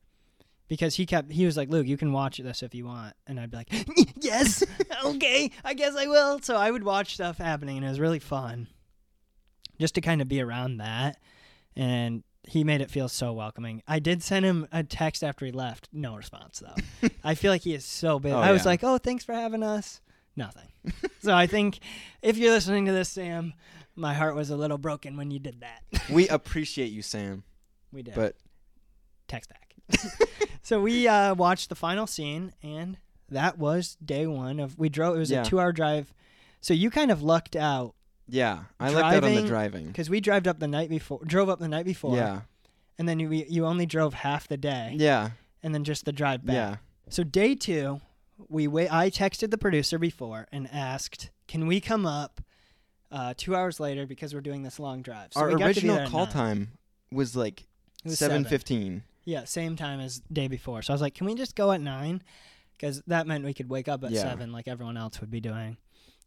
because 0.67 0.95
he 0.95 1.05
kept 1.05 1.31
he 1.31 1.45
was 1.45 1.57
like, 1.57 1.69
Luke, 1.69 1.88
you 1.88 1.97
can 1.97 2.12
watch 2.13 2.38
this 2.38 2.63
if 2.63 2.73
you 2.73 2.86
want, 2.86 3.15
and 3.27 3.39
I'd 3.39 3.51
be 3.51 3.57
like, 3.57 3.69
yes, 4.21 4.63
okay, 5.05 5.51
I 5.63 5.73
guess 5.73 5.95
I 5.95 6.07
will. 6.07 6.39
So 6.41 6.55
I 6.55 6.71
would 6.71 6.83
watch 6.83 7.15
stuff 7.15 7.38
happening, 7.38 7.77
and 7.77 7.86
it 7.86 7.89
was 7.89 7.99
really 7.99 8.19
fun, 8.19 8.67
just 9.79 9.95
to 9.95 10.01
kind 10.01 10.21
of 10.21 10.27
be 10.27 10.41
around 10.41 10.77
that, 10.77 11.17
and. 11.75 12.23
He 12.45 12.63
made 12.63 12.82
it 12.82 12.91
feel 12.91 13.08
so 13.08 13.32
welcoming. 13.32 13.82
I 13.88 13.99
did 13.99 14.21
send 14.21 14.45
him 14.45 14.67
a 14.71 14.84
text 14.84 15.23
after 15.23 15.45
he 15.45 15.51
left. 15.51 15.88
No 15.93 16.15
response 16.15 16.60
though. 16.62 17.10
I 17.23 17.36
feel 17.36 17.51
like 17.51 17.62
he 17.62 17.73
is 17.73 17.86
so 17.86 18.19
big. 18.19 18.34
Oh, 18.34 18.38
I 18.39 18.51
was 18.51 18.63
yeah. 18.63 18.69
like, 18.69 18.84
"Oh, 18.84 18.97
thanks 18.97 19.23
for 19.23 19.34
having 19.34 19.63
us." 19.63 20.01
Nothing. 20.36 20.67
so 21.21 21.34
I 21.34 21.47
think 21.47 21.79
if 22.21 22.38
you're 22.38 22.51
listening 22.51 22.86
to 22.88 22.91
this, 22.91 23.10
Sam, 23.10 23.53
my 23.95 24.13
heart 24.13 24.36
was 24.36 24.49
a 24.49 24.58
little 24.58 24.77
broken 24.77 25.15
when 25.15 25.32
you 25.32 25.39
did 25.39 25.62
that. 25.62 25.84
we 26.10 26.27
appreciate 26.27 26.91
you, 26.91 27.01
Sam. 27.01 27.43
we 27.91 28.03
did. 28.03 28.15
But 28.15 28.36
text 29.27 29.49
back. 29.49 29.75
so 30.63 30.82
we 30.82 31.08
uh, 31.08 31.36
watched 31.36 31.69
the 31.69 31.75
final 31.75 32.08
scene, 32.08 32.51
and 32.62 32.97
that 33.29 33.58
was 33.58 33.95
day 34.03 34.27
one 34.27 34.60
of. 34.60 34.77
We 34.77 34.89
drove. 34.89 35.15
It 35.15 35.19
was 35.19 35.32
Yeah. 35.32 35.41
a 35.41 35.45
two-hour 35.45 35.71
drive. 35.71 36.13
So 36.62 36.73
you 36.73 36.89
kind 36.89 37.12
of 37.12 37.21
lucked 37.23 37.56
out 37.56 37.93
yeah, 38.27 38.63
I 38.79 38.89
left 38.91 39.15
out 39.17 39.23
on 39.23 39.36
the 39.36 39.43
Driving- 39.47 39.88
because 39.88 40.09
we 40.09 40.19
drove 40.21 40.47
up 40.47 40.59
the 40.59 40.67
night 40.67 40.89
before. 40.89 41.19
Drove 41.25 41.49
up 41.49 41.59
the 41.59 41.67
night 41.67 41.86
before. 41.86 42.15
Yeah. 42.15 42.41
And 42.97 43.09
then 43.09 43.19
you 43.19 43.29
you 43.31 43.65
only 43.65 43.86
drove 43.86 44.13
half 44.13 44.47
the 44.47 44.57
day, 44.57 44.95
Yeah. 44.97 45.31
and 45.63 45.73
then 45.73 45.83
just 45.83 46.05
the 46.05 46.12
drive 46.12 46.45
back. 46.45 46.53
Yeah. 46.55 46.75
So 47.09 47.23
day 47.23 47.55
two, 47.55 48.01
we 48.49 48.67
wait. 48.67 48.91
I 48.93 49.09
texted 49.09 49.49
the 49.51 49.57
producer 49.57 49.97
before 49.97 50.47
and 50.51 50.69
asked, 50.71 51.29
"Can 51.47 51.65
we 51.67 51.79
come 51.81 52.05
up 52.05 52.39
uh, 53.12 53.33
two 53.36 53.55
hours 53.55 53.79
later 53.79 54.05
because 54.05 54.33
we're 54.33 54.41
doing 54.41 54.63
this 54.63 54.79
long 54.79 55.01
drive?" 55.01 55.33
So 55.33 55.41
Our 55.41 55.47
we 55.49 55.53
got 55.55 55.59
to 55.59 55.63
be 55.81 55.88
original 55.89 55.97
at 55.99 56.09
call 56.09 56.25
nine. 56.25 56.33
time 56.33 56.67
was 57.12 57.36
like 57.36 57.62
It 58.05 58.09
was 58.09 58.19
seven 58.19 58.45
seven. 58.45 59.03
Yeah, 59.25 59.45
same 59.45 59.75
time 59.75 59.99
as 59.99 60.19
day 60.31 60.47
before. 60.47 60.81
So 60.81 60.93
I 60.93 60.95
was 60.95 61.01
like, 61.01 61.15
"Can 61.15 61.25
we 61.25 61.33
just 61.36 61.55
go 61.55 61.71
at 61.71 61.81
nine? 61.81 62.21
Because 62.73 63.01
that 63.07 63.25
meant 63.27 63.43
we 63.45 63.53
could 63.53 63.69
wake 63.69 63.88
up 63.88 64.03
at 64.03 64.12
Yeah. 64.12 64.21
seven, 64.21 64.51
like 64.51 64.67
everyone 64.67 64.97
else 64.97 65.19
would 65.21 65.31
be 65.31 65.39
doing." 65.41 65.77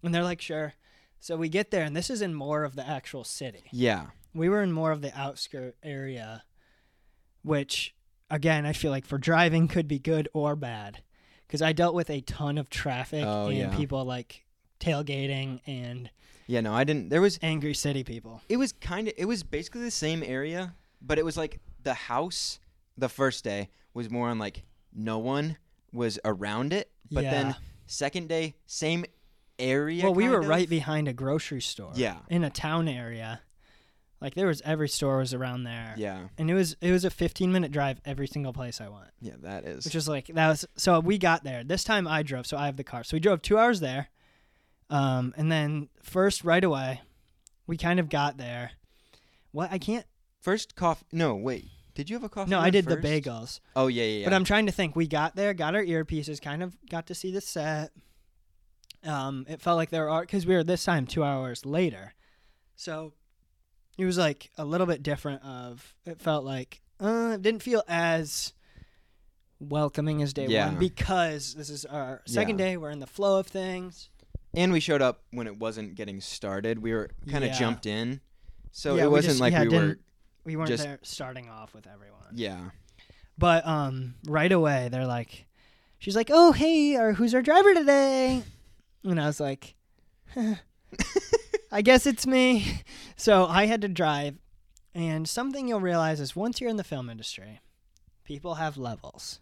And 0.02 0.14
they're 0.14 0.24
like, 0.24 0.40
"Sure." 0.40 0.74
So 1.20 1.37
we 1.37 1.48
get 1.48 1.70
there, 1.70 1.85
and 1.85 1.96
this 1.96 2.11
is 2.11 2.22
in 2.22 2.35
more 2.35 2.64
of 2.64 2.76
the 2.76 2.87
actual 2.87 3.24
city. 3.24 3.64
Yeah. 3.72 4.07
We 4.35 4.48
were 4.48 4.62
in 4.62 4.70
more 4.72 4.92
of 4.92 5.00
the 5.00 5.16
outskirt 5.18 5.76
area, 5.83 6.44
which 7.42 7.94
again 8.31 8.66
I 8.66 8.72
feel 8.72 8.90
like 8.90 9.07
for 9.07 9.18
driving 9.18 9.68
could 9.68 9.88
be 9.88 9.98
good 9.98 10.29
or 10.33 10.57
bad, 10.57 11.02
because 11.46 11.62
I 11.62 11.72
dealt 11.72 11.94
with 11.94 12.11
a 12.11 12.20
ton 12.20 12.59
of 12.59 12.68
traffic 12.70 13.24
Oh, 13.26 13.46
and 13.46 13.57
yeah. 13.57 13.76
people 13.76 14.05
like 14.05 14.44
tailgating 14.79 15.61
and 15.66 16.11
Yeah. 16.46 16.61
No, 16.61 16.74
I 16.74 16.85
didn't. 16.85 17.09
There 17.09 17.20
was. 17.20 17.38
angry 17.42 17.74
city 17.74 18.05
people. 18.05 18.40
It 18.48 18.57
was 18.59 18.72
kind 18.72 19.09
of. 19.09 19.14
It 19.16 19.24
was 19.24 19.42
basically 19.42 19.83
the 19.83 19.90
same 19.90 20.22
area, 20.22 20.74
but 21.00 21.18
it 21.18 21.24
was 21.24 21.37
like 21.37 21.61
the 21.83 21.94
house. 21.94 22.61
The 22.98 23.09
first 23.09 23.42
day 23.44 23.68
was 23.94 24.11
more 24.11 24.29
on 24.29 24.38
like 24.38 24.64
no 24.94 25.18
one 25.18 25.57
was 25.92 26.18
around 26.24 26.72
it, 26.72 26.90
but 27.11 27.24
yeah. 27.24 27.31
then 27.31 27.57
second 27.87 28.29
day 28.29 28.55
same 28.66 29.05
area. 29.58 30.04
well, 30.04 30.14
we 30.14 30.28
were 30.28 30.40
of. 30.40 30.48
right 30.48 30.68
behind 30.68 31.08
a 31.08 31.12
grocery 31.12 31.60
store. 31.60 31.92
Yeah. 31.94 32.18
in 32.28 32.44
a 32.44 32.50
town 32.50 32.88
area. 32.88 33.40
Like 34.20 34.34
there 34.34 34.46
was 34.46 34.62
every 34.64 34.88
store 34.88 35.18
was 35.18 35.34
around 35.34 35.64
there. 35.64 35.94
Yeah. 35.96 36.28
And 36.38 36.50
it 36.50 36.54
was 36.54 36.76
it 36.80 36.90
was 36.90 37.04
a 37.04 37.10
15 37.10 37.52
minute 37.52 37.70
drive 37.70 38.00
every 38.04 38.26
single 38.26 38.52
place 38.52 38.80
I 38.80 38.88
went. 38.88 39.10
Yeah. 39.20 39.34
That 39.42 39.64
is. 39.64 39.84
Which 39.84 39.94
was 39.94 40.08
like 40.08 40.28
that 40.28 40.48
was 40.48 40.64
so 40.76 41.00
we 41.00 41.18
got 41.18 41.44
there. 41.44 41.62
This 41.64 41.84
time 41.84 42.08
I 42.08 42.22
drove, 42.22 42.46
so 42.46 42.56
I 42.56 42.66
have 42.66 42.76
the 42.76 42.84
car. 42.84 43.04
So 43.04 43.16
we 43.16 43.20
drove 43.20 43.42
2 43.42 43.58
hours 43.58 43.80
there. 43.80 44.08
Um 44.88 45.34
and 45.36 45.52
then 45.52 45.88
first 46.02 46.44
right 46.44 46.64
away 46.64 47.02
we 47.66 47.76
kind 47.76 48.00
of 48.00 48.08
got 48.08 48.38
there. 48.38 48.72
What 49.52 49.70
I 49.70 49.78
can't 49.78 50.06
First 50.46 50.76
coffee. 50.76 51.04
No, 51.10 51.34
wait. 51.34 51.64
Did 51.96 52.08
you 52.08 52.14
have 52.14 52.22
a 52.22 52.28
coffee? 52.28 52.52
No, 52.52 52.60
I 52.60 52.70
did 52.70 52.84
first? 52.84 53.02
the 53.02 53.08
bagels. 53.08 53.58
Oh 53.74 53.88
yeah, 53.88 54.04
yeah, 54.04 54.18
yeah. 54.18 54.24
But 54.26 54.32
I'm 54.32 54.44
trying 54.44 54.66
to 54.66 54.72
think. 54.72 54.94
We 54.94 55.08
got 55.08 55.34
there, 55.34 55.52
got 55.54 55.74
our 55.74 55.82
earpieces, 55.82 56.40
kind 56.40 56.62
of 56.62 56.76
got 56.88 57.08
to 57.08 57.16
see 57.16 57.32
the 57.32 57.40
set. 57.40 57.90
Um, 59.06 59.46
it 59.48 59.60
felt 59.60 59.76
like 59.76 59.90
there 59.90 60.08
are 60.10 60.22
because 60.22 60.46
we 60.46 60.54
were 60.54 60.64
this 60.64 60.84
time 60.84 61.06
two 61.06 61.22
hours 61.24 61.64
later, 61.64 62.14
so 62.74 63.12
it 63.98 64.04
was 64.04 64.18
like 64.18 64.50
a 64.58 64.64
little 64.64 64.86
bit 64.86 65.02
different. 65.02 65.42
Of 65.44 65.94
it 66.04 66.20
felt 66.20 66.44
like 66.44 66.80
uh, 67.00 67.32
it 67.34 67.42
didn't 67.42 67.62
feel 67.62 67.82
as 67.88 68.52
welcoming 69.58 70.22
as 70.22 70.32
day 70.32 70.46
Yeah. 70.46 70.66
one 70.66 70.78
because 70.78 71.54
this 71.54 71.70
is 71.70 71.84
our 71.86 72.22
second 72.26 72.58
Yeah. 72.58 72.66
day. 72.66 72.76
We're 72.76 72.90
in 72.90 73.00
the 73.00 73.06
flow 73.06 73.38
of 73.38 73.46
things. 73.46 74.10
and 74.54 74.72
we 74.72 74.80
showed 74.80 75.02
up 75.02 75.22
when 75.32 75.46
it 75.46 75.58
wasn't 75.58 75.94
getting 75.96 76.18
started. 76.18 76.78
We 76.78 76.94
were 76.94 77.10
kind 77.28 77.44
of 77.44 77.50
Yeah. 77.50 77.58
jumped 77.58 77.84
in, 77.84 78.20
so 78.72 78.94
Yeah, 78.96 79.04
it 79.04 79.10
wasn't 79.10 79.32
just- 79.32 79.40
like 79.40 79.52
yeah, 79.52 79.60
we 79.62 79.66
were. 79.68 79.70
didn't- 79.70 80.00
We 80.44 80.56
weren't 80.56 80.68
Just- 80.68 80.84
there 80.84 80.98
starting 81.02 81.48
off 81.50 81.74
with 81.74 81.86
everyone. 81.86 82.28
Yeah. 82.32 82.70
But 83.36 83.66
um, 83.66 84.14
right 84.26 84.50
away 84.50 84.88
they're 84.90 85.06
like, 85.06 85.46
she's 85.98 86.16
like, 86.16 86.30
"Oh 86.32 86.52
hey, 86.52 86.96
our, 86.96 87.12
who's 87.14 87.34
our 87.34 87.42
driver 87.42 87.74
today?" 87.74 88.44
And 89.04 89.20
I 89.20 89.26
was 89.26 89.40
like, 89.40 89.74
"I 91.72 91.82
guess 91.82 92.06
it's 92.06 92.26
me." 92.26 92.82
So 93.18 93.46
I 93.46 93.64
had 93.64 93.80
to 93.80 93.88
drive, 93.88 94.37
and 94.94 95.26
something 95.26 95.66
you'll 95.68 95.80
realize 95.80 96.20
is 96.20 96.37
once 96.37 96.61
you're 96.61 96.68
in 96.68 96.76
the 96.76 96.85
film 96.85 97.09
industry, 97.09 97.61
people 98.24 98.56
have 98.56 98.76
levels. 98.76 99.40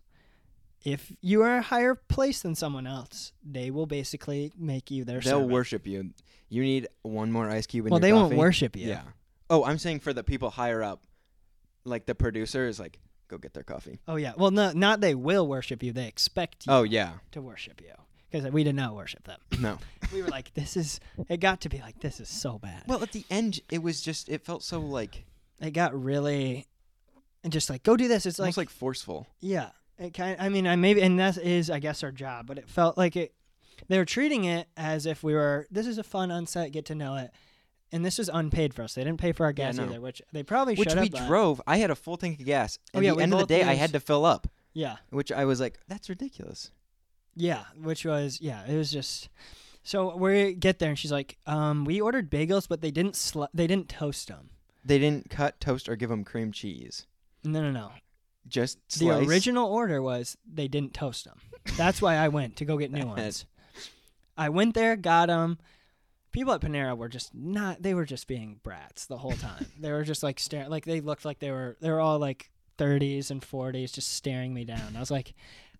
If 0.84 1.10
you 1.20 1.42
are 1.42 1.56
a 1.56 1.62
higher 1.62 1.96
place 1.96 2.40
than 2.40 2.54
someone 2.54 2.86
else, 2.86 3.32
they 3.44 3.72
will 3.72 3.86
basically 3.86 4.52
make 4.56 4.92
you 4.92 5.02
their 5.04 5.18
They'll 5.18 5.38
servant. 5.40 5.50
worship 5.50 5.86
you. 5.88 6.10
You 6.48 6.62
need 6.62 6.86
one 7.02 7.32
more 7.32 7.50
ice 7.50 7.66
cube 7.66 7.86
in 7.86 7.90
the 7.92 7.96
coffee. 7.98 8.12
Well, 8.12 8.20
your 8.20 8.28
they 8.28 8.28
won't 8.28 8.38
worship 8.38 8.76
you. 8.76 8.86
Yeah. 8.86 9.02
Oh, 9.50 9.64
I'm 9.64 9.78
saying 9.78 9.98
for 10.00 10.12
the 10.12 10.22
people 10.22 10.50
higher 10.50 10.82
up, 10.84 11.02
like 11.84 12.06
the 12.06 12.14
producer 12.14 12.68
is 12.68 12.78
like, 12.78 13.00
go 13.26 13.38
get 13.38 13.54
their 13.54 13.64
coffee. 13.64 13.98
Oh 14.06 14.14
yeah. 14.16 14.34
Well, 14.36 14.52
no, 14.52 14.70
not 14.70 15.00
they 15.00 15.16
will 15.16 15.48
worship 15.48 15.82
you. 15.82 15.92
They 15.92 16.06
expect 16.06 16.66
you 16.68 16.72
Oh 16.72 16.84
yeah. 16.84 17.14
to 17.32 17.42
worship 17.42 17.80
you 17.80 17.92
because 18.34 18.50
we 18.52 18.64
did 18.64 18.74
not 18.74 18.94
worship 18.94 19.24
them. 19.24 19.38
No. 19.60 19.78
we 20.12 20.20
were 20.22 20.28
like, 20.28 20.52
this 20.54 20.76
is. 20.76 21.00
It 21.28 21.38
got 21.40 21.60
to 21.62 21.68
be 21.68 21.78
like, 21.78 22.00
this 22.00 22.20
is 22.20 22.28
so 22.28 22.58
bad. 22.58 22.82
well, 22.86 23.02
at 23.02 23.12
the 23.12 23.24
end, 23.30 23.60
it 23.70 23.82
was 23.82 24.00
just. 24.00 24.28
It 24.28 24.44
felt 24.44 24.62
so 24.62 24.80
like 24.80 25.24
It 25.60 25.70
got 25.70 25.94
really, 26.00 26.66
and 27.42 27.52
just 27.52 27.70
like 27.70 27.82
go 27.82 27.96
do 27.96 28.08
this. 28.08 28.26
It's 28.26 28.38
like, 28.38 28.46
almost 28.46 28.58
like 28.58 28.70
forceful. 28.70 29.26
yeah. 29.40 29.70
It 29.96 30.12
kind. 30.12 30.36
I 30.40 30.48
mean, 30.48 30.66
I 30.66 30.74
maybe, 30.74 31.00
and 31.02 31.20
that 31.20 31.38
is, 31.38 31.70
I 31.70 31.78
guess, 31.78 32.02
our 32.02 32.10
job. 32.10 32.46
But 32.48 32.58
it 32.58 32.68
felt 32.68 32.98
like 32.98 33.14
it. 33.14 33.32
They 33.88 33.96
were 33.98 34.04
treating 34.04 34.44
it 34.44 34.66
as 34.76 35.06
if 35.06 35.22
we 35.22 35.34
were. 35.34 35.66
This 35.70 35.86
is 35.86 35.98
a 35.98 36.02
fun 36.02 36.32
on-set 36.32 36.72
get 36.72 36.86
to 36.86 36.96
know 36.96 37.14
it, 37.14 37.30
and 37.92 38.04
this 38.04 38.18
was 38.18 38.28
unpaid 38.28 38.74
for 38.74 38.82
us. 38.82 38.94
They 38.94 39.04
didn't 39.04 39.20
pay 39.20 39.30
for 39.30 39.44
our 39.44 39.50
Yeah, 39.50 39.66
gas 39.66 39.76
no. 39.76 39.84
either, 39.84 40.00
which 40.00 40.20
they 40.32 40.42
probably 40.42 40.74
Which 40.74 40.90
should 40.90 41.00
we 41.00 41.08
drove. 41.10 41.62
I 41.64 41.76
had 41.76 41.92
a 41.92 41.94
full 41.94 42.16
tank 42.16 42.40
of 42.40 42.46
gas. 42.46 42.78
Oh, 42.92 42.98
At 42.98 43.04
yeah, 43.04 43.14
the 43.14 43.22
end 43.22 43.32
of 43.34 43.38
the 43.38 43.46
day, 43.46 43.62
I 43.62 43.74
had 43.74 43.92
to 43.92 44.00
fill 44.00 44.24
up, 44.24 44.48
Yeah, 44.72 44.96
which 45.10 45.30
I 45.30 45.44
was 45.44 45.60
like, 45.60 45.78
that's 45.86 46.08
ridiculous. 46.08 46.72
Yeah. 47.36 47.64
Which 47.80 48.04
was 48.04 48.40
yeah. 48.40 48.64
It 48.66 48.76
was 48.76 48.90
just. 48.90 49.28
So 49.82 50.16
we 50.16 50.54
get 50.54 50.78
there, 50.78 50.88
and 50.88 50.98
she's 50.98 51.12
like, 51.12 51.36
um, 51.46 51.84
"We 51.84 52.00
ordered 52.00 52.30
bagels, 52.30 52.66
but 52.68 52.80
they 52.80 52.90
didn't 52.90 53.14
sli- 53.14 53.48
they 53.52 53.66
didn't 53.66 53.88
toast 53.88 54.28
them." 54.28 54.50
They 54.84 54.98
didn't 54.98 55.30
cut 55.30 55.60
toast 55.60 55.88
or 55.88 55.96
give 55.96 56.10
them 56.10 56.24
cream 56.24 56.52
cheese. 56.52 57.06
No, 57.42 57.62
no, 57.62 57.70
no. 57.70 57.90
Just 58.46 58.98
The 58.98 59.10
original 59.10 59.66
order 59.66 60.02
was 60.02 60.36
they 60.50 60.68
didn't 60.68 60.92
toast 60.92 61.24
them. 61.24 61.38
That's 61.76 62.02
why 62.02 62.16
I 62.16 62.28
went 62.28 62.56
to 62.56 62.66
go 62.66 62.76
get 62.76 62.92
new 62.92 63.06
ones. 63.16 63.46
I 64.36 64.50
went 64.50 64.74
there, 64.74 64.96
got 64.96 65.28
them, 65.28 65.58
people 66.34 66.52
at 66.52 66.60
Panera 66.60 66.94
were 66.94 67.08
just 67.08 67.34
not. 67.34 67.82
They 67.82 67.94
were 67.94 68.04
just 68.04 68.26
being 68.26 68.60
brats 68.62 69.06
the 69.06 69.16
whole 69.16 69.32
time. 69.32 69.66
they 69.80 69.92
were 69.92 70.02
just 70.02 70.22
like 70.22 70.38
staring. 70.38 70.68
Like 70.68 70.84
they 70.84 71.00
looked 71.00 71.24
like 71.24 71.38
they 71.38 71.50
were. 71.50 71.78
They 71.80 71.88
were 71.88 72.00
all 72.00 72.18
like 72.18 72.50
30s 72.76 73.30
and 73.30 73.40
40s, 73.40 73.94
just 73.94 74.12
staring 74.12 74.52
me 74.52 74.64
down. 74.64 74.94
I 74.96 75.00
was 75.00 75.10
like, 75.10 75.32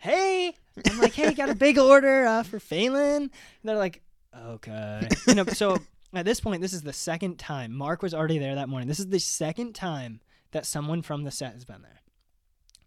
"Hey," 0.05 0.55
I'm 0.91 0.99
like, 0.99 1.15
"Hey, 1.15 1.33
got 1.33 1.49
a 1.49 1.55
big 1.55 1.79
order 1.79 2.27
uh, 2.27 2.43
for 2.43 2.61
Phelan." 2.61 3.23
And 3.23 3.31
they're 3.65 3.79
like, 3.79 4.03
"Okay." 4.37 5.09
You 5.27 5.35
know, 5.35 5.45
so 5.47 5.79
at 6.15 6.25
this 6.25 6.41
point, 6.41 6.61
this 6.61 6.73
is 6.73 6.83
the 6.83 6.93
second 6.93 7.39
time 7.39 7.73
Mark 7.73 8.03
was 8.03 8.13
already 8.13 8.39
there 8.39 8.55
that 8.55 8.69
morning. 8.69 8.87
This 8.87 9.01
is 9.01 9.09
the 9.09 9.19
second 9.19 9.75
time 9.75 10.21
that 10.53 10.67
someone 10.67 11.03
from 11.03 11.25
the 11.25 11.31
set 11.31 11.55
has 11.55 11.65
been 11.65 11.83
there. 11.83 12.03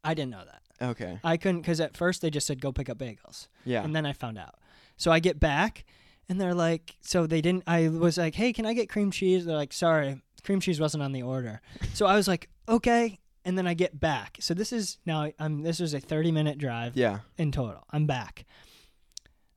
I 0.04 0.14
didn't 0.14 0.32
know 0.32 0.44
that. 0.46 0.90
Okay. 0.90 1.20
I 1.24 1.38
couldn't 1.38 1.62
because 1.62 1.82
at 1.82 1.98
first 1.98 2.22
they 2.22 2.30
just 2.30 2.48
said 2.48 2.62
go 2.62 2.72
pick 2.72 2.90
up 2.90 2.98
bagels. 2.98 3.48
Yeah. 3.66 3.84
And 3.84 3.96
then 3.96 4.06
I 4.06 4.14
found 4.14 4.38
out. 4.38 4.56
So 4.96 5.12
I 5.12 5.20
get 5.20 5.40
back 5.40 5.86
and 6.30 6.40
they're 6.40 6.54
like, 6.54 6.96
so 7.02 7.28
they 7.28 7.42
didn't, 7.42 7.64
I 7.68 7.88
was 7.90 8.18
like, 8.18 8.36
hey, 8.36 8.54
can 8.54 8.66
I 8.66 8.74
get 8.74 8.90
cream 8.90 9.12
cheese? 9.12 9.46
They're 9.46 9.56
like, 9.56 9.74
sorry, 9.74 10.22
cream 10.44 10.60
cheese 10.60 10.80
wasn't 10.80 11.04
on 11.04 11.12
the 11.12 11.24
order. 11.24 11.62
So 11.94 12.06
I 12.06 12.16
was 12.16 12.28
like, 12.28 12.50
okay. 12.68 13.20
And 13.48 13.58
then 13.58 13.66
I 13.66 13.74
get 13.76 13.98
back. 13.98 14.38
So 14.42 14.54
this 14.54 14.74
is 14.74 14.98
now, 15.06 15.32
I'm, 15.40 15.62
this 15.62 15.80
was 15.80 15.94
a 15.94 16.02
30 16.02 16.34
minute 16.34 16.58
drive 16.58 16.98
yeah. 16.98 17.20
in 17.38 17.54
total. 17.54 17.86
I'm 17.92 18.06
back. 18.06 18.46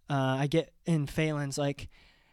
Uh, 0.08 0.38
I 0.38 0.46
get 0.46 0.72
in 0.86 1.06
Phelan's 1.06 1.58
like, 1.58 1.88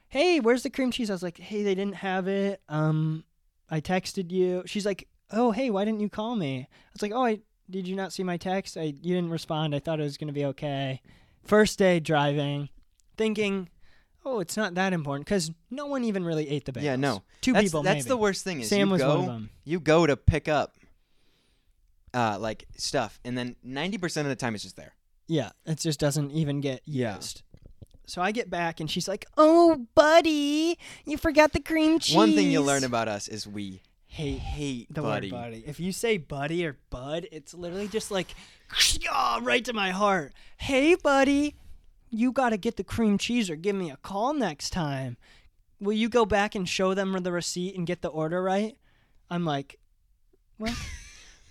hey, 0.07 0.39
where's 0.39 0.61
the 0.61 0.69
cream 0.69 0.91
cheese? 0.91 1.09
I 1.09 1.13
was 1.13 1.23
like, 1.23 1.39
hey, 1.39 1.63
they 1.63 1.73
didn't 1.73 1.95
have 1.95 2.27
it. 2.27 2.61
Um, 2.69 3.23
I 3.71 3.81
texted 3.81 4.31
you. 4.31 4.61
She's 4.67 4.85
like, 4.85 5.07
oh, 5.31 5.51
hey, 5.51 5.71
why 5.71 5.83
didn't 5.83 5.99
you 5.99 6.09
call 6.09 6.35
me? 6.35 6.67
I 6.71 6.89
was 6.93 7.01
like, 7.01 7.11
oh, 7.11 7.25
I 7.25 7.39
did 7.69 7.87
you 7.87 7.95
not 7.95 8.13
see 8.13 8.23
my 8.23 8.37
text? 8.37 8.77
I 8.77 8.83
you 8.83 9.15
didn't 9.15 9.29
respond. 9.29 9.75
I 9.75 9.79
thought 9.79 9.99
it 9.99 10.03
was 10.03 10.17
gonna 10.17 10.33
be 10.33 10.45
okay. 10.45 11.01
First 11.43 11.79
day 11.79 11.99
driving, 11.99 12.69
thinking, 13.17 13.69
oh, 14.25 14.39
it's 14.39 14.55
not 14.57 14.75
that 14.75 14.93
important 14.93 15.25
because 15.25 15.51
no 15.69 15.85
one 15.87 16.03
even 16.03 16.23
really 16.23 16.49
ate 16.49 16.65
the 16.65 16.71
bagels. 16.71 16.83
Yeah, 16.83 16.95
no. 16.95 17.23
two 17.41 17.53
That's, 17.53 17.65
people. 17.65 17.83
that's 17.83 18.05
maybe. 18.05 18.09
the 18.09 18.17
worst 18.17 18.43
thing 18.43 18.61
is 18.61 18.69
Sam 18.69 18.87
you 18.87 18.93
was 18.93 19.01
go, 19.01 19.09
one 19.09 19.19
of 19.19 19.25
them. 19.25 19.49
you 19.63 19.79
go 19.79 20.05
to 20.07 20.15
pick 20.15 20.47
up 20.47 20.76
uh 22.17 22.37
like 22.39 22.65
stuff 22.77 23.19
and 23.25 23.37
then 23.37 23.55
90% 23.65 24.21
of 24.21 24.27
the 24.27 24.35
time 24.35 24.55
it's 24.55 24.63
just 24.63 24.77
there. 24.77 24.93
Yeah, 25.27 25.51
it 25.65 25.79
just 25.79 25.99
doesn't 25.99 26.31
even 26.31 26.61
get 26.61 26.81
Yeah. 26.85 27.15
used. 27.17 27.43
So 28.05 28.21
I 28.21 28.31
get 28.31 28.49
back 28.49 28.79
and 28.79 28.89
she's 28.89 29.07
like, 29.07 29.25
"Oh, 29.37 29.85
buddy, 29.93 30.77
you 31.05 31.17
forgot 31.17 31.51
the 31.51 31.59
cream 31.59 31.99
cheese." 31.99 32.15
One 32.15 32.33
thing 32.33 32.49
you'll 32.51 32.63
learn 32.63 32.85
about 32.85 33.09
us 33.09 33.27
is 33.27 33.45
we 33.45 33.81
hate 34.07 34.39
hate 34.39 34.87
the 34.93 35.01
buddy. 35.01 35.29
word 35.29 35.37
buddy. 35.41 35.63
If 35.67 35.79
you 35.81 35.91
say 35.91 36.17
buddy 36.17 36.65
or 36.65 36.77
bud, 36.89 37.27
it's 37.33 37.53
literally 37.53 37.89
just 37.89 38.09
like 38.09 38.29
"Ah," 39.11 39.39
right 39.43 39.65
to 39.65 39.73
my 39.73 39.91
heart. 39.91 40.31
Hey, 40.57 40.95
buddy, 40.95 41.55
you 42.09 42.31
got 42.31 42.51
to 42.51 42.57
get 42.57 42.77
the 42.77 42.83
cream 42.85 43.17
cheese 43.17 43.49
or 43.49 43.57
give 43.57 43.75
me 43.75 43.91
a 43.91 43.97
call 43.97 44.33
next 44.33 44.69
time. 44.71 45.17
Will 45.81 45.93
you 46.03 46.07
go 46.09 46.25
back 46.25 46.55
and 46.55 46.67
show 46.67 46.93
them 46.93 47.11
the 47.21 47.31
receipt 47.33 47.75
and 47.77 47.85
get 47.85 48.01
the 48.01 48.07
order 48.07 48.41
right? 48.41 48.77
I'm 49.29 49.43
like, 49.43 49.77
what? 50.57 50.73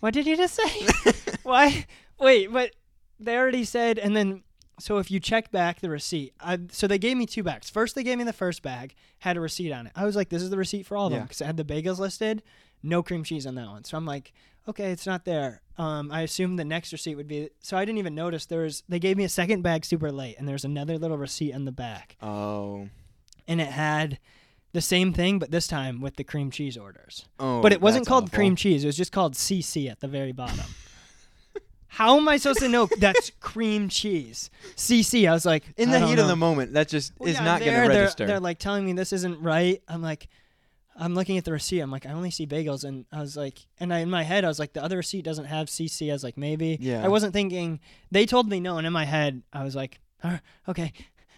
What 0.06 0.14
did 0.14 0.24
you 0.24 0.36
just 0.36 0.54
say? 0.54 0.86
Why? 1.42 1.84
Wait, 2.20 2.52
but 2.52 2.70
they 3.18 3.36
already 3.36 3.64
said, 3.64 3.98
and 3.98 4.14
then 4.16 4.44
so 4.78 4.98
if 4.98 5.10
you 5.10 5.18
check 5.18 5.50
back 5.50 5.80
the 5.80 5.90
receipt, 5.90 6.32
I, 6.38 6.60
so 6.70 6.86
they 6.86 6.96
gave 6.98 7.16
me 7.16 7.26
two 7.26 7.42
bags. 7.42 7.68
First, 7.68 7.96
they 7.96 8.04
gave 8.04 8.16
me 8.16 8.22
the 8.22 8.32
first 8.32 8.62
bag, 8.62 8.94
had 9.18 9.36
a 9.36 9.40
receipt 9.40 9.72
on 9.72 9.88
it. 9.88 9.92
I 9.96 10.04
was 10.04 10.14
like, 10.14 10.28
this 10.28 10.42
is 10.42 10.50
the 10.50 10.56
receipt 10.58 10.86
for 10.86 10.96
all 10.96 11.06
of 11.08 11.12
them 11.12 11.22
because 11.22 11.40
it 11.40 11.46
had 11.46 11.56
the 11.56 11.64
bagels 11.64 11.98
listed, 11.98 12.44
no 12.84 13.02
cream 13.02 13.24
cheese 13.24 13.48
on 13.48 13.56
that 13.56 13.66
one. 13.66 13.82
So 13.82 13.96
I'm 13.96 14.06
like, 14.06 14.32
okay, 14.68 14.92
it's 14.92 15.06
not 15.08 15.24
there. 15.24 15.60
Um, 15.76 16.12
I 16.12 16.20
assumed 16.20 16.56
the 16.56 16.64
next 16.64 16.92
receipt 16.92 17.16
would 17.16 17.26
be. 17.26 17.50
So 17.58 17.76
I 17.76 17.84
didn't 17.84 17.98
even 17.98 18.14
notice 18.14 18.46
there 18.46 18.60
was. 18.62 18.84
They 18.88 19.00
gave 19.00 19.16
me 19.16 19.24
a 19.24 19.28
second 19.28 19.62
bag 19.62 19.84
super 19.84 20.12
late, 20.12 20.36
and 20.38 20.46
there's 20.48 20.64
another 20.64 20.98
little 20.98 21.18
receipt 21.18 21.52
in 21.52 21.64
the 21.64 21.72
back, 21.72 22.16
Oh. 22.22 22.88
and 23.48 23.60
it 23.60 23.70
had 23.70 24.20
the 24.76 24.82
same 24.82 25.12
thing, 25.14 25.38
but 25.38 25.50
this 25.50 25.66
time 25.66 26.02
with 26.02 26.16
the 26.16 26.22
cream 26.24 26.50
cheese 26.50 26.76
orders. 26.76 27.24
Oh. 27.40 27.62
But 27.62 27.72
it 27.72 27.80
wasn't 27.80 28.06
called 28.06 28.24
awful. 28.24 28.36
cream 28.36 28.56
cheese. 28.56 28.84
It 28.84 28.86
was 28.86 28.96
just 28.96 29.10
called 29.10 29.32
CC 29.34 29.90
at 29.90 30.00
the 30.00 30.06
very 30.06 30.32
bottom. 30.32 30.66
How 31.88 32.18
am 32.18 32.28
I 32.28 32.36
supposed 32.36 32.58
to 32.60 32.68
know 32.68 32.86
that's 32.98 33.30
cream 33.40 33.88
cheese? 33.88 34.50
CC. 34.76 35.26
I 35.26 35.32
was 35.32 35.46
like, 35.46 35.64
In 35.78 35.90
the 35.90 35.98
heat 36.06 36.16
know. 36.16 36.22
of 36.22 36.28
the 36.28 36.36
moment, 36.36 36.74
that 36.74 36.88
just 36.88 37.14
Well, 37.18 37.30
is 37.30 37.36
yeah, 37.36 37.44
not 37.44 37.60
going 37.60 37.72
to 37.72 37.88
they're- 37.88 37.88
register. 38.00 38.26
They're, 38.26 38.38
like 38.40 38.58
telling 38.58 38.84
me 38.84 38.92
this 38.92 39.14
isn't 39.14 39.40
right. 39.40 39.82
I'm 39.88 40.02
like, 40.02 40.28
I'm 40.94 41.14
looking 41.14 41.38
at 41.38 41.46
the 41.46 41.52
receipt. 41.52 41.80
I'm 41.80 41.90
like, 41.90 42.04
I 42.04 42.10
only 42.12 42.30
see 42.30 42.46
bagels, 42.46 42.84
and 42.84 43.06
I 43.10 43.20
was 43.20 43.34
like, 43.34 43.66
and 43.80 43.92
I, 43.94 44.00
in 44.00 44.10
my 44.10 44.22
head, 44.24 44.44
I 44.44 44.48
was 44.48 44.58
like, 44.58 44.74
the 44.74 44.82
other 44.84 44.98
receipt 44.98 45.24
doesn't 45.24 45.44
have 45.46 45.68
CC. 45.68 46.10
I 46.10 46.12
was 46.12 46.22
like, 46.24 46.36
maybe. 46.36 46.76
Yeah. 46.80 47.02
I 47.04 47.08
wasn't 47.08 47.32
thinking. 47.32 47.80
They 48.10 48.26
told 48.26 48.48
me 48.48 48.60
no, 48.60 48.76
and 48.78 48.86
in 48.86 48.92
my 48.92 49.04
head, 49.04 49.42
I 49.52 49.62
was 49.64 49.74
like, 49.76 50.00
"Ah, 50.24 50.40
okay, 50.68 50.92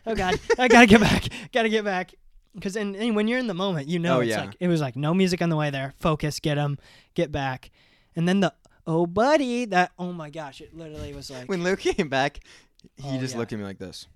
oh 0.06 0.14
god, 0.14 0.38
I 0.58 0.68
gotta 0.68 0.86
get 0.86 1.00
back, 1.00 1.24
gotta 1.52 1.68
get 1.68 1.84
back. 1.84 2.14
Because 2.58 2.76
and, 2.76 2.94
and 2.96 3.14
when 3.16 3.28
you're 3.28 3.38
in 3.38 3.46
the 3.46 3.54
moment, 3.54 3.88
you 3.88 3.98
know 3.98 4.18
Oh, 4.18 4.20
it's 4.20 4.30
yeah. 4.30 4.40
like 4.42 4.56
it 4.60 4.68
was 4.68 4.80
like 4.80 4.96
no 4.96 5.14
music 5.14 5.40
on 5.42 5.48
the 5.48 5.56
way 5.56 5.70
there. 5.70 5.94
Focus, 6.00 6.40
get 6.40 6.56
them, 6.56 6.78
get 7.14 7.30
back, 7.32 7.70
and 8.16 8.28
then 8.28 8.40
the 8.40 8.52
oh 8.86 9.06
buddy, 9.06 9.64
that 9.66 9.92
oh 9.98 10.12
my 10.12 10.30
gosh, 10.30 10.60
it 10.60 10.74
literally 10.76 11.12
was 11.14 11.30
like 11.30 11.48
when 11.48 11.62
Luke 11.62 11.80
came 11.80 12.08
back, 12.08 12.40
he 12.96 13.16
Oh, 13.16 13.20
just 13.20 13.34
yeah. 13.34 13.38
looked 13.38 13.52
at 13.52 13.58
me 13.58 13.64
like 13.64 13.78
this. 13.78 14.06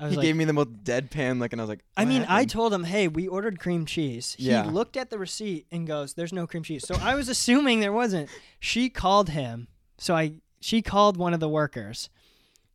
I 0.00 0.08
He 0.08 0.16
like, 0.16 0.24
gave 0.24 0.34
me 0.36 0.44
the 0.44 0.52
most 0.52 0.82
deadpan 0.82 1.38
look, 1.38 1.52
and 1.52 1.60
I 1.60 1.64
was 1.64 1.68
like, 1.68 1.84
I 1.96 2.02
"What 2.02 2.08
mean, 2.08 2.26
I 2.28 2.44
told 2.44 2.74
him, 2.74 2.82
"Hey, 2.84 3.06
we 3.06 3.28
ordered 3.28 3.60
cream 3.60 3.86
cheese." 3.86 4.34
He 4.36 4.46
Yeah. 4.50 4.64
looked 4.64 4.96
at 4.96 5.10
the 5.10 5.18
receipt 5.18 5.66
and 5.70 5.86
goes, 5.86 6.14
"There's 6.14 6.32
no 6.32 6.48
cream 6.48 6.64
cheese." 6.64 6.84
So 6.86 6.96
I 7.00 7.14
was 7.14 7.28
assuming 7.28 7.78
there 7.80 7.92
wasn't. 7.92 8.28
She 8.58 8.90
called 8.90 9.28
him. 9.30 9.68
So 9.96 10.16
I 10.16 10.40
she 10.60 10.82
called 10.82 11.16
one 11.16 11.32
of 11.32 11.38
the 11.40 11.48
workers, 11.48 12.10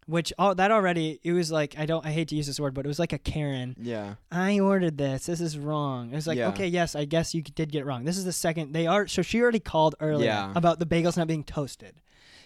which 0.10 0.34
oh 0.40 0.54
that 0.56 0.72
already 0.72 1.20
it 1.24 1.34
was 1.34 1.52
like 1.52 1.76
I 1.78 1.86
don't 1.86 2.06
I 2.06 2.12
hate 2.12 2.28
to 2.30 2.36
use 2.36 2.48
this 2.48 2.60
word, 2.60 2.74
but 2.74 2.86
it 2.86 2.88
was 2.88 3.00
like 3.00 3.14
a 3.14 3.18
Karen. 3.20 3.76
Yeah. 3.80 4.16
I 4.32 4.60
ordered 4.60 4.98
this. 4.98 5.28
This 5.28 5.40
is 5.40 5.58
wrong. 5.58 6.12
It 6.12 6.16
was 6.16 6.28
like, 6.28 6.38
Yeah. 6.38 6.50
okay, 6.50 6.68
yes, 6.68 6.96
I 6.96 7.06
guess 7.06 7.34
you 7.36 7.42
did 7.42 7.72
get 7.72 7.86
wrong. 7.86 8.04
This 8.06 8.18
is 8.18 8.26
the 8.26 8.34
second 8.34 8.74
they 8.74 8.88
are. 8.88 9.08
So 9.08 9.22
she 9.22 9.42
already 9.42 9.60
called 9.60 9.96
earlier 10.00 10.26
Yeah. 10.28 10.52
about 10.56 10.80
the 10.80 10.86
bagels 10.86 11.16
not 11.18 11.28
being 11.28 11.44
toasted. 11.44 11.96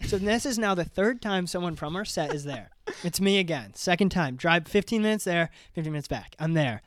So 0.05 0.17
this 0.17 0.45
is 0.45 0.59
now 0.59 0.75
the 0.75 0.83
third 0.83 1.21
time 1.21 1.47
someone 1.47 1.75
from 1.77 1.95
our 1.95 2.05
set 2.05 2.33
is 2.33 2.43
there. 2.43 2.71
It's 3.03 3.21
me 3.21 3.39
again. 3.39 3.73
Second 3.75 4.09
time. 4.09 4.35
Drive 4.35 4.67
15 4.67 5.01
minutes 5.01 5.23
there, 5.23 5.49
15 5.73 5.91
minutes 5.93 6.07
back. 6.09 6.35
I'm 6.39 6.53
there. 6.53 6.81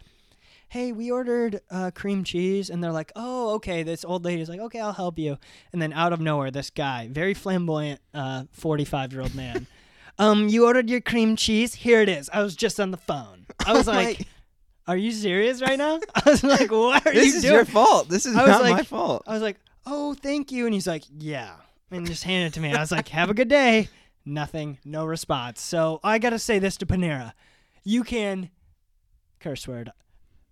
Hey, 0.69 0.91
we 0.93 1.11
ordered 1.11 1.61
uh, 1.71 1.91
cream 1.95 2.25
cheese, 2.25 2.69
and 2.71 2.83
they're 2.83 2.91
like, 2.93 3.13
"Oh, 3.15 3.55
okay." 3.55 3.83
This 3.85 4.05
old 4.05 4.25
lady's 4.25 4.49
like, 4.49 4.59
"Okay, 4.61 4.81
I'll 4.81 4.93
help 4.93 5.17
you." 5.19 5.39
And 5.73 5.81
then 5.81 5.93
out 5.93 6.13
of 6.13 6.21
nowhere, 6.21 6.51
this 6.51 6.71
guy, 6.71 7.09
very 7.11 7.35
flamboyant, 7.35 8.01
45 8.51 9.13
year 9.13 9.23
old 9.23 9.35
man, 9.35 9.67
um, 10.19 10.49
you 10.49 10.67
ordered 10.67 10.89
your 10.91 11.01
cream 11.01 11.37
cheese. 11.37 11.75
Here 11.75 12.01
it 12.03 12.09
is. 12.09 12.29
I 12.33 12.43
was 12.43 12.57
just 12.57 12.81
on 12.81 12.91
the 12.91 12.97
phone. 12.97 13.47
I 13.65 13.73
was 13.73 13.87
my- 13.87 14.05
like, 14.05 14.27
"Are 14.87 14.97
you 14.97 15.11
serious 15.13 15.61
right 15.63 15.79
now?" 15.79 16.01
I 16.15 16.31
was 16.31 16.43
like, 16.45 16.71
"What 16.71 17.07
are 17.07 17.13
this 17.13 17.27
you 17.27 17.33
doing? 17.33 17.35
This 17.35 17.45
is 17.45 17.45
your 17.45 17.65
fault. 17.65 18.09
This 18.09 18.27
is 18.27 18.35
not 18.35 18.49
my 18.49 18.71
like- 18.71 18.87
fault. 18.87 19.23
I 19.27 19.33
was 19.35 19.43
like, 19.43 19.59
"Oh, 19.85 20.15
thank 20.15 20.51
you," 20.53 20.65
and 20.67 20.75
he's 20.75 20.87
like, 20.87 21.05
"Yeah," 21.19 21.53
and 21.91 22.07
just 22.07 22.25
handed 22.25 22.49
it 22.49 22.55
to 22.55 22.61
me. 22.61 22.73
I 22.73 22.81
was 22.81 22.93
like, 22.93 23.09
"Have 23.09 23.31
a 23.31 23.35
good 23.35 23.49
day." 23.49 23.89
Nothing, 24.25 24.79
no 24.85 25.05
response. 25.07 25.61
So 25.61 26.01
I 26.03 26.19
gotta 26.19 26.39
say 26.39 26.59
this 26.59 26.77
to 26.79 26.87
Panera: 26.87 27.33
you 27.85 28.03
can 28.03 28.51
curse 29.41 29.69
word 29.69 29.91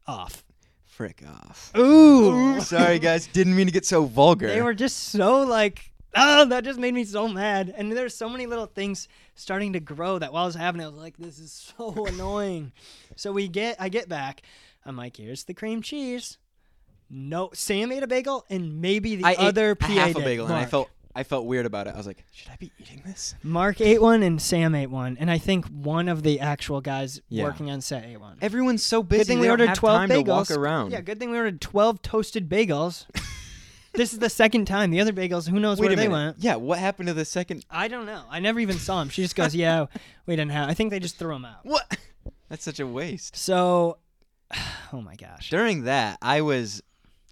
off. 0.06 0.44
Frick 0.84 1.24
off. 1.26 1.72
Ooh, 1.76 2.60
Sorry, 2.60 3.00
guys. 3.00 3.26
Didn't 3.26 3.56
mean 3.56 3.66
to 3.66 3.72
get 3.72 3.84
so 3.84 4.04
vulgar. 4.04 4.46
they 4.46 4.62
were 4.62 4.74
just 4.74 4.96
so 5.08 5.40
like. 5.42 5.90
Oh, 6.16 6.44
that 6.46 6.64
just 6.64 6.78
made 6.78 6.94
me 6.94 7.04
so 7.04 7.26
mad. 7.28 7.72
And 7.76 7.90
there's 7.92 8.14
so 8.16 8.28
many 8.28 8.46
little 8.46 8.66
things 8.66 9.08
starting 9.34 9.72
to 9.72 9.80
grow 9.80 10.18
that 10.18 10.32
while 10.32 10.44
I 10.44 10.46
was 10.46 10.54
having 10.54 10.80
it, 10.80 10.84
I 10.84 10.88
was 10.88 10.96
like, 10.96 11.16
this 11.16 11.38
is 11.38 11.72
so 11.78 12.06
annoying. 12.06 12.72
So 13.16 13.32
we 13.32 13.48
get, 13.48 13.76
I 13.80 13.88
get 13.88 14.08
back. 14.08 14.42
I'm 14.86 14.96
like, 14.96 15.16
here's 15.16 15.44
the 15.44 15.54
cream 15.54 15.82
cheese. 15.82 16.38
No, 17.10 17.50
Sam 17.52 17.92
ate 17.92 18.02
a 18.02 18.06
bagel 18.06 18.44
and 18.50 18.80
maybe 18.80 19.16
the 19.16 19.24
I 19.24 19.34
other 19.34 19.74
PA 19.74 19.88
half 19.88 20.16
a 20.16 20.20
bagel, 20.20 20.46
and 20.46 20.54
I 20.54 20.64
felt 20.64 20.90
I 21.14 21.22
felt 21.22 21.46
weird 21.46 21.64
about 21.64 21.86
it. 21.86 21.94
I 21.94 21.96
was 21.96 22.06
like, 22.08 22.24
should 22.32 22.50
I 22.50 22.56
be 22.56 22.72
eating 22.80 23.02
this? 23.06 23.34
Mark 23.42 23.80
ate 23.80 24.02
one 24.02 24.22
and 24.24 24.42
Sam 24.42 24.74
ate 24.74 24.90
one, 24.90 25.16
and 25.20 25.30
I 25.30 25.38
think 25.38 25.66
one 25.66 26.08
of 26.08 26.22
the 26.24 26.40
actual 26.40 26.80
guys 26.80 27.20
Yeah. 27.28 27.44
working 27.44 27.70
on 27.70 27.82
set 27.82 28.04
ate 28.04 28.18
one. 28.20 28.38
Everyone's 28.40 28.82
so 28.82 29.02
busy. 29.02 29.20
Good 29.20 29.26
thing 29.28 29.38
we 29.40 29.48
ordered 29.50 29.74
12 29.76 30.10
bagels. 30.10 30.24
to 30.24 30.30
walk 30.30 30.50
around. 30.50 30.90
Yeah, 30.92 31.02
good 31.02 31.20
thing 31.20 31.30
we 31.30 31.36
ordered 31.36 31.60
12 31.60 32.02
toasted 32.02 32.48
bagels. 32.48 33.06
this 33.94 34.12
is 34.12 34.18
the 34.18 34.28
second 34.30 34.66
time. 34.66 34.90
The 34.90 35.00
other 35.00 35.12
bagels, 35.12 35.48
who 35.48 35.58
knows 35.60 35.78
Wait 35.78 35.86
where 35.86 35.92
a 35.92 35.96
they 35.96 36.08
minute. 36.08 36.24
went. 36.24 36.36
Yeah, 36.38 36.56
what 36.56 36.78
happened 36.78 37.08
to 37.08 37.14
the 37.14 37.24
second? 37.24 37.64
I 37.70 37.88
don't 37.88 38.06
know. 38.06 38.22
I 38.30 38.40
never 38.40 38.60
even 38.60 38.78
saw 38.78 38.98
them. 39.00 39.08
She 39.08 39.22
just 39.22 39.36
goes, 39.36 39.54
"Yeah, 39.54 39.86
we 40.26 40.36
didn't 40.36 40.52
have." 40.52 40.68
I 40.68 40.74
think 40.74 40.90
they 40.90 41.00
just 41.00 41.16
threw 41.18 41.32
them 41.32 41.44
out. 41.44 41.58
What? 41.64 41.96
That's 42.48 42.64
such 42.64 42.80
a 42.80 42.86
waste. 42.86 43.36
So, 43.36 43.98
oh 44.92 45.00
my 45.00 45.16
gosh. 45.16 45.50
During 45.50 45.84
that, 45.84 46.18
I 46.22 46.42
was 46.42 46.82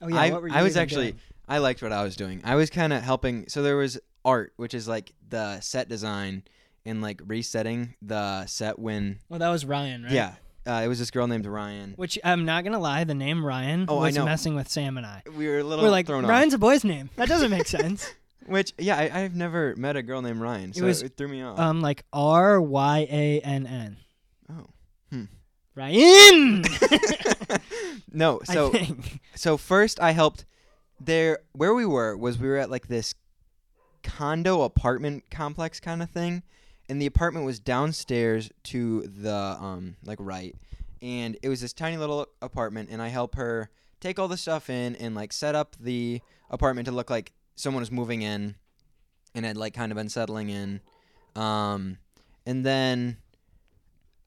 Oh 0.00 0.08
yeah, 0.08 0.16
I, 0.20 0.30
what 0.30 0.42
were 0.42 0.48
you 0.48 0.54
I 0.54 0.62
was 0.62 0.72
even 0.72 0.82
actually 0.82 1.10
doing? 1.12 1.20
I 1.48 1.58
liked 1.58 1.82
what 1.82 1.92
I 1.92 2.02
was 2.02 2.16
doing. 2.16 2.40
I 2.44 2.54
was 2.56 2.70
kind 2.70 2.92
of 2.92 3.02
helping. 3.02 3.48
So 3.48 3.62
there 3.62 3.76
was 3.76 3.98
art, 4.24 4.52
which 4.56 4.74
is 4.74 4.88
like 4.88 5.12
the 5.28 5.60
set 5.60 5.88
design 5.88 6.42
and 6.84 7.00
like 7.02 7.20
resetting 7.26 7.94
the 8.02 8.46
set 8.46 8.78
when 8.78 9.18
Well, 9.28 9.38
that 9.38 9.50
was 9.50 9.64
Ryan, 9.64 10.04
right? 10.04 10.12
yeah. 10.12 10.34
Uh, 10.66 10.82
it 10.84 10.88
was 10.88 10.98
this 10.98 11.10
girl 11.10 11.26
named 11.26 11.44
Ryan. 11.46 11.94
Which 11.96 12.18
I'm 12.22 12.44
not 12.44 12.62
gonna 12.64 12.78
lie, 12.78 13.02
the 13.04 13.14
name 13.14 13.44
Ryan 13.44 13.86
Oh, 13.88 13.98
I 13.98 14.02
was 14.06 14.16
know. 14.16 14.24
messing 14.24 14.54
with 14.54 14.68
Sam 14.68 14.96
and 14.96 15.04
I. 15.06 15.22
We 15.36 15.48
were 15.48 15.58
a 15.58 15.64
little 15.64 15.84
We're 15.84 15.90
like, 15.90 16.06
thrown 16.06 16.24
Ryan's 16.24 16.54
a 16.54 16.58
boy's 16.58 16.84
name. 16.84 17.10
That 17.16 17.28
doesn't 17.28 17.50
make 17.50 17.66
sense. 17.78 18.12
Which 18.46 18.72
yeah, 18.78 18.96
I, 18.96 19.22
I've 19.22 19.34
never 19.34 19.74
met 19.76 19.96
a 19.96 20.02
girl 20.02 20.22
named 20.22 20.40
Ryan, 20.40 20.72
so 20.72 20.82
it, 20.84 20.86
was, 20.86 21.02
threw 21.16 21.28
me 21.28 21.42
off. 21.42 21.58
um, 21.58 21.80
like 21.80 22.04
R 22.12 22.60
Y 22.60 23.06
A 23.10 23.40
N 23.40 23.66
N. 23.66 23.96
oh, 24.50 25.26
Ryan. 25.74 26.64
no, 28.12 28.40
so 28.44 28.68
I 28.68 28.70
think. 28.70 29.20
so 29.34 29.56
first 29.56 30.00
I 30.00 30.10
helped 30.12 30.44
there 31.00 31.38
where 31.52 31.74
we 31.74 31.86
were 31.86 32.16
was 32.16 32.38
we 32.38 32.46
were 32.48 32.58
at 32.58 32.70
like 32.70 32.88
this 32.88 33.14
condo 34.02 34.62
apartment 34.62 35.24
complex 35.30 35.80
kind 35.80 36.02
of 36.02 36.10
thing 36.10 36.42
and 36.92 37.00
the 37.00 37.06
apartment 37.06 37.46
was 37.46 37.58
downstairs 37.58 38.50
to 38.64 39.02
the 39.02 39.34
um 39.34 39.96
like 40.04 40.18
right 40.20 40.54
and 41.00 41.38
it 41.42 41.48
was 41.48 41.62
this 41.62 41.72
tiny 41.72 41.96
little 41.96 42.26
apartment 42.42 42.90
and 42.92 43.00
I 43.00 43.08
helped 43.08 43.36
her 43.36 43.70
take 43.98 44.18
all 44.18 44.28
the 44.28 44.36
stuff 44.36 44.68
in 44.68 44.94
and 44.96 45.14
like 45.14 45.32
set 45.32 45.54
up 45.54 45.74
the 45.80 46.20
apartment 46.50 46.86
to 46.86 46.92
look 46.92 47.08
like 47.08 47.32
someone 47.56 47.80
was 47.80 47.90
moving 47.90 48.20
in 48.20 48.56
and 49.34 49.46
had 49.46 49.56
like 49.56 49.72
kind 49.72 49.90
of 49.90 49.96
been 49.96 50.10
settling 50.10 50.50
in 50.50 50.80
um 51.34 51.96
and 52.44 52.64
then 52.66 53.16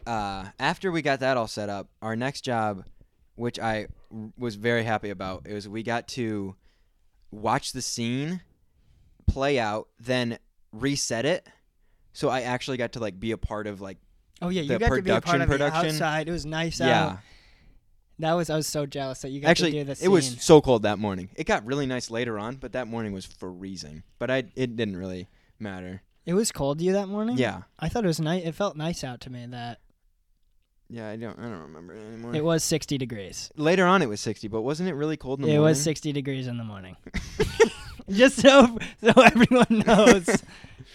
uh 0.07 0.45
after 0.59 0.91
we 0.91 1.03
got 1.03 1.19
that 1.19 1.37
all 1.37 1.47
set 1.47 1.69
up 1.69 1.87
our 2.01 2.15
next 2.15 2.41
job 2.41 2.83
which 3.35 3.59
i 3.59 3.85
was 4.37 4.55
very 4.55 4.83
happy 4.83 5.09
about. 5.09 5.45
It 5.45 5.53
was 5.53 5.67
we 5.67 5.83
got 5.83 6.07
to 6.09 6.55
watch 7.31 7.73
the 7.73 7.81
scene 7.81 8.41
play 9.27 9.59
out, 9.59 9.89
then 9.99 10.39
reset 10.71 11.25
it. 11.25 11.47
So 12.15 12.29
I 12.29 12.41
actually 12.41 12.77
got 12.77 12.93
to 12.93 12.99
like 12.99 13.19
be 13.19 13.31
a 13.31 13.37
part 13.37 13.67
of 13.67 13.81
like 13.81 13.97
Oh 14.41 14.49
yeah, 14.49 14.61
you 14.63 14.69
the 14.69 14.79
got 14.79 14.89
to 14.93 15.01
be 15.01 15.09
a 15.11 15.13
part 15.21 15.23
production- 15.37 15.41
of 15.41 15.47
production. 15.49 15.85
outside. 15.89 16.27
It 16.27 16.31
was 16.31 16.45
nice 16.45 16.79
yeah. 16.79 17.05
out. 17.05 17.17
That 18.19 18.33
was 18.33 18.49
I 18.49 18.55
was 18.55 18.67
so 18.67 18.85
jealous 18.85 19.19
that 19.21 19.29
you 19.29 19.41
got 19.41 19.49
Actually, 19.49 19.71
to 19.71 19.77
do 19.79 19.83
the 19.83 19.95
scene. 19.95 20.05
it 20.05 20.09
was 20.09 20.41
so 20.41 20.61
cold 20.61 20.83
that 20.83 20.97
morning. 20.99 21.29
It 21.35 21.43
got 21.45 21.65
really 21.65 21.85
nice 21.85 22.09
later 22.09 22.39
on, 22.39 22.55
but 22.55 22.71
that 22.71 22.87
morning 22.87 23.11
was 23.11 23.25
freezing. 23.25 24.03
But 24.19 24.31
I 24.31 24.43
it 24.55 24.75
didn't 24.77 24.95
really 24.97 25.27
matter. 25.59 26.01
It 26.25 26.33
was 26.33 26.51
cold 26.51 26.79
to 26.79 26.85
you 26.85 26.93
that 26.93 27.07
morning. 27.07 27.37
Yeah. 27.37 27.63
I 27.77 27.89
thought 27.89 28.03
it 28.03 28.07
was 28.07 28.19
nice. 28.21 28.45
It 28.45 28.55
felt 28.55 28.75
nice 28.77 29.03
out 29.03 29.19
to 29.21 29.29
me 29.29 29.45
that 29.47 29.79
Yeah, 30.89 31.09
I 31.09 31.17
don't 31.17 31.37
I 31.37 31.43
don't 31.43 31.61
remember 31.63 31.93
it 31.93 32.01
anymore. 32.07 32.33
it 32.35 32.43
was 32.43 32.63
60 32.63 32.97
degrees. 32.97 33.51
later 33.57 33.85
on 33.85 34.01
it 34.01 34.07
was 34.09 34.21
60, 34.21 34.47
but 34.47 34.61
wasn't 34.61 34.87
it 34.89 34.93
really 34.95 35.17
cold 35.17 35.39
in 35.39 35.43
the 35.45 35.49
It 35.51 35.57
morning? 35.57 35.65
It 35.65 35.69
was 35.71 35.81
60 35.83 36.13
degrees 36.13 36.47
in 36.47 36.57
the 36.57 36.63
morning. 36.63 36.95
Just 38.09 38.39
so 38.41 38.77
so 39.01 39.11
everyone 39.21 39.83
knows, 39.85 40.43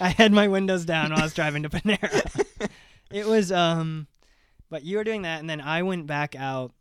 I 0.00 0.10
had 0.10 0.32
my 0.32 0.48
windows 0.48 0.84
down 0.84 1.10
while 1.10 1.20
I 1.20 1.24
was 1.24 1.34
driving 1.34 1.62
to 1.64 1.68
Panera. 1.70 2.68
it 3.10 3.26
was 3.26 3.50
um, 3.50 4.06
but 4.70 4.84
you 4.84 4.96
were 4.96 5.04
doing 5.04 5.22
that, 5.22 5.40
and 5.40 5.50
then 5.50 5.60
I 5.60 5.82
went 5.82 6.06
back 6.06 6.36
out. 6.36 6.72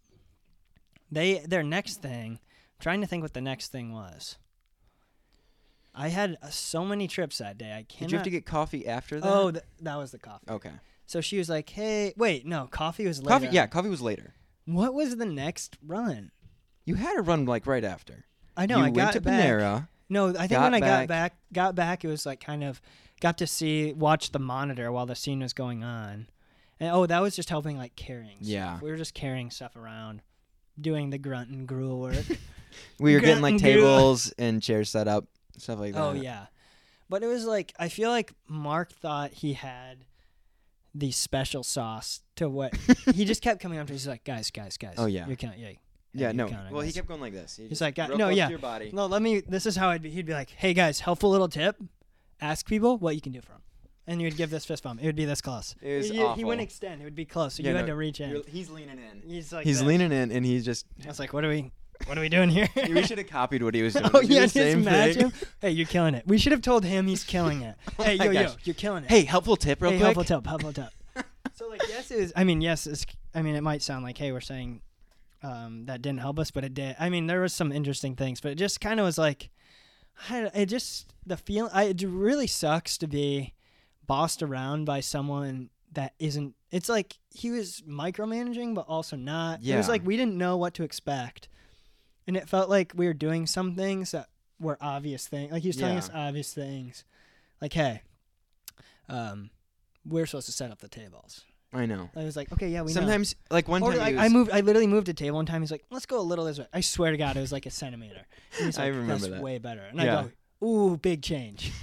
They 1.12 1.40
their 1.40 1.64
next 1.64 2.02
thing. 2.02 2.34
I'm 2.34 2.80
trying 2.82 3.02
to 3.02 3.08
think 3.08 3.24
what 3.24 3.34
the 3.34 3.42
next 3.42 3.72
thing 3.72 3.92
was. 3.92 4.38
I 5.96 6.10
had 6.10 6.38
uh, 6.42 6.50
so 6.50 6.86
many 6.86 7.08
trips 7.08 7.40
that 7.40 7.58
day. 7.58 7.72
I 7.72 7.84
cannot. 7.84 8.00
Did 8.00 8.12
you 8.12 8.18
have 8.20 8.24
to 8.26 8.30
get 8.30 8.46
coffee 8.46 8.88
after 8.88 9.20
that? 9.20 9.28
Oh, 9.28 9.52
th- 9.52 9.64
that 9.82 9.98
was 9.98 10.12
the 10.12 10.20
coffee. 10.20 10.46
okay. 10.50 10.72
So 11.08 11.22
she 11.22 11.40
was 11.40 11.50
like, 11.50 11.68
"Hey, 11.70 12.14
wait, 12.16 12.46
no, 12.46 12.68
coffee 12.68 13.08
was 13.08 13.18
later." 13.24 13.30
Coffee, 13.48 13.56
yeah, 13.56 13.66
coffee 13.66 13.90
was 13.90 14.02
later. 14.02 14.36
What 14.66 14.94
was 14.94 15.18
the 15.18 15.26
next 15.26 15.78
run? 15.84 16.30
You 16.86 16.94
had 16.96 17.18
a 17.18 17.22
run 17.24 17.46
like 17.46 17.66
right 17.66 17.84
after. 17.84 18.26
I 18.56 18.68
know. 18.68 18.78
you 18.78 18.82
I 18.82 18.86
went 18.86 18.96
got 18.96 19.14
to 19.14 19.22
back. 19.22 19.34
No, 20.10 20.30
I 20.30 20.48
think 20.48 20.52
got 20.52 20.64
when 20.64 20.74
I 20.74 20.80
back- 20.80 20.90
got 21.02 21.08
back, 21.08 21.36
got 21.54 21.76
back, 21.76 22.04
it 22.06 22.08
was 22.08 22.26
like 22.26 22.40
kind 22.40 22.64
of 22.64 22.82
got 23.22 23.38
to 23.40 23.48
see, 23.48 23.94
watch 23.94 24.32
the 24.32 24.40
monitor 24.40 24.92
while 24.92 25.06
the 25.06 25.16
scene 25.16 25.40
was 25.40 25.54
going 25.54 25.84
on, 25.84 26.28
and 26.80 26.92
oh, 26.92 27.06
that 27.06 27.22
was 27.22 27.36
just 27.36 27.50
helping 27.50 27.78
like 27.78 27.96
carrying. 27.96 28.38
stuff. 28.38 28.48
Yeah. 28.48 28.80
we 28.82 28.90
were 28.90 28.98
just 28.98 29.14
carrying 29.14 29.52
stuff 29.52 29.76
around, 29.76 30.22
doing 30.80 31.10
the 31.12 31.18
grunt 31.18 31.50
and 31.50 31.68
gruel 31.68 32.00
work. 32.00 32.26
We 33.00 33.16
were 33.16 33.20
getting 33.20 33.42
like 33.42 33.54
and 33.54 33.62
gruel. 33.62 33.76
tables 33.76 34.32
and 34.38 34.62
chairs 34.62 34.92
set 34.92 35.08
up, 35.08 35.26
stuff 35.58 35.80
like 35.80 35.96
oh, 35.96 36.14
that. 36.14 36.20
oh 36.20 36.22
yeah, 36.22 36.46
but 37.10 37.24
it 37.24 37.28
was 37.28 37.44
like 37.46 37.74
I 37.80 37.90
feel 37.90 38.12
like 38.12 38.32
Mark 38.48 38.92
thought 38.92 39.32
he 39.32 39.54
had 39.54 40.06
the 40.94 41.12
special 41.12 41.64
sauce 41.64 42.22
to 42.36 42.48
what 42.48 42.76
he 43.14 43.26
just 43.26 43.42
kept 43.42 43.60
coming 43.60 43.80
up 43.80 43.88
to. 43.88 43.94
He's 43.94 44.08
like, 44.08 44.24
guys, 44.24 44.52
guys, 44.52 44.78
guys. 44.78 44.96
Oh, 44.98 45.06
yeah. 45.08 45.28
you're 45.28 45.36
counting. 45.36 45.62
Yeah, 45.62 45.72
Yeah, 46.14 46.32
no. 46.32 46.50
Well, 46.72 46.82
he 46.82 46.92
kept 46.92 47.08
going 47.08 47.22
like 47.22 47.34
this. 47.34 47.58
He 47.58 47.68
He's 47.68 47.82
like, 47.82 47.98
uh, 48.00 48.08
"God- 48.08 48.18
no, 48.18 48.30
yeah. 48.30 48.50
your 48.50 48.60
body. 48.60 48.90
No, 48.92 49.06
let 49.06 49.22
me. 49.22 49.42
This 49.42 49.66
is 49.66 49.76
how 49.76 49.90
I'd 49.90 50.02
be. 50.02 50.10
He'd 50.10 50.26
be 50.26 50.34
like, 50.34 50.50
"Hey 50.50 50.74
guys, 50.74 51.02
helpful 51.02 51.30
little 51.30 51.48
tip: 51.50 51.78
ask 52.42 52.66
people 52.68 52.98
what 52.98 53.16
you 53.16 53.22
can 53.22 53.32
do 53.32 53.42
for 53.42 53.50
them." 53.52 53.62
And 54.08 54.20
you'd 54.20 54.36
give 54.36 54.50
this 54.50 54.66
fist 54.66 54.82
bump. 54.82 55.04
It 55.04 55.06
would 55.06 55.16
be 55.16 55.26
this 55.26 55.40
close. 55.40 55.76
It 55.84 55.98
was 55.98 56.10
he, 56.10 56.28
he 56.34 56.44
wouldn't 56.44 56.64
extend. 56.64 57.00
It 57.00 57.04
would 57.04 57.14
be 57.14 57.26
close. 57.26 57.56
So 57.56 57.64
Yeah, 57.64 57.70
you 57.70 57.76
had 57.76 57.82
no, 57.86 57.92
to 57.92 57.96
reach 57.96 58.20
in. 58.20 58.42
He's 58.48 58.72
leaning 58.72 58.98
in. 58.98 59.22
He's 59.24 59.54
like, 59.54 59.68
He's 59.68 59.80
this. 59.80 59.88
leaning 59.88 60.12
in, 60.12 60.32
and 60.32 60.44
he's 60.44 60.66
just. 60.66 60.88
I 61.04 61.08
was 61.10 61.20
like, 61.20 61.32
"What 61.32 61.46
are 61.46 61.50
we? 61.50 61.72
What 62.06 62.18
are 62.18 62.22
we 62.22 62.30
doing 62.30 62.50
here?" 62.50 62.68
we 62.76 63.04
should 63.04 63.20
have 63.20 63.28
copied 63.28 63.62
what 63.62 63.76
he 63.76 63.84
was 63.84 63.96
oh, 63.98 64.00
doing. 64.00 64.12
oh 64.16 64.22
yeah, 64.22 64.48
just 64.48 64.54
thing. 64.56 65.32
Hey, 65.62 65.70
you're 65.70 65.86
killing 65.86 66.16
it. 66.16 66.24
We 66.26 66.40
should 66.40 66.54
have 66.54 66.64
told 66.64 66.86
him 66.86 67.06
he's 67.06 67.24
killing 67.24 67.62
it. 67.62 67.76
Oh 68.00 68.04
hey, 68.04 68.16
yo, 68.16 68.32
yo, 68.32 68.52
you're 68.64 68.74
killing 68.74 69.04
it. 69.04 69.12
Hey, 69.12 69.26
helpful 69.26 69.56
tip, 69.58 69.80
real 69.80 69.92
hey, 69.92 69.98
quick. 69.98 70.06
helpful 70.16 70.24
tip, 70.24 70.48
helpful 70.48 70.74
tip. 70.74 70.90
so 71.54 71.68
like, 71.68 71.82
yes 71.88 72.10
is. 72.10 72.34
I 72.36 72.46
mean, 72.46 72.62
yes 72.62 72.88
is. 72.88 73.06
I 73.36 73.44
mean, 73.44 73.56
it 73.56 73.62
might 73.62 73.84
sound 73.84 74.04
like, 74.04 74.18
hey, 74.18 74.32
we're 74.32 74.42
saying 74.42 74.82
um, 75.44 75.86
that 75.86 76.02
didn't 76.02 76.20
help 76.20 76.40
us, 76.40 76.52
but 76.52 76.64
it 76.64 76.74
did. 76.74 76.96
I 77.00 77.10
mean, 77.10 77.28
there 77.28 77.42
was 77.42 77.54
some 77.54 77.72
interesting 77.72 78.16
things, 78.16 78.42
but 78.42 78.52
it 78.52 78.56
just 78.56 78.82
kind 78.82 79.00
of 79.00 79.06
was 79.06 79.18
like, 79.18 79.50
I, 80.30 80.50
it 80.54 80.66
just 80.66 81.14
the 81.26 81.38
feel. 81.38 81.70
I, 81.74 81.84
it 81.86 82.02
really 82.06 82.48
sucks 82.48 82.98
to 83.00 83.08
be 83.08 83.54
bossed 84.06 84.44
around 84.44 84.86
by 84.86 85.00
someone 85.00 85.70
that 85.94 86.14
isn't. 86.20 86.56
It's 86.72 86.90
like 86.90 87.18
he 87.32 87.52
was 87.52 87.82
micromanaging, 87.88 88.76
but 88.76 88.86
also 88.88 89.16
not. 89.16 89.62
Yeah. 89.62 89.76
It 89.76 89.78
was 89.78 89.88
like 89.88 90.06
we 90.06 90.18
didn't 90.18 90.38
know 90.38 90.58
what 90.58 90.74
to 90.76 90.84
expect, 90.84 91.48
and 92.28 92.36
it 92.36 92.50
felt 92.50 92.70
like 92.70 92.92
we 92.96 93.06
were 93.08 93.14
doing 93.14 93.48
some 93.48 93.76
things 93.76 94.12
that 94.12 94.28
were 94.60 94.78
obvious 94.82 95.26
things. 95.28 95.54
Like 95.54 95.62
he 95.62 95.70
was 95.70 95.78
telling 95.78 95.94
Yeah. 95.94 96.00
us 96.00 96.10
obvious 96.14 96.54
things, 96.54 97.06
like, 97.62 97.72
hey, 97.72 98.02
um, 99.08 99.52
we're 100.06 100.26
supposed 100.26 100.48
to 100.48 100.52
set 100.52 100.70
up 100.72 100.80
the 100.80 100.90
tables. 100.90 101.46
I 101.72 101.86
know. 101.86 102.10
I 102.16 102.24
was 102.24 102.36
like, 102.36 102.52
okay, 102.54 102.70
yeah, 102.70 102.82
we 102.82 102.88
know. 102.88 102.94
Sometimes, 103.02 103.36
like 103.52 103.68
one 103.68 103.84
Or 103.84 103.92
time, 103.92 104.00
like, 104.00 104.14
he 104.16 104.20
I 104.20 104.30
moved. 104.30 104.50
I 104.52 104.62
literally 104.62 104.88
moved 104.88 105.08
a 105.10 105.14
table 105.14 105.36
one 105.38 105.46
time. 105.46 105.62
He's 105.62 105.70
like, 105.72 105.86
"Let's 105.92 106.08
go 106.08 106.20
a 106.20 106.22
little 106.22 106.46
this 106.46 106.58
way." 106.58 106.66
I 106.74 106.82
swear 106.82 107.12
to 107.12 107.18
God, 107.18 107.38
it 107.38 107.42
was 107.42 107.52
like 107.52 107.66
a 107.68 107.70
centimeter. 107.70 108.26
And 108.58 108.66
he's 108.66 108.78
I 108.80 108.86
like, 108.86 108.94
remember 108.94 109.14
That's 109.28 109.34
that. 109.34 109.42
way 109.44 109.60
better. 109.60 109.82
And 109.82 110.00
Yeah. 110.00 110.20
I 110.20 110.24
go, 110.62 110.68
"Ooh, 110.68 110.98
big 110.98 111.22
change." 111.22 111.72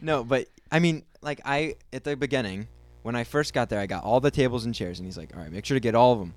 No, 0.00 0.24
but 0.24 0.48
I 0.70 0.80
mean, 0.80 1.04
like 1.22 1.40
I 1.44 1.76
at 1.92 2.02
the 2.04 2.16
beginning 2.16 2.66
when 3.02 3.14
I 3.14 3.22
first 3.24 3.54
got 3.54 3.68
there, 3.68 3.78
I 3.78 3.86
got 3.86 4.02
all 4.04 4.18
the 4.20 4.30
tables 4.32 4.64
and 4.64 4.74
chairs, 4.74 4.98
and 4.98 5.06
he's 5.06 5.16
like, 5.16 5.34
"All 5.34 5.40
right, 5.40 5.50
make 5.50 5.64
sure 5.64 5.76
to 5.76 5.80
get 5.80 5.94
all 5.94 6.12
of 6.12 6.18
them," 6.18 6.34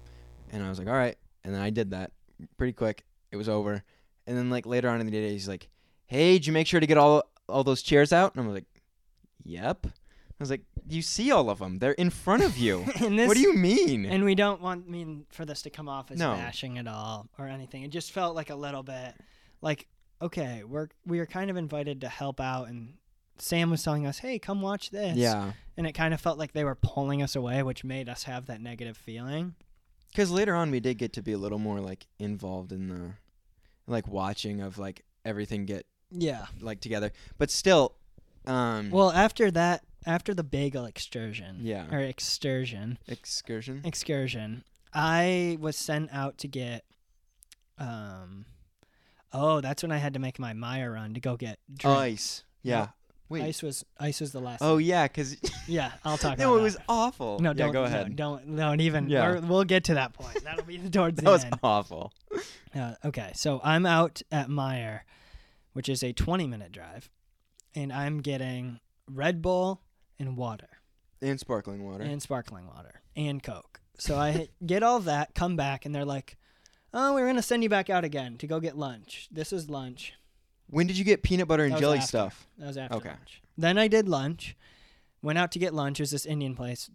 and 0.51 0.63
I 0.63 0.69
was 0.69 0.77
like, 0.77 0.87
"All 0.87 0.93
right," 0.93 1.17
and 1.43 1.53
then 1.53 1.61
I 1.61 1.71
did 1.71 1.89
that 1.91 2.11
pretty 2.57 2.73
quick. 2.73 3.03
It 3.31 3.37
was 3.37 3.49
over, 3.49 3.83
and 4.27 4.37
then 4.37 4.49
like 4.51 4.65
later 4.67 4.87
on 4.89 4.99
in 4.99 5.05
the 5.07 5.11
day, 5.11 5.31
he's 5.31 5.47
like, 5.47 5.67
"Hey, 6.05 6.33
did 6.33 6.45
you 6.47 6.53
make 6.53 6.67
sure 6.67 6.79
to 6.79 6.85
get 6.85 6.97
all 6.97 7.23
all 7.49 7.63
those 7.63 7.81
chairs 7.81 8.13
out?" 8.13 8.35
And 8.35 8.43
I 8.43 8.47
was 8.47 8.53
like, 8.53 8.65
"Yep." 9.43 9.87
I 10.39 10.43
was 10.43 10.49
like, 10.49 10.63
"You 10.89 11.01
see 11.01 11.31
all 11.31 11.49
of 11.49 11.59
them? 11.59 11.79
They're 11.79 11.93
in 11.93 12.09
front 12.09 12.43
of 12.43 12.57
you. 12.57 12.83
this, 12.99 13.27
what 13.27 13.35
do 13.35 13.41
you 13.41 13.53
mean?" 13.53 14.05
And 14.05 14.23
we 14.25 14.35
don't 14.35 14.61
want 14.61 14.89
mean 14.89 15.25
for 15.29 15.45
this 15.45 15.61
to 15.63 15.69
come 15.69 15.87
off 15.87 16.11
as 16.11 16.19
No. 16.19 16.33
bashing 16.33 16.77
at 16.77 16.87
all 16.87 17.27
or 17.39 17.47
anything. 17.47 17.83
It 17.83 17.89
just 17.91 18.11
felt 18.11 18.35
like 18.35 18.49
a 18.49 18.55
little 18.55 18.83
bit 18.83 19.15
like, 19.61 19.87
okay, 20.21 20.63
we're 20.65 20.89
we 21.05 21.19
are 21.19 21.25
kind 21.25 21.49
of 21.49 21.55
invited 21.57 22.01
to 22.01 22.09
help 22.09 22.39
out, 22.41 22.67
and 22.67 22.95
Sam 23.37 23.69
was 23.69 23.81
telling 23.83 24.05
us, 24.05 24.19
"Hey, 24.19 24.37
come 24.39 24.61
watch 24.61 24.89
this." 24.89 25.15
yeah, 25.17 25.53
And 25.77 25.87
it 25.87 25.93
kind 25.93 26.13
of 26.13 26.19
felt 26.19 26.37
like 26.37 26.51
they 26.53 26.63
were 26.65 26.75
pulling 26.75 27.21
us 27.23 27.35
away, 27.35 27.63
which 27.63 27.83
made 27.85 28.09
us 28.09 28.23
have 28.23 28.45
that 28.47 28.59
negative 28.61 28.97
feeling. 28.97 29.55
because 30.09 30.31
later 30.31 30.55
on 30.55 30.69
we 30.71 30.79
did 30.79 30.97
get 30.97 31.11
to 31.13 31.21
be 31.21 31.31
a 31.33 31.37
little 31.37 31.59
more 31.59 31.79
like 31.81 32.07
involved 32.19 32.71
in 32.71 32.87
the 32.87 33.11
like 33.87 34.07
watching 34.07 34.61
of 34.61 34.77
like 34.77 35.03
everything 35.25 35.65
get 35.65 35.85
Yeah. 36.11 36.45
like 36.61 36.79
together, 36.81 37.11
but 37.37 37.49
still, 37.51 37.95
um, 38.45 38.89
Well, 38.91 39.11
after 39.11 39.51
that, 39.51 39.83
after 40.05 40.33
the 40.33 40.43
bagel 40.43 40.85
excursion, 40.85 41.57
Yeah. 41.61 41.85
or 41.91 41.99
excursion, 41.99 42.97
excursion. 43.07 43.81
excursion, 43.83 44.63
I 44.93 45.57
was 45.59 45.75
sent 45.77 46.13
out 46.13 46.37
to 46.39 46.47
get. 46.47 46.85
Um, 47.77 48.45
oh, 49.33 49.61
that's 49.61 49.83
when 49.83 49.91
I 49.91 49.97
had 49.97 50.13
to 50.13 50.19
make 50.19 50.39
my 50.39 50.53
Meijer 50.53 50.93
run 50.93 51.13
to 51.13 51.19
go 51.19 51.35
get 51.35 51.59
drinks. 51.73 51.85
Ice. 51.99 52.43
Yeah. 52.63 52.87
Wait. 53.27 53.41
Ice 53.43 53.63
was 53.63 53.83
ice 53.99 54.21
was 54.21 54.31
the 54.31 54.39
last. 54.39 54.61
Oh 54.61 54.77
yeah, 54.77 55.07
because 55.07 55.35
yeah, 55.67 55.93
I'll 56.03 56.17
talk. 56.17 56.37
no, 56.37 56.51
about 56.53 56.59
it 56.59 56.63
was 56.63 56.77
awful. 56.87 57.39
No, 57.39 57.53
don't 57.53 57.71
go 57.73 57.81
no, 57.81 57.85
ahead. 57.87 58.15
don't 58.15 58.55
don't 58.55 58.79
even. 58.81 59.09
Yeah. 59.09 59.27
we're- 59.29 59.39
we'll 59.41 59.63
get 59.63 59.85
to 59.85 59.95
that 59.95 60.13
point. 60.13 60.43
That'll 60.43 60.63
be 60.63 60.77
towards 60.89 61.15
that 61.17 61.25
the 61.25 61.31
end. 61.31 61.41
That 61.43 61.51
was 61.51 61.59
awful. 61.63 62.13
Uh, 62.75 62.93
okay, 63.03 63.31
so 63.33 63.59
I'm 63.63 63.85
out 63.87 64.21
at 64.31 64.47
Meijer, 64.47 65.01
which 65.73 65.89
is 65.89 66.03
a 66.03 66.13
20 66.13 66.45
minute 66.45 66.71
drive, 66.71 67.09
and 67.73 67.91
I'm 67.91 68.19
getting 68.21 68.79
Red 69.09 69.41
Bull 69.41 69.81
and 70.19 70.37
water 70.37 70.69
And 71.21 71.39
sparkling 71.39 71.83
water. 71.83 72.03
and 72.03 72.21
sparkling 72.21 72.67
water 72.67 73.01
and 73.15 73.41
Coke. 73.41 73.79
So 73.97 74.17
I 74.17 74.49
get 74.65 74.83
all 74.83 74.99
that, 75.01 75.33
come 75.35 75.55
back, 75.55 75.85
and 75.85 75.93
they're 75.95 76.05
like, 76.05 76.37
"Oh, 76.93 77.13
we're 77.13 77.25
gonna 77.27 77.41
send 77.41 77.63
you 77.63 77.69
back 77.69 77.89
out 77.89 78.03
again 78.03 78.37
to 78.37 78.47
go 78.47 78.59
get 78.59 78.77
lunch. 78.77 79.27
This 79.31 79.53
is 79.53 79.69
lunch. 79.69 80.13
when 80.67 80.87
did 80.87 80.97
you 80.97 81.05
get 81.05 81.21
peanut 81.23 81.47
butter 81.47 81.63
and 81.65 81.77
jelly 81.77 81.97
after. 81.99 82.07
stuff? 82.07 82.47
That 82.57 82.67
was 82.67 82.77
after 82.77 82.97
Okay. 82.97 83.09
lunch. 83.09 83.41
Then 83.57 83.77
I 83.77 83.87
did 83.87 84.09
lunch. 84.09 84.55
Went 85.21 85.37
out 85.39 85.51
to 85.53 85.59
get 85.59 85.73
lunch. 85.73 85.99
It 85.99 86.03
was 86.03 86.11
this 86.11 86.25
Indian 86.25 86.55
place. 86.55 86.89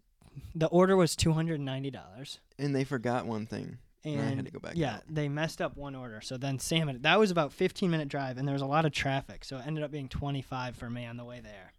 The 0.55 0.67
order 0.69 0.97
was 0.97 1.17
two 1.17 1.33
hundred 1.33 1.55
and 1.55 1.65
ninety 1.65 1.91
dollars. 1.91 2.39
And 2.59 2.75
they 2.75 2.85
forgot 2.85 3.27
one 3.27 3.47
thing. 3.47 3.79
And 4.05 4.21
I 4.21 4.25
had 4.35 4.45
to 4.47 4.51
go 4.51 4.59
back 4.61 4.73
Yeah, 4.77 4.97
out. 4.97 5.03
they 5.11 5.29
messed 5.29 5.61
up 5.61 5.77
one 5.77 5.95
order. 5.95 6.21
So 6.23 6.37
then 6.39 6.59
Sam, 6.59 6.89
had, 6.89 7.03
that 7.03 7.19
was 7.19 7.31
about 7.31 7.53
15 7.53 7.91
minute 7.91 8.09
drive, 8.09 8.39
and 8.39 8.49
there 8.49 8.55
was 8.55 8.63
a 8.63 8.67
lot 8.67 8.87
of 8.87 8.93
traffic. 8.93 9.45
So 9.45 9.59
it 9.59 9.67
ended 9.67 9.85
up 9.85 9.91
being 9.91 10.09
25 10.09 10.75
for 10.77 10.89
me 10.89 11.05
on 11.05 11.19
the 11.19 11.25
way 11.25 11.41
there, 11.41 11.73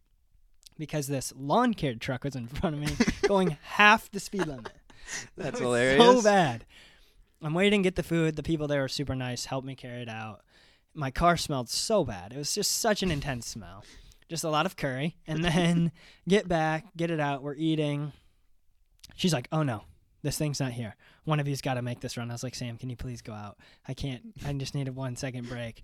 because 0.82 1.05
this 1.05 1.32
lawn 1.38 1.75
care 1.75 1.93
truck 1.93 2.23
was 2.23 2.36
in 2.36 2.47
front 2.47 2.75
of 2.75 2.82
me, 2.82 3.05
going 3.27 3.55
half 3.61 4.09
the 4.09 4.19
speed 4.19 4.47
limit. 4.47 4.71
That's 5.38 5.59
That 5.59 5.63
hilarious. 5.63 6.03
So 6.03 6.23
bad. 6.23 6.65
I'm 7.39 7.53
waiting 7.53 7.84
to 7.84 7.88
get 7.88 7.95
the 7.95 8.01
food. 8.01 8.36
The 8.36 8.41
people 8.41 8.67
there 8.67 8.82
were 8.82 8.88
super 8.88 9.13
nice, 9.13 9.45
helped 9.45 9.67
me 9.67 9.75
carry 9.75 10.01
it 10.01 10.09
out. 10.09 10.41
My 10.95 11.11
car 11.11 11.38
smelled 11.38 11.69
so 11.69 12.03
bad. 12.03 12.34
It 12.34 12.38
was 12.39 12.55
just 12.55 12.71
such 12.79 13.03
an 13.03 13.11
intense 13.11 13.45
smell. 13.45 13.86
Just 14.27 14.43
a 14.43 14.49
lot 14.49 14.65
of 14.65 14.75
curry. 14.75 15.17
And 15.27 15.43
then 15.45 15.91
get 16.27 16.47
back, 16.47 16.86
get 16.97 17.11
it 17.11 17.19
out. 17.19 17.43
We're 17.43 17.53
eating. 17.53 18.11
She's 19.15 19.34
like, 19.34 19.47
oh 19.51 19.61
no, 19.61 19.84
this 20.23 20.39
thing's 20.39 20.59
not 20.59 20.71
here. 20.71 20.95
One 21.25 21.39
of 21.39 21.47
you's 21.47 21.61
got 21.61 21.75
to 21.75 21.84
make 21.84 21.99
this 21.99 22.17
run. 22.17 22.32
I 22.32 22.34
was 22.34 22.41
like, 22.41 22.55
Sam, 22.55 22.79
can 22.79 22.89
you 22.89 22.95
please 22.95 23.21
go 23.21 23.34
out? 23.34 23.59
I 23.88 23.93
can't. 23.93 24.23
I 24.43 24.51
just 24.53 24.73
need 24.73 24.88
a 24.88 24.91
one 24.91 25.15
second 25.15 25.47
break. 25.47 25.84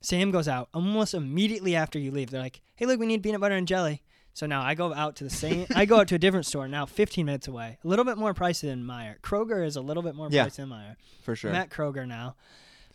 Sam 0.00 0.32
goes 0.32 0.48
out 0.48 0.68
almost 0.74 1.14
immediately 1.14 1.76
after 1.76 2.00
you 2.00 2.10
leave. 2.10 2.30
They're 2.30 2.40
like, 2.40 2.60
hey, 2.74 2.86
look, 2.86 2.98
we 2.98 3.06
need 3.06 3.22
peanut 3.22 3.40
butter 3.40 3.54
and 3.54 3.68
jelly. 3.68 4.02
So 4.34 4.46
now 4.46 4.62
I 4.62 4.74
go 4.74 4.94
out 4.94 5.16
to 5.16 5.24
the 5.24 5.30
same. 5.30 5.66
I 5.74 5.84
go 5.84 6.00
out 6.00 6.08
to 6.08 6.14
a 6.14 6.18
different 6.18 6.46
store 6.46 6.66
now, 6.68 6.86
15 6.86 7.26
minutes 7.26 7.48
away. 7.48 7.78
A 7.84 7.88
little 7.88 8.04
bit 8.04 8.16
more 8.16 8.32
pricey 8.32 8.62
than 8.62 8.82
Meijer. 8.84 9.20
Kroger 9.20 9.64
is 9.66 9.76
a 9.76 9.80
little 9.82 10.02
bit 10.02 10.14
more 10.14 10.28
Yeah. 10.30 10.46
pricey 10.46 10.56
than 10.56 10.68
Meijer. 10.70 10.96
For 11.22 11.36
sure. 11.36 11.50
I'm 11.50 11.56
at 11.56 11.70
Kroger 11.70 12.06
now, 12.08 12.36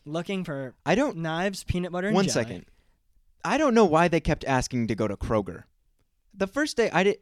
looking 0.05 0.43
for 0.43 0.73
I 0.85 0.95
don't. 0.95 1.17
knives, 1.17 1.63
peanut 1.63 1.91
butter, 1.91 2.07
and 2.07 2.15
One 2.15 2.25
jelly. 2.25 2.33
second. 2.33 2.65
I 3.45 3.57
don't 3.57 3.73
know 3.75 3.85
why 3.85 4.07
they 4.07 4.19
kept 4.19 4.43
asking 4.45 4.87
to 4.87 4.95
go 4.95 5.07
to 5.07 5.15
Kroger. 5.15 5.63
The 6.33 6.47
first 6.47 6.75
day 6.75 6.89
I 6.91 7.03
did, 7.03 7.19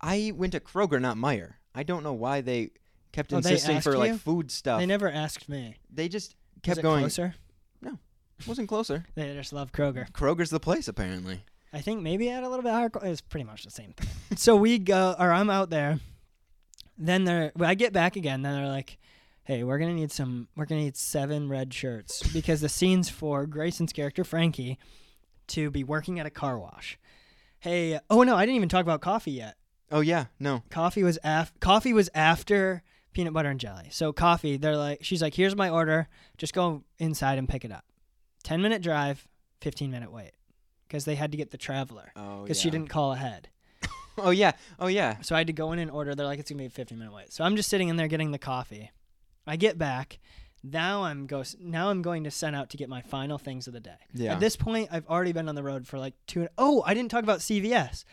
I 0.00 0.32
went 0.34 0.52
to 0.52 0.60
Kroger, 0.60 1.00
not 1.00 1.16
Meijer. 1.16 1.54
I 1.74 1.84
don't 1.84 2.02
know 2.02 2.12
why 2.12 2.40
they 2.40 2.70
kept 3.12 3.32
Oh, 3.32 3.40
they 3.40 3.52
insisting 3.52 3.80
for 3.80 3.90
asked 3.90 3.98
like 3.98 4.14
food 4.20 4.50
stuff. 4.50 4.80
They 4.80 4.86
never 4.86 5.08
asked 5.10 5.48
me. 5.48 5.76
They 5.88 6.08
just 6.08 6.34
Was 6.56 6.62
kept 6.62 6.78
it 6.78 6.82
going. 6.82 7.00
closer? 7.00 7.34
No, 7.80 7.98
wasn't 8.46 8.68
closer. 8.68 9.04
They 9.14 9.32
just 9.34 9.52
love 9.52 9.70
Kroger. 9.72 10.10
Kroger's 10.10 10.50
the 10.50 10.60
place 10.60 10.88
apparently. 10.88 11.44
I 11.72 11.80
think 11.80 12.02
maybe 12.02 12.28
at 12.28 12.42
a 12.42 12.48
little 12.48 12.62
bit 12.62 12.72
higher. 12.72 12.90
It's 13.02 13.20
pretty 13.20 13.44
much 13.44 13.64
the 13.64 13.70
same 13.70 13.92
thing. 13.94 14.36
so 14.36 14.56
we 14.56 14.78
go, 14.78 15.14
or 15.18 15.32
I'm 15.32 15.50
out 15.50 15.70
there. 15.70 15.98
Then 16.98 17.24
they're, 17.24 17.52
I 17.60 17.74
get 17.74 17.92
back 17.92 18.16
again. 18.16 18.42
Then 18.42 18.54
they're 18.54 18.68
like, 18.70 18.98
"Hey, 19.44 19.64
we're 19.64 19.78
gonna 19.78 19.94
need 19.94 20.12
some. 20.12 20.48
We're 20.56 20.66
gonna 20.66 20.82
need 20.82 20.96
seven 20.96 21.48
red 21.48 21.72
shirts 21.72 22.22
because 22.32 22.60
the 22.60 22.68
scene's 22.68 23.08
for 23.08 23.46
Grayson's 23.46 23.92
character 23.92 24.24
Frankie 24.24 24.78
to 25.48 25.70
be 25.70 25.82
working 25.82 26.20
at 26.20 26.26
a 26.26 26.30
car 26.30 26.58
wash." 26.58 26.98
Hey, 27.60 27.98
oh 28.10 28.22
no, 28.22 28.36
I 28.36 28.44
didn't 28.44 28.56
even 28.56 28.68
talk 28.68 28.82
about 28.82 29.00
coffee 29.00 29.32
yet. 29.32 29.56
Oh 29.90 30.00
yeah, 30.00 30.26
no. 30.38 30.62
Coffee 30.70 31.02
was 31.02 31.18
af- 31.24 31.52
coffee 31.60 31.92
was 31.92 32.10
after 32.14 32.82
peanut 33.12 33.32
butter 33.32 33.48
and 33.50 33.60
jelly. 33.60 33.88
So 33.90 34.12
coffee, 34.12 34.56
they're 34.56 34.76
like, 34.76 35.02
she's 35.02 35.22
like, 35.22 35.34
"Here's 35.34 35.56
my 35.56 35.70
order. 35.70 36.08
Just 36.36 36.52
go 36.52 36.84
inside 36.98 37.38
and 37.38 37.48
pick 37.48 37.64
it 37.64 37.72
up." 37.72 37.84
Ten 38.44 38.60
minute 38.60 38.82
drive, 38.82 39.26
fifteen 39.60 39.90
minute 39.90 40.12
wait, 40.12 40.32
because 40.92 41.06
they 41.06 41.14
had 41.14 41.32
to 41.32 41.38
get 41.38 41.50
the 41.50 41.56
traveler 41.56 42.12
Oh 42.14 42.42
because 42.42 42.60
she 42.60 42.68
didn't 42.68 42.88
call 42.88 43.12
ahead. 43.12 43.48
Oh 44.18 44.28
yeah. 44.28 44.52
Oh 44.78 44.88
yeah. 44.88 45.22
So 45.22 45.34
I 45.34 45.38
had 45.38 45.46
to 45.46 45.54
go 45.54 45.72
in 45.72 45.78
and 45.78 45.90
order. 45.90 46.14
They're 46.14 46.26
like, 46.26 46.38
it's 46.38 46.50
gonna 46.50 46.58
be 46.58 46.66
a 46.66 46.70
15 46.70 46.98
minute 46.98 47.14
wait. 47.14 47.32
So 47.32 47.44
I'm 47.44 47.56
just 47.56 47.70
sitting 47.70 47.88
in 47.88 47.96
there 47.96 48.08
getting 48.08 48.30
the 48.30 48.38
coffee. 48.38 48.90
I 49.46 49.56
get 49.56 49.78
back. 49.78 50.18
Now 50.62 51.04
I'm 51.04 51.26
go. 51.26 51.44
Now 51.58 51.88
I'm 51.88 52.02
going 52.02 52.24
to 52.24 52.30
send 52.30 52.54
out 52.54 52.68
to 52.70 52.76
get 52.76 52.90
my 52.90 53.00
final 53.00 53.38
things 53.38 53.66
of 53.66 53.72
the 53.72 53.80
day. 53.80 53.96
Yeah. 54.12 54.34
At 54.34 54.40
this 54.40 54.54
point, 54.54 54.90
I've 54.92 55.06
already 55.06 55.32
been 55.32 55.48
on 55.48 55.54
the 55.54 55.62
road 55.62 55.86
for 55.86 55.98
like 55.98 56.12
two. 56.26 56.46
Oh, 56.58 56.82
I 56.84 56.92
didn't 56.92 57.10
talk 57.10 57.22
about 57.22 57.38
CVS. 57.38 58.04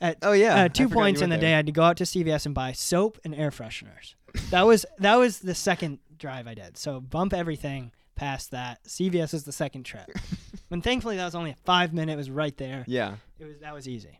At 0.00 0.18
oh 0.22 0.30
yeah. 0.30 0.62
Uh, 0.62 0.68
two 0.68 0.88
points 0.88 1.20
in 1.20 1.28
the 1.28 1.34
went 1.34 1.40
day, 1.40 1.54
I 1.54 1.56
had 1.56 1.66
to 1.66 1.72
go 1.72 1.82
out 1.82 1.96
to 1.96 2.04
CVS 2.04 2.46
and 2.46 2.54
buy 2.54 2.70
soap 2.70 3.18
and 3.24 3.34
air 3.34 3.50
fresheners. 3.50 4.14
That 4.50 4.62
was 4.64 4.86
that 4.98 5.16
was 5.16 5.40
the 5.40 5.56
second 5.56 5.98
drive 6.16 6.46
I 6.46 6.54
did. 6.54 6.78
So 6.78 7.00
bump 7.00 7.34
everything 7.34 7.90
past 8.14 8.52
that. 8.52 8.84
CVS 8.84 9.34
is 9.34 9.42
the 9.42 9.52
second 9.52 9.82
trip. 9.82 10.08
and 10.72 10.82
thankfully, 10.82 11.16
that 11.16 11.24
was 11.24 11.34
only 11.34 11.50
a 11.50 11.56
five 11.64 11.92
minute. 11.92 12.12
It 12.12 12.16
was 12.16 12.30
right 12.30 12.56
there. 12.56 12.84
Yeah. 12.86 13.16
It 13.38 13.44
was 13.46 13.58
that 13.60 13.74
was 13.74 13.86
easy. 13.88 14.18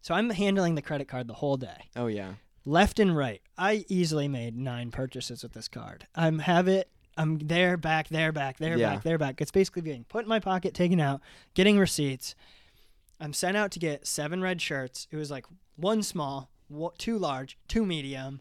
So 0.00 0.14
I'm 0.14 0.30
handling 0.30 0.74
the 0.74 0.82
credit 0.82 1.08
card 1.08 1.26
the 1.28 1.34
whole 1.34 1.56
day, 1.56 1.90
Oh 1.96 2.06
yeah. 2.06 2.34
left 2.64 2.98
and 2.98 3.16
right. 3.16 3.42
I 3.58 3.84
easily 3.88 4.28
made 4.28 4.56
nine 4.56 4.90
purchases 4.90 5.42
with 5.42 5.52
this 5.52 5.68
card. 5.68 6.06
I'm 6.14 6.38
have 6.40 6.68
it. 6.68 6.88
I'm 7.16 7.38
there, 7.38 7.76
back, 7.76 8.08
there, 8.08 8.30
back, 8.30 8.58
there, 8.58 8.78
Yeah. 8.78 8.94
back, 8.94 9.02
there, 9.02 9.18
back. 9.18 9.40
It's 9.40 9.50
basically 9.50 9.82
being 9.82 10.04
put 10.04 10.22
in 10.24 10.28
my 10.28 10.38
pocket, 10.38 10.72
taken 10.72 11.00
out, 11.00 11.20
getting 11.54 11.78
receipts. 11.78 12.34
I'm 13.20 13.32
sent 13.32 13.56
out 13.56 13.72
to 13.72 13.80
get 13.80 14.06
seven 14.06 14.40
red 14.40 14.62
shirts. 14.62 15.08
It 15.10 15.16
was 15.16 15.28
like 15.30 15.44
one 15.74 16.04
small, 16.04 16.48
two 16.96 17.18
large, 17.18 17.58
two 17.66 17.84
medium, 17.84 18.40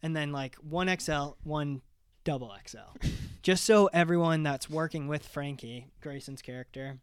and 0.00 0.14
then 0.14 0.30
like 0.30 0.54
one 0.56 0.88
XL, 0.96 1.30
one 1.42 1.82
double 2.24 2.52
XL. 2.66 3.06
Just 3.42 3.64
so 3.64 3.86
everyone 3.92 4.42
that's 4.42 4.68
working 4.70 5.06
with 5.08 5.26
Frankie, 5.26 5.88
Grayson's 6.00 6.42
character, 6.42 6.98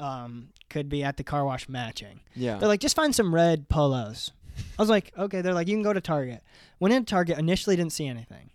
um, 0.00 0.48
could 0.68 0.88
be 0.88 1.02
at 1.04 1.16
the 1.16 1.24
car 1.24 1.44
wash 1.44 1.68
matching. 1.68 2.20
Yeah. 2.34 2.58
They're 2.58 2.68
like, 2.68 2.80
just 2.80 2.96
find 2.96 3.14
some 3.14 3.34
red 3.34 3.68
polos. 3.68 4.32
I 4.78 4.82
was 4.82 4.88
like, 4.88 5.12
okay. 5.16 5.40
They're 5.40 5.54
like, 5.54 5.68
you 5.68 5.74
can 5.76 5.82
go 5.82 5.92
to 5.92 6.00
Target. 6.00 6.42
Went 6.80 6.94
into 6.94 7.08
Target, 7.10 7.38
initially 7.38 7.76
didn't 7.76 7.92
see 7.92 8.06
anything. 8.06 8.50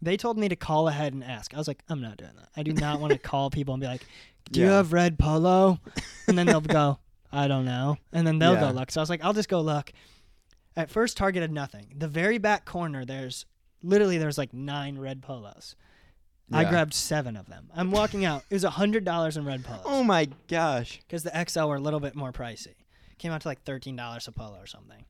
They 0.00 0.16
told 0.16 0.38
me 0.38 0.48
to 0.48 0.56
call 0.56 0.88
ahead 0.88 1.12
and 1.14 1.24
ask. 1.24 1.54
I 1.54 1.58
was 1.58 1.66
like, 1.68 1.82
I'm 1.88 2.00
not 2.00 2.16
doing 2.16 2.32
that. 2.36 2.48
I 2.56 2.62
do 2.62 2.72
not 2.72 3.00
want 3.00 3.12
to 3.12 3.18
call 3.30 3.50
people 3.50 3.74
and 3.74 3.80
be 3.80 3.86
like, 3.86 4.06
do 4.52 4.60
you 4.60 4.66
have 4.66 4.92
red 4.92 5.18
polo? 5.18 5.80
And 6.28 6.38
then 6.38 6.46
they'll 6.46 6.60
go, 6.62 6.98
I 7.32 7.48
don't 7.48 7.64
know. 7.66 7.98
And 8.12 8.26
then 8.26 8.38
they'll 8.38 8.54
Yeah. 8.54 8.60
go 8.60 8.70
look. 8.70 8.90
So 8.90 9.00
I 9.00 9.02
was 9.02 9.10
like, 9.10 9.22
I'll 9.22 9.34
just 9.34 9.48
go 9.50 9.60
look. 9.60 9.92
At 10.76 10.90
first, 10.90 11.16
Target 11.18 11.42
had 11.42 11.52
nothing. 11.52 11.92
The 11.96 12.08
very 12.08 12.38
back 12.38 12.64
corner, 12.64 13.04
there's 13.04 13.44
literally 13.84 14.18
there's 14.18 14.38
like 14.38 14.52
nine 14.52 14.98
red 14.98 15.22
polos. 15.22 15.76
I 16.52 16.62
Yeah. 16.62 16.70
grabbed 16.70 16.94
seven 16.94 17.36
of 17.36 17.46
them. 17.46 17.70
I'm 17.74 17.90
walking 17.90 18.24
out. 18.24 18.44
It 18.50 18.54
was 18.54 18.64
hundred 18.64 19.04
dollars 19.04 19.36
in 19.36 19.44
red 19.44 19.64
polos 19.64 19.82
Oh 19.86 20.02
my 20.02 20.28
gosh. 20.48 20.98
because 21.06 21.22
the 21.22 21.32
XL 21.48 21.66
were 21.68 21.76
a 21.76 21.80
little 21.80 22.00
bit 22.00 22.14
more 22.14 22.32
pricey. 22.32 22.74
Came 23.18 23.32
out 23.32 23.40
to 23.42 23.48
like 23.48 23.62
thirteen 23.62 23.96
dollars 23.96 24.26
a 24.28 24.32
polo 24.32 24.58
or 24.58 24.66
something. 24.66 25.04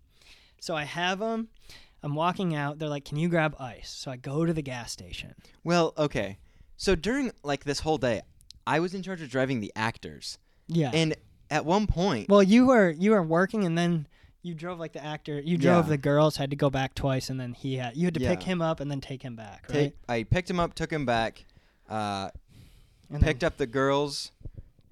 So 0.61 0.77
I 0.77 0.85
have 0.85 1.19
them. 1.19 1.49
I'm 2.03 2.15
walking 2.15 2.55
out. 2.55 2.79
They're 2.79 2.89
like, 2.89 3.05
"Can 3.07 3.17
you 3.19 3.29
grab 3.29 3.57
ice?" 3.59 3.91
So 3.91 4.11
I 4.11 4.17
go 4.17 4.45
to 4.45 4.53
the 4.53 4.63
gas 4.63 4.93
station. 4.93 5.35
Well, 5.65 5.95
okay. 5.97 6.39
So 6.77 6.95
during 6.95 7.33
like 7.43 7.65
this 7.65 7.81
whole 7.81 7.99
day, 7.99 8.23
I 8.67 8.79
was 8.81 8.95
in 8.95 9.03
charge 9.03 9.23
of 9.23 9.31
driving 9.31 9.61
the 9.61 9.73
actors, 9.75 10.39
Yeah. 10.69 10.91
and 10.93 11.15
at 11.51 11.65
one 11.65 11.87
point, 11.87 12.29
well, 12.29 12.43
you 12.43 12.67
were 12.67 12.91
you 12.91 13.11
were 13.13 13.23
working, 13.23 13.65
and 13.65 13.77
then 13.77 14.07
you 14.45 14.55
drove 14.55 14.79
like 14.79 14.93
the 14.93 15.03
actor. 15.05 15.41
You 15.41 15.57
drove 15.59 15.87
Yeah. 15.87 15.91
the 15.91 15.97
girls. 15.99 16.37
Had 16.37 16.51
to 16.51 16.57
go 16.57 16.71
back 16.71 16.95
twice, 16.95 17.31
and 17.31 17.41
then 17.41 17.55
he 17.55 17.77
had 17.77 17.97
you 17.97 18.05
had 18.05 18.15
to 18.15 18.21
pick 18.21 18.43
him 18.45 18.63
up 18.63 18.79
and 18.79 18.89
then 18.91 19.01
take 19.01 19.23
him 19.23 19.35
back. 19.35 19.67
Right. 19.73 19.93
I 20.09 20.23
picked 20.23 20.49
him 20.49 20.61
up, 20.61 20.75
took 20.75 20.93
him 20.93 21.05
back, 21.07 21.45
uh, 21.89 22.31
and 23.11 23.23
picked 23.23 23.43
up 23.43 23.57
the 23.57 23.67
girls, 23.67 24.31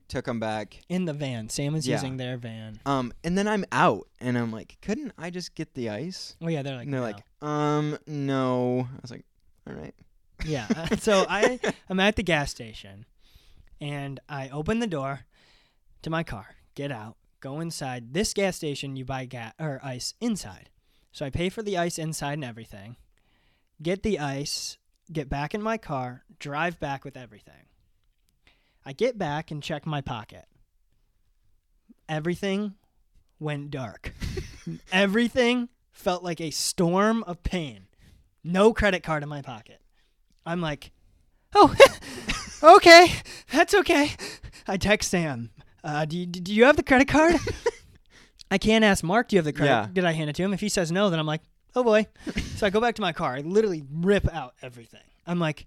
took 0.08 0.24
them 0.24 0.40
back. 0.40 0.80
in 0.88 1.04
the 1.04 1.12
van. 1.12 1.48
Sam 1.48 1.72
was 1.74 1.86
Yeah. 1.86 1.96
using 1.96 2.16
their 2.16 2.36
van. 2.36 2.80
Um, 2.86 3.12
and 3.22 3.36
then 3.38 3.46
I'm 3.46 3.64
out, 3.70 4.08
and 4.20 4.36
I'm 4.38 4.50
like, 4.50 4.78
couldn't 4.82 5.12
I 5.18 5.30
just 5.30 5.54
get 5.54 5.74
the 5.74 5.90
ice? 5.90 6.34
Oh 6.42 6.48
yeah, 6.48 6.62
they're 6.62 6.76
like 6.76 6.84
and 6.86 6.94
they're 6.94 7.00
"No." 7.00 7.06
like, 7.06 7.22
um, 7.42 7.98
no. 8.06 8.88
I 8.90 8.98
was 9.02 9.10
like, 9.10 9.24
all 9.66 9.74
right. 9.74 9.94
Yeah. 10.44 10.66
uh, 10.74 10.96
so 10.96 11.24
I 11.28 11.60
I'm 11.90 12.00
at 12.00 12.16
the 12.16 12.22
gas 12.22 12.50
station 12.50 13.04
and 13.80 14.18
I 14.28 14.48
open 14.48 14.78
the 14.80 14.86
door 14.86 15.20
to 16.02 16.10
my 16.10 16.22
car, 16.22 16.56
get 16.74 16.90
out, 16.90 17.16
go 17.42 17.60
inside. 17.60 18.14
This 18.14 18.32
gas 18.32 18.56
station 18.56 18.96
you 18.96 19.04
buy 19.04 19.26
gas 19.26 19.52
or 19.60 19.80
ice 19.82 20.14
inside. 20.20 20.70
So 21.10 21.26
I 21.26 21.30
pay 21.30 21.50
for 21.50 21.62
the 21.62 21.76
ice 21.76 21.98
inside 21.98 22.34
and 22.34 22.44
everything. 22.44 22.96
Get 23.82 24.02
the 24.02 24.18
ice, 24.18 24.78
get 25.12 25.28
back 25.28 25.54
in 25.54 25.60
my 25.60 25.76
car, 25.76 26.24
drive 26.38 26.80
back 26.80 27.04
with 27.04 27.16
everything. 27.16 27.66
I 28.86 28.94
get 28.94 29.18
back 29.18 29.50
and 29.50 29.62
check 29.62 29.84
my 29.84 30.00
pocket. 30.00 30.46
Everything 32.08 32.74
went 33.38 33.70
dark. 33.70 34.12
everything 34.92 35.68
felt 35.90 36.22
like 36.22 36.40
a 36.40 36.50
storm 36.50 37.22
of 37.24 37.42
pain. 37.42 37.86
No 38.42 38.72
credit 38.72 39.02
card 39.02 39.22
in 39.22 39.28
my 39.28 39.42
pocket. 39.42 39.80
I'm 40.46 40.60
like, 40.60 40.92
oh, 41.54 41.74
okay, 42.62 43.12
that's 43.52 43.74
okay. 43.74 44.12
I 44.66 44.76
text 44.76 45.10
Sam. 45.10 45.50
Uh, 45.84 46.04
do 46.04 46.16
you, 46.18 46.26
do 46.26 46.54
you 46.54 46.64
have 46.64 46.76
the 46.76 46.82
credit 46.82 47.08
card? 47.08 47.36
I 48.50 48.58
can't 48.58 48.84
ask 48.84 49.02
Mark. 49.02 49.28
Do 49.28 49.36
you 49.36 49.38
have 49.38 49.44
the 49.46 49.52
credit? 49.52 49.70
Yeah. 49.72 49.88
Did 49.92 50.04
I 50.04 50.12
hand 50.12 50.30
it 50.30 50.36
to 50.36 50.42
him? 50.42 50.52
If 50.52 50.60
he 50.60 50.68
says 50.68 50.92
no, 50.92 51.10
then 51.10 51.18
I'm 51.18 51.26
like, 51.26 51.40
oh 51.74 51.82
boy. 51.82 52.06
so 52.56 52.66
I 52.66 52.70
go 52.70 52.80
back 52.80 52.94
to 52.96 53.02
my 53.02 53.12
car. 53.12 53.34
I 53.34 53.40
literally 53.40 53.82
rip 53.90 54.32
out 54.32 54.54
everything. 54.62 55.00
I'm 55.26 55.38
like, 55.38 55.66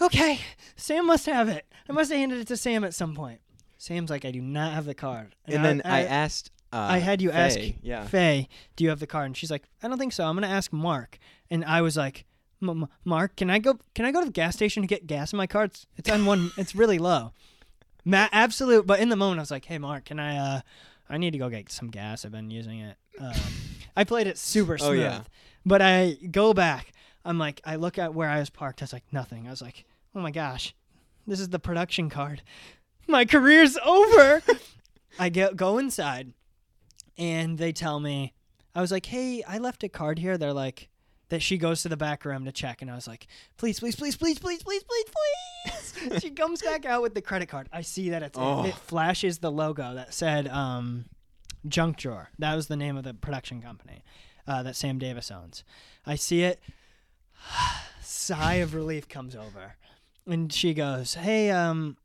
okay, 0.00 0.40
Sam 0.76 1.06
must 1.06 1.26
have 1.26 1.48
it. 1.48 1.66
I 1.88 1.92
must 1.92 2.10
have 2.10 2.18
handed 2.18 2.40
it 2.40 2.48
to 2.48 2.56
Sam 2.56 2.84
at 2.84 2.94
some 2.94 3.14
point. 3.14 3.40
Sam's 3.78 4.10
like, 4.10 4.24
I 4.24 4.30
do 4.30 4.40
not 4.40 4.72
have 4.74 4.84
the 4.84 4.94
card. 4.94 5.34
And, 5.46 5.64
then 5.64 5.82
I, 5.84 6.04
asked. 6.04 6.50
Uh, 6.72 6.76
I 6.76 6.98
had 6.98 7.20
you 7.20 7.30
ask 7.32 7.58
Faye, 7.58 7.78
Yeah. 7.82 8.04
Faye, 8.04 8.48
do 8.76 8.84
you 8.84 8.90
have 8.90 9.00
the 9.00 9.06
card? 9.06 9.26
And 9.26 9.36
she's 9.36 9.50
like, 9.50 9.64
I 9.82 9.88
don't 9.88 9.98
think 9.98 10.12
so. 10.12 10.24
I'm 10.24 10.36
gonna 10.36 10.46
ask 10.46 10.72
Mark. 10.72 11.18
And 11.50 11.64
I 11.64 11.82
was 11.82 11.96
like, 11.96 12.24
"M- 12.62 12.70
M- 12.70 12.88
Mark, 13.04 13.36
can 13.36 13.50
I 13.50 13.58
go? 13.58 13.78
Can 13.94 14.04
I 14.04 14.12
go 14.12 14.20
to 14.20 14.26
the 14.26 14.32
gas 14.32 14.54
station 14.54 14.82
to 14.82 14.86
get 14.86 15.06
gas 15.06 15.32
in 15.32 15.36
my 15.36 15.46
car? 15.46 15.64
It's, 15.64 15.86
it's 15.96 16.10
on 16.10 16.24
one. 16.26 16.50
It's 16.56 16.74
really 16.74 16.98
low. 16.98 17.32
Ma- 18.04 18.28
absolute. 18.32 18.86
But 18.86 19.00
in 19.00 19.08
the 19.08 19.16
moment, 19.16 19.38
I 19.38 19.42
was 19.42 19.50
like, 19.50 19.64
Hey, 19.64 19.78
Mark, 19.78 20.04
can 20.06 20.18
I? 20.18 20.36
uh 20.36 20.60
I 21.08 21.18
need 21.18 21.32
to 21.32 21.38
go 21.38 21.50
get 21.50 21.70
some 21.70 21.90
gas. 21.90 22.24
I've 22.24 22.32
been 22.32 22.50
using 22.50 22.80
it. 22.80 22.96
Um, 23.20 23.32
I 23.96 24.04
played 24.04 24.26
it 24.26 24.38
super 24.38 24.74
Oh, 24.74 24.76
smooth. 24.88 25.00
yeah. 25.00 25.22
But 25.66 25.82
I 25.82 26.16
go 26.30 26.54
back. 26.54 26.92
I'm 27.24 27.38
like, 27.38 27.60
I 27.64 27.76
look 27.76 27.98
at 27.98 28.14
where 28.14 28.28
I 28.30 28.38
was 28.38 28.48
parked. 28.48 28.80
I 28.80 28.84
was 28.84 28.92
like, 28.94 29.04
nothing. 29.12 29.46
I 29.46 29.50
was 29.50 29.60
like, 29.60 29.84
oh 30.14 30.20
my 30.20 30.30
gosh, 30.30 30.74
this 31.26 31.38
is 31.38 31.50
the 31.50 31.58
production 31.58 32.08
card. 32.08 32.42
My 33.06 33.24
career's 33.26 33.76
over. 33.84 34.42
I 35.18 35.28
get 35.28 35.56
go 35.56 35.76
inside, 35.76 36.32
and 37.18 37.58
they 37.58 37.72
tell 37.72 38.00
me, 38.00 38.32
I 38.74 38.80
was 38.80 38.90
like, 38.90 39.06
hey, 39.06 39.42
I 39.46 39.58
left 39.58 39.84
a 39.84 39.88
card 39.88 40.18
here. 40.18 40.38
They're 40.38 40.52
like, 40.54 40.88
that 41.32 41.40
she 41.42 41.56
goes 41.56 41.80
to 41.80 41.88
the 41.88 41.96
back 41.96 42.26
room 42.26 42.44
to 42.44 42.52
check, 42.52 42.82
and 42.82 42.90
I 42.90 42.94
was 42.94 43.08
like, 43.08 43.26
please, 43.56 43.80
please, 43.80 43.96
please, 43.96 44.16
please, 44.16 44.38
please, 44.38 44.62
please, 44.62 44.82
please, 44.84 45.04
please. 46.04 46.20
she 46.22 46.28
comes 46.30 46.60
back 46.60 46.84
out 46.84 47.00
with 47.00 47.14
the 47.14 47.22
credit 47.22 47.48
card. 47.48 47.70
I 47.72 47.80
see 47.80 48.10
that 48.10 48.22
it's 48.22 48.36
Oh. 48.38 48.66
it 48.66 48.74
flashes 48.74 49.38
the 49.38 49.50
logo 49.50 49.94
that 49.94 50.12
said 50.12 50.46
um, 50.48 51.06
Junk 51.66 51.96
Drawer. 51.96 52.28
That 52.38 52.54
was 52.54 52.66
the 52.66 52.76
name 52.76 52.98
of 52.98 53.04
the 53.04 53.14
production 53.14 53.62
company 53.62 54.04
uh, 54.46 54.62
that 54.62 54.76
Sam 54.76 54.98
Davis 54.98 55.30
owns. 55.30 55.64
I 56.04 56.16
see 56.16 56.42
it. 56.42 56.60
Sigh 58.02 58.56
of 58.56 58.74
relief 58.74 59.08
comes 59.08 59.34
over, 59.34 59.76
and 60.26 60.52
she 60.52 60.74
goes, 60.74 61.14
"Hey, 61.14 61.50
um, 61.50 61.96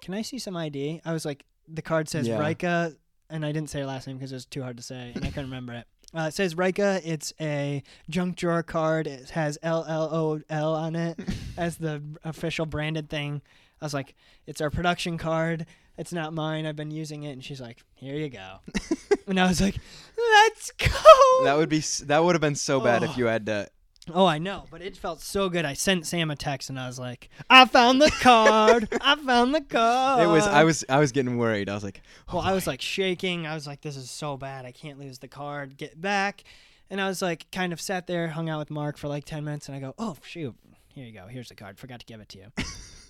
can 0.00 0.12
I 0.12 0.22
see 0.22 0.38
some 0.40 0.56
ID?" 0.56 1.02
I 1.04 1.12
was 1.12 1.24
like, 1.24 1.44
"The 1.68 1.82
card 1.82 2.08
says 2.08 2.26
Yeah. 2.26 2.44
Rika," 2.44 2.94
and 3.30 3.46
I 3.46 3.52
didn't 3.52 3.70
say 3.70 3.78
her 3.80 3.86
last 3.86 4.06
name 4.08 4.16
because 4.16 4.32
it 4.32 4.36
was 4.36 4.44
too 4.46 4.62
hard 4.62 4.76
to 4.78 4.82
say, 4.82 5.12
and 5.14 5.24
I 5.24 5.28
couldn't 5.28 5.44
remember 5.44 5.72
it. 5.74 5.86
Uh, 6.14 6.22
it 6.28 6.34
says 6.34 6.56
Rika. 6.56 7.00
It's 7.04 7.32
a 7.40 7.82
junk 8.08 8.36
drawer 8.36 8.62
card. 8.62 9.06
It 9.06 9.30
has 9.30 9.58
L 9.62 9.84
L 9.88 10.08
O 10.14 10.40
L 10.48 10.74
on 10.74 10.94
it 10.96 11.18
as 11.56 11.76
the 11.76 12.02
official 12.24 12.64
branded 12.66 13.08
thing. 13.10 13.42
I 13.80 13.84
was 13.84 13.92
like, 13.94 14.14
"It's 14.46 14.60
our 14.60 14.70
production 14.70 15.18
card. 15.18 15.66
It's 15.98 16.12
not 16.12 16.32
mine. 16.32 16.64
I've 16.66 16.76
been 16.76 16.90
using 16.90 17.24
it." 17.24 17.32
And 17.32 17.44
she's 17.44 17.60
like, 17.60 17.82
"Here 17.94 18.14
you 18.16 18.28
go." 18.30 18.58
and 19.26 19.38
I 19.38 19.46
was 19.48 19.60
like, 19.60 19.76
"Let's 20.16 20.70
go." 20.72 21.44
That 21.44 21.56
would 21.58 21.68
be 21.68 21.80
that 22.04 22.22
would 22.24 22.34
have 22.34 22.40
been 22.42 22.54
so 22.54 22.80
bad 22.80 23.02
Oh. 23.02 23.10
if 23.10 23.18
you 23.18 23.26
had 23.26 23.46
to. 23.46 23.68
Oh, 24.14 24.26
I 24.26 24.38
know, 24.38 24.64
but 24.70 24.82
it 24.82 24.96
felt 24.96 25.20
so 25.20 25.48
good. 25.48 25.64
I 25.64 25.72
sent 25.72 26.06
Sam 26.06 26.30
a 26.30 26.36
text 26.36 26.70
and 26.70 26.78
I 26.78 26.86
was 26.86 26.98
like, 26.98 27.28
"I 27.50 27.64
found 27.64 28.00
the 28.00 28.10
card. 28.20 28.88
I 29.00 29.16
found 29.16 29.54
the 29.54 29.60
card." 29.60 30.22
It 30.26 30.28
was 30.28 30.46
I 30.46 30.64
was 30.64 30.84
I 30.88 30.98
was 31.00 31.10
getting 31.12 31.38
worried. 31.38 31.68
I 31.68 31.74
was 31.74 31.82
like, 31.82 32.00
Well, 32.32 32.42
I 32.42 32.52
was 32.52 32.66
like 32.66 32.80
shaking. 32.80 33.46
I 33.46 33.54
was 33.54 33.66
like, 33.66 33.80
"This 33.80 33.96
is 33.96 34.08
so 34.08 34.36
bad. 34.36 34.64
I 34.64 34.70
can't 34.72 34.98
lose 34.98 35.18
the 35.18 35.28
card. 35.28 35.76
Get 35.76 36.00
back." 36.00 36.44
And 36.88 37.00
I 37.00 37.08
was 37.08 37.20
like, 37.20 37.50
kind 37.50 37.72
of 37.72 37.80
sat 37.80 38.06
there, 38.06 38.28
hung 38.28 38.48
out 38.48 38.60
with 38.60 38.70
Mark 38.70 38.96
for 38.96 39.08
like 39.08 39.24
ten 39.24 39.44
minutes, 39.44 39.66
and 39.68 39.76
I 39.76 39.80
go, 39.80 39.94
"Oh 39.98 40.16
shoot, 40.22 40.54
here 40.94 41.04
you 41.04 41.12
go. 41.12 41.26
Here's 41.26 41.48
the 41.48 41.56
card. 41.56 41.78
Forgot 41.78 42.00
to 42.00 42.06
give 42.06 42.20
it 42.20 42.28
to 42.30 42.38
you." 42.38 42.64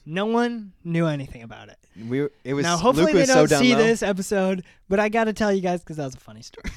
no 0.07 0.25
one 0.25 0.73
knew 0.83 1.07
anything 1.07 1.43
about 1.43 1.69
it. 1.69 1.77
we 2.09 2.27
it 2.43 2.55
was 2.55 2.63
now, 2.65 2.79
hopefully, 2.79 3.13
Luke 3.13 3.27
they 3.27 3.35
don't 3.35 3.49
so 3.49 3.59
see 3.59 3.75
low. 3.75 3.83
this 3.83 4.03
episode, 4.03 4.65
but 4.89 4.99
I 4.99 5.11
got 5.11 5.25
to 5.25 5.35
tell 5.35 5.53
you 5.53 5.61
guys 5.61 5.81
because 5.81 5.99
that 5.99 6.05
was 6.05 6.15
a 6.15 6.21
funny 6.21 6.43
story. 6.43 6.71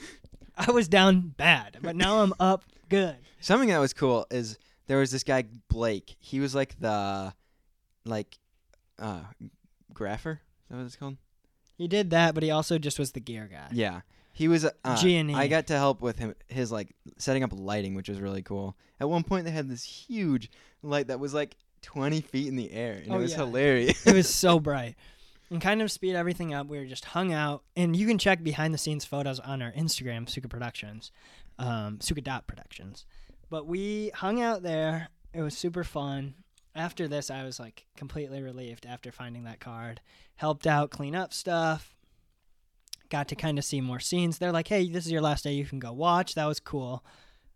I 0.56 0.70
was 0.70 0.88
down 0.88 1.34
bad, 1.36 1.78
but 1.82 1.94
now 1.94 2.20
I'm 2.22 2.32
up 2.40 2.64
good. 2.88 3.16
Something 3.40 3.68
that 3.68 3.78
was 3.78 3.92
cool 3.92 4.26
is 4.30 4.58
there 4.86 4.98
was 4.98 5.10
this 5.10 5.24
guy 5.24 5.44
Blake. 5.68 6.16
He 6.20 6.40
was 6.40 6.54
like 6.54 6.78
the 6.80 7.32
like 8.04 8.38
uh 8.98 9.20
grapher. 9.94 10.32
Is 10.34 10.68
that 10.70 10.76
what 10.76 10.86
it's 10.86 10.96
called? 10.96 11.16
He 11.76 11.88
did 11.88 12.10
that, 12.10 12.34
but 12.34 12.42
he 12.42 12.50
also 12.50 12.78
just 12.78 12.98
was 12.98 13.12
the 13.12 13.20
gear 13.20 13.48
guy. 13.50 13.68
Yeah. 13.72 14.00
He 14.32 14.46
was 14.48 14.64
uh, 14.64 14.96
G&E. 14.96 15.34
I 15.34 15.48
got 15.48 15.66
to 15.68 15.76
help 15.76 16.00
with 16.00 16.18
him 16.18 16.34
his 16.48 16.70
like 16.70 16.94
setting 17.18 17.42
up 17.42 17.50
lighting, 17.52 17.94
which 17.94 18.08
was 18.08 18.20
really 18.20 18.42
cool. 18.42 18.76
At 19.00 19.08
one 19.08 19.24
point 19.24 19.44
they 19.44 19.50
had 19.50 19.68
this 19.68 19.82
huge 19.84 20.50
light 20.82 21.08
that 21.08 21.18
was 21.20 21.34
like 21.34 21.56
20 21.82 22.20
feet 22.20 22.46
in 22.48 22.56
the 22.56 22.70
air 22.72 23.00
and 23.02 23.12
Oh, 23.12 23.16
it 23.18 23.22
was 23.22 23.32
yeah. 23.32 23.38
hilarious. 23.38 24.06
it 24.06 24.14
was 24.14 24.28
so 24.32 24.58
bright. 24.60 24.94
And 25.50 25.60
kind 25.62 25.80
of 25.80 25.90
speed 25.90 26.14
everything 26.14 26.52
up. 26.52 26.66
We 26.66 26.78
were 26.78 26.84
just 26.84 27.06
hung 27.06 27.32
out, 27.32 27.62
and 27.74 27.96
you 27.96 28.06
can 28.06 28.18
check 28.18 28.42
behind 28.44 28.74
the 28.74 28.78
scenes 28.78 29.06
photos 29.06 29.40
on 29.40 29.62
our 29.62 29.72
Instagram, 29.72 30.28
Suka 30.28 30.46
Productions, 30.46 31.10
um, 31.58 32.00
Suka 32.00 32.20
Dot 32.20 32.46
Productions. 32.46 33.06
But 33.50 33.66
we 33.66 34.10
hung 34.14 34.40
out 34.40 34.62
there. 34.62 35.08
It 35.32 35.42
was 35.42 35.56
super 35.56 35.84
fun. 35.84 36.34
After 36.74 37.08
this, 37.08 37.30
I 37.30 37.44
was 37.44 37.58
like 37.58 37.86
completely 37.96 38.42
relieved 38.42 38.86
after 38.86 39.10
finding 39.10 39.44
that 39.44 39.60
card. 39.60 40.00
Helped 40.36 40.66
out 40.66 40.90
clean 40.90 41.14
up 41.14 41.32
stuff. 41.32 41.96
Got 43.10 43.28
to 43.28 43.36
kind 43.36 43.58
of 43.58 43.64
see 43.64 43.80
more 43.80 44.00
scenes. 44.00 44.38
They're 44.38 44.52
like, 44.52 44.68
"Hey, 44.68 44.88
this 44.88 45.06
is 45.06 45.12
your 45.12 45.22
last 45.22 45.44
day. 45.44 45.52
You 45.54 45.64
can 45.64 45.78
go 45.78 45.92
watch." 45.92 46.34
That 46.34 46.46
was 46.46 46.60
cool. 46.60 47.04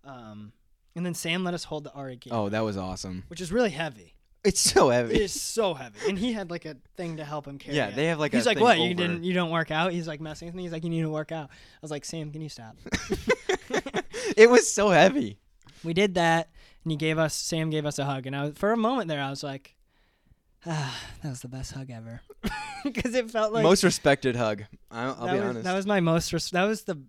Um, 0.05 0.53
and 0.97 1.07
then 1.07 1.15
Sam 1.15 1.45
let 1.45 1.55
us 1.55 1.65
hold 1.65 1.85
the 1.85 1.93
Ari 1.93 2.17
game, 2.17 2.33
oh, 2.33 2.49
that 2.49 2.61
was 2.65 2.77
awesome. 2.77 3.25
which 3.29 3.41
is 3.41 3.53
really 3.53 3.71
heavy. 3.71 4.15
It's 4.45 4.61
so 4.61 4.91
heavy. 4.91 5.15
It's 5.23 5.41
so 5.41 5.73
heavy, 5.73 5.99
and 6.09 6.19
he 6.19 6.33
had 6.33 6.51
like 6.51 6.65
a 6.65 6.77
thing 6.97 7.19
to 7.19 7.25
help 7.25 7.47
him 7.47 7.59
carry. 7.59 7.77
Yeah, 7.77 7.89
it. 7.89 7.97
they 7.97 8.07
have 8.07 8.19
like 8.19 8.35
a 8.35 8.37
He's 8.37 8.47
like, 8.47 8.59
"What? 8.59 8.81
You 8.81 8.93
didn't? 8.93 9.23
You 9.23 9.35
don't 9.35 9.51
work 9.51 9.71
out?" 9.71 9.93
He's 9.93 10.09
like 10.09 10.21
messing 10.21 10.47
with 10.47 10.55
me. 10.57 10.65
He's 10.65 10.73
like, 10.73 10.83
"You 10.83 10.91
need 10.91 11.03
to 11.03 11.11
work 11.11 11.31
out." 11.31 11.49
I 11.51 11.79
was 11.81 11.93
like, 11.93 12.05
"Sam, 12.05 12.33
can 12.33 12.43
you 12.43 12.49
stop?" 12.49 12.77
it 14.37 14.51
was 14.51 14.73
so 14.73 14.89
heavy. 14.89 15.39
we 15.85 15.95
did 15.95 16.15
that, 16.15 16.51
and 16.83 16.91
he 16.91 16.97
gave 16.97 17.19
us. 17.19 17.35
Sam 17.35 17.71
gave 17.71 17.87
us 17.87 18.01
a 18.01 18.05
hug, 18.05 18.27
and 18.27 18.35
I 18.35 18.45
was 18.47 18.55
for 18.57 18.73
a 18.73 18.77
moment 18.77 19.07
there, 19.07 19.23
I 19.23 19.31
was 19.31 19.45
like, 19.45 19.77
"Ah, 20.67 21.01
that 21.23 21.29
was 21.29 21.43
the 21.43 21.49
best 21.49 21.73
hug 21.73 21.91
ever," 21.91 22.21
because 22.85 23.15
it 23.15 23.31
felt 23.31 23.53
like 23.53 23.63
Most 23.63 23.85
respected 23.85 24.35
hug. 24.35 24.65
I'll, 24.91 25.17
I'll 25.21 25.29
be 25.29 25.35
was, 25.35 25.43
honest. 25.43 25.65
That 25.65 25.77
was 25.77 25.87
my 25.87 26.01
most. 26.01 26.33
Res- 26.33 26.51
that 26.51 26.65
was 26.65 26.83
the. 26.83 27.01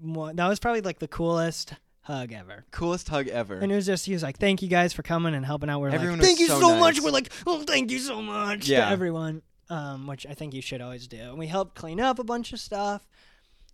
One, 0.00 0.36
that 0.36 0.46
was 0.46 0.60
probably 0.60 0.82
like 0.82 1.00
the 1.00 1.08
coolest 1.08 1.74
hug 2.02 2.32
ever. 2.32 2.64
coolest 2.70 3.08
hug 3.08 3.28
ever. 3.28 3.56
And 3.56 3.70
it 3.70 3.74
was 3.74 3.86
just 3.86 4.06
he 4.06 4.12
was 4.12 4.22
like, 4.22 4.38
"Thank 4.38 4.62
you 4.62 4.68
guys 4.68 4.92
for 4.92 5.02
coming 5.02 5.34
and 5.34 5.44
helping 5.44 5.68
out." 5.70 5.80
We're 5.80 5.88
Everyone 5.90 6.18
like, 6.18 6.20
was 6.20 6.26
"Thank 6.28 6.40
you 6.40 6.46
so 6.48 6.60
so 6.60 6.78
much." 6.78 6.94
nice. 6.96 7.04
We're 7.04 7.10
like, 7.10 7.32
"Oh, 7.46 7.62
thank 7.62 7.90
you 7.90 7.98
so 7.98 8.20
much 8.22 8.68
Yeah. 8.68 8.86
to 8.86 8.90
everyone," 8.90 9.42
um, 9.68 10.06
which 10.06 10.26
I 10.26 10.34
think 10.34 10.54
you 10.54 10.62
should 10.62 10.80
always 10.80 11.06
do. 11.06 11.18
And 11.20 11.38
we 11.38 11.46
helped 11.46 11.74
clean 11.74 12.00
up 12.00 12.18
a 12.18 12.24
bunch 12.24 12.52
of 12.52 12.60
stuff. 12.60 13.06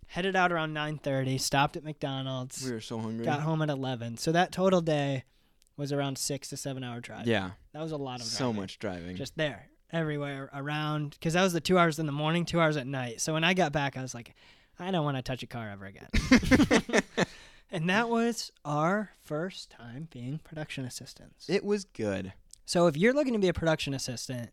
Headed 0.07 0.35
out 0.35 0.51
around 0.51 0.73
nine 0.73 0.97
thirty. 0.97 1.37
Stopped 1.37 1.75
at 1.77 1.83
McDonald's. 1.83 2.63
we 2.63 2.71
were 2.71 2.79
so 2.81 2.99
hungry. 2.99 3.25
got 3.25 3.41
home 3.41 3.61
at 3.61 3.69
eleven. 3.69 4.17
So 4.17 4.31
that 4.31 4.51
total 4.51 4.81
day 4.81 5.23
was 5.75 5.91
around 5.91 6.17
six 6.17 6.49
to 6.49 6.57
seven 6.57 6.83
hour 6.83 6.99
drive. 7.01 7.27
yeah, 7.27 7.51
that 7.73 7.81
was 7.81 7.91
a 7.91 7.97
lot 7.97 8.19
of 8.19 8.25
so 8.25 8.45
driving. 8.45 8.55
much 8.61 8.79
driving. 8.79 9.15
Just 9.17 9.35
there, 9.37 9.67
everywhere, 9.91 10.49
around. 10.53 11.11
Because 11.11 11.33
that 11.33 11.43
was 11.43 11.53
the 11.53 11.59
two 11.61 11.77
hours 11.77 11.99
in 11.99 12.05
the 12.05 12.11
morning, 12.13 12.45
two 12.45 12.59
hours 12.61 12.77
at 12.77 12.87
night. 12.87 13.19
So 13.21 13.33
when 13.33 13.43
I 13.43 13.53
got 13.53 13.73
back, 13.73 13.97
I 13.97 14.01
was 14.01 14.13
like, 14.15 14.33
I 14.79 14.91
don't 14.91 15.03
want 15.03 15.17
to 15.17 15.21
touch 15.23 15.43
a 15.43 15.47
car 15.47 15.69
ever 15.69 15.85
again. 15.85 16.07
and 17.71 17.89
that 17.89 18.09
was 18.09 18.51
our 18.65 19.11
first 19.23 19.69
time 19.69 20.07
being 20.11 20.39
production 20.43 20.85
assistants. 20.85 21.49
it 21.49 21.63
was 21.63 21.85
good. 21.85 22.33
So 22.65 22.87
if 22.87 22.97
you're 22.97 23.13
looking 23.13 23.33
to 23.33 23.39
be 23.39 23.47
a 23.47 23.53
production 23.53 23.93
assistant, 23.93 24.49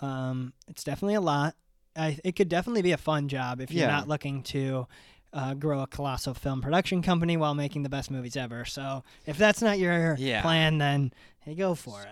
um, 0.00 0.52
it's 0.68 0.84
definitely 0.84 1.14
a 1.14 1.20
lot. 1.20 1.54
I, 1.96 2.18
it 2.24 2.36
could 2.36 2.48
definitely 2.48 2.82
be 2.82 2.92
a 2.92 2.96
fun 2.96 3.28
job 3.28 3.60
if 3.60 3.70
you're 3.70 3.86
Yeah. 3.86 3.92
not 3.92 4.08
looking 4.08 4.42
to 4.44 4.86
uh, 5.32 5.54
grow 5.54 5.80
a 5.80 5.86
colossal 5.86 6.34
film 6.34 6.60
production 6.60 7.02
company 7.02 7.36
while 7.36 7.54
making 7.54 7.82
the 7.82 7.88
best 7.88 8.10
movies 8.10 8.36
ever. 8.36 8.64
So 8.64 9.02
if 9.26 9.36
that's 9.36 9.60
not 9.62 9.78
your 9.78 10.14
Yeah. 10.18 10.42
plan, 10.42 10.78
then 10.78 11.12
hey, 11.40 11.54
go 11.54 11.74
for 11.74 11.90
Sorry 12.02 12.06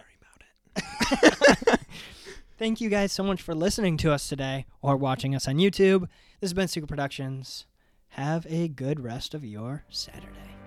it. 0.77 0.83
about 0.83 1.73
it. 1.75 1.81
Thank 2.59 2.81
you 2.81 2.89
guys 2.89 3.13
so 3.13 3.23
much 3.25 3.43
for 3.43 3.55
listening 3.55 3.97
to 3.99 4.13
us 4.13 4.29
today 4.29 4.67
or 4.83 4.97
watching 4.97 5.35
us 5.35 5.49
on 5.49 5.57
YouTube. 5.57 6.03
This 6.41 6.51
has 6.51 6.55
been 6.55 6.69
Suka 6.69 6.87
Productions. 6.87 7.67
Have 8.13 8.47
a 8.47 8.69
good 8.69 9.01
rest 9.01 9.33
of 9.33 9.43
your 9.43 9.85
Saturday. 9.89 10.62